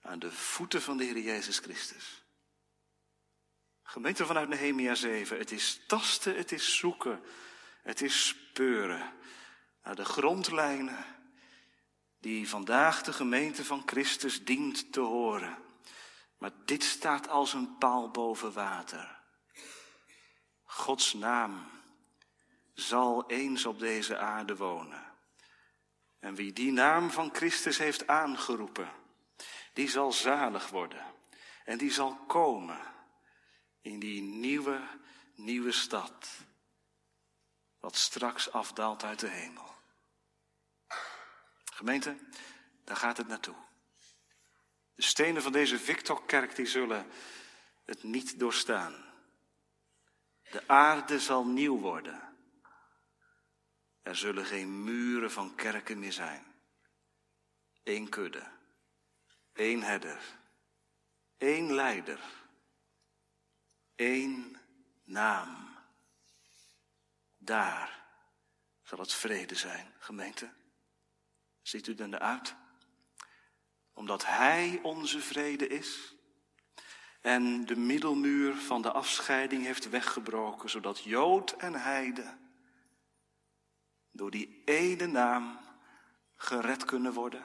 aan 0.00 0.18
de 0.18 0.32
voeten 0.32 0.82
van 0.82 0.96
de 0.96 1.04
Heer 1.04 1.18
Jezus 1.18 1.58
Christus? 1.58 2.24
Gemeente 3.82 4.26
vanuit 4.26 4.48
Nehemia 4.48 4.94
7, 4.94 5.38
het 5.38 5.50
is 5.50 5.80
tasten, 5.86 6.36
het 6.36 6.52
is 6.52 6.76
zoeken, 6.76 7.22
het 7.82 8.00
is 8.00 8.26
speuren 8.26 9.12
naar 9.82 9.96
de 9.96 10.04
grondlijnen 10.04 11.13
die 12.24 12.48
vandaag 12.48 13.02
de 13.02 13.12
gemeente 13.12 13.64
van 13.64 13.82
Christus 13.86 14.44
dient 14.44 14.92
te 14.92 15.00
horen. 15.00 15.58
Maar 16.38 16.50
dit 16.64 16.82
staat 16.82 17.28
als 17.28 17.52
een 17.52 17.78
paal 17.78 18.10
boven 18.10 18.52
water. 18.52 19.18
Gods 20.64 21.12
naam 21.12 21.70
zal 22.74 23.30
eens 23.30 23.66
op 23.66 23.78
deze 23.78 24.18
aarde 24.18 24.56
wonen. 24.56 25.12
En 26.18 26.34
wie 26.34 26.52
die 26.52 26.72
naam 26.72 27.10
van 27.10 27.34
Christus 27.34 27.78
heeft 27.78 28.06
aangeroepen, 28.06 28.92
die 29.72 29.88
zal 29.88 30.12
zalig 30.12 30.68
worden. 30.68 31.04
En 31.64 31.78
die 31.78 31.92
zal 31.92 32.16
komen 32.16 32.80
in 33.80 33.98
die 33.98 34.22
nieuwe, 34.22 34.80
nieuwe 35.34 35.72
stad, 35.72 36.28
wat 37.80 37.96
straks 37.96 38.52
afdaalt 38.52 39.04
uit 39.04 39.20
de 39.20 39.28
hemel. 39.28 39.73
Gemeente, 41.74 42.16
daar 42.84 42.96
gaat 42.96 43.16
het 43.16 43.28
naartoe. 43.28 43.54
De 44.94 45.02
stenen 45.02 45.42
van 45.42 45.52
deze 45.52 45.78
Victorkerk 45.78 46.56
die 46.56 46.66
zullen 46.66 47.06
het 47.84 48.02
niet 48.02 48.38
doorstaan. 48.38 49.04
De 50.50 50.68
aarde 50.68 51.20
zal 51.20 51.46
nieuw 51.46 51.78
worden. 51.78 52.36
Er 54.02 54.16
zullen 54.16 54.44
geen 54.44 54.84
muren 54.84 55.30
van 55.30 55.54
kerken 55.54 55.98
meer 55.98 56.12
zijn. 56.12 56.44
Eén 57.82 58.08
kudde, 58.08 58.50
één 59.52 59.82
herder, 59.82 60.20
één 61.36 61.72
leider, 61.72 62.20
één 63.94 64.60
naam. 65.04 65.76
Daar 67.36 68.06
zal 68.82 68.98
het 68.98 69.12
vrede 69.12 69.54
zijn, 69.54 69.94
gemeente. 69.98 70.62
Ziet 71.64 71.86
u 71.86 71.94
naar 71.94 72.20
uit? 72.20 72.54
Omdat 73.92 74.26
Hij 74.26 74.80
onze 74.82 75.20
vrede 75.20 75.66
is 75.66 76.14
en 77.20 77.66
de 77.66 77.76
middelmuur 77.76 78.54
van 78.54 78.82
de 78.82 78.92
afscheiding 78.92 79.64
heeft 79.64 79.88
weggebroken, 79.88 80.70
zodat 80.70 81.02
Jood 81.02 81.50
en 81.52 81.74
Heide 81.74 82.36
door 84.10 84.30
die 84.30 84.62
ene 84.64 85.06
naam 85.06 85.58
gered 86.36 86.84
kunnen 86.84 87.12
worden. 87.12 87.44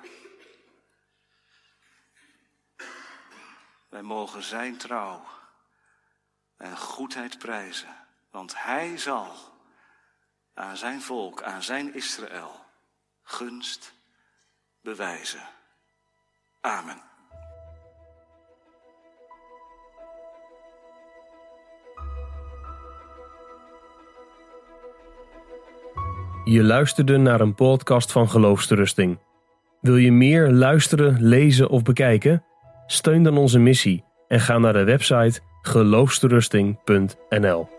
Wij 3.89 4.01
mogen 4.01 4.43
Zijn 4.43 4.77
trouw 4.77 5.25
en 6.57 6.77
goedheid 6.77 7.37
prijzen, 7.37 8.07
want 8.29 8.63
Hij 8.63 8.97
zal 8.97 9.35
aan 10.53 10.77
Zijn 10.77 11.01
volk, 11.01 11.43
aan 11.43 11.63
Zijn 11.63 11.93
Israël, 11.93 12.65
gunst 13.21 13.97
bewijzen. 14.89 15.39
Amen. 16.61 17.01
Je 26.43 26.63
luisterde 26.63 27.17
naar 27.17 27.41
een 27.41 27.55
podcast 27.55 28.11
van 28.11 28.29
Geloofsterusting. 28.29 29.19
Wil 29.81 29.97
je 29.97 30.11
meer 30.11 30.51
luisteren, 30.51 31.21
lezen 31.21 31.69
of 31.69 31.83
bekijken? 31.83 32.43
Steun 32.85 33.23
dan 33.23 33.37
onze 33.37 33.59
missie 33.59 34.03
en 34.27 34.39
ga 34.39 34.57
naar 34.57 34.73
de 34.73 34.83
website 34.83 35.39
geloofsterusting.nl. 35.61 37.78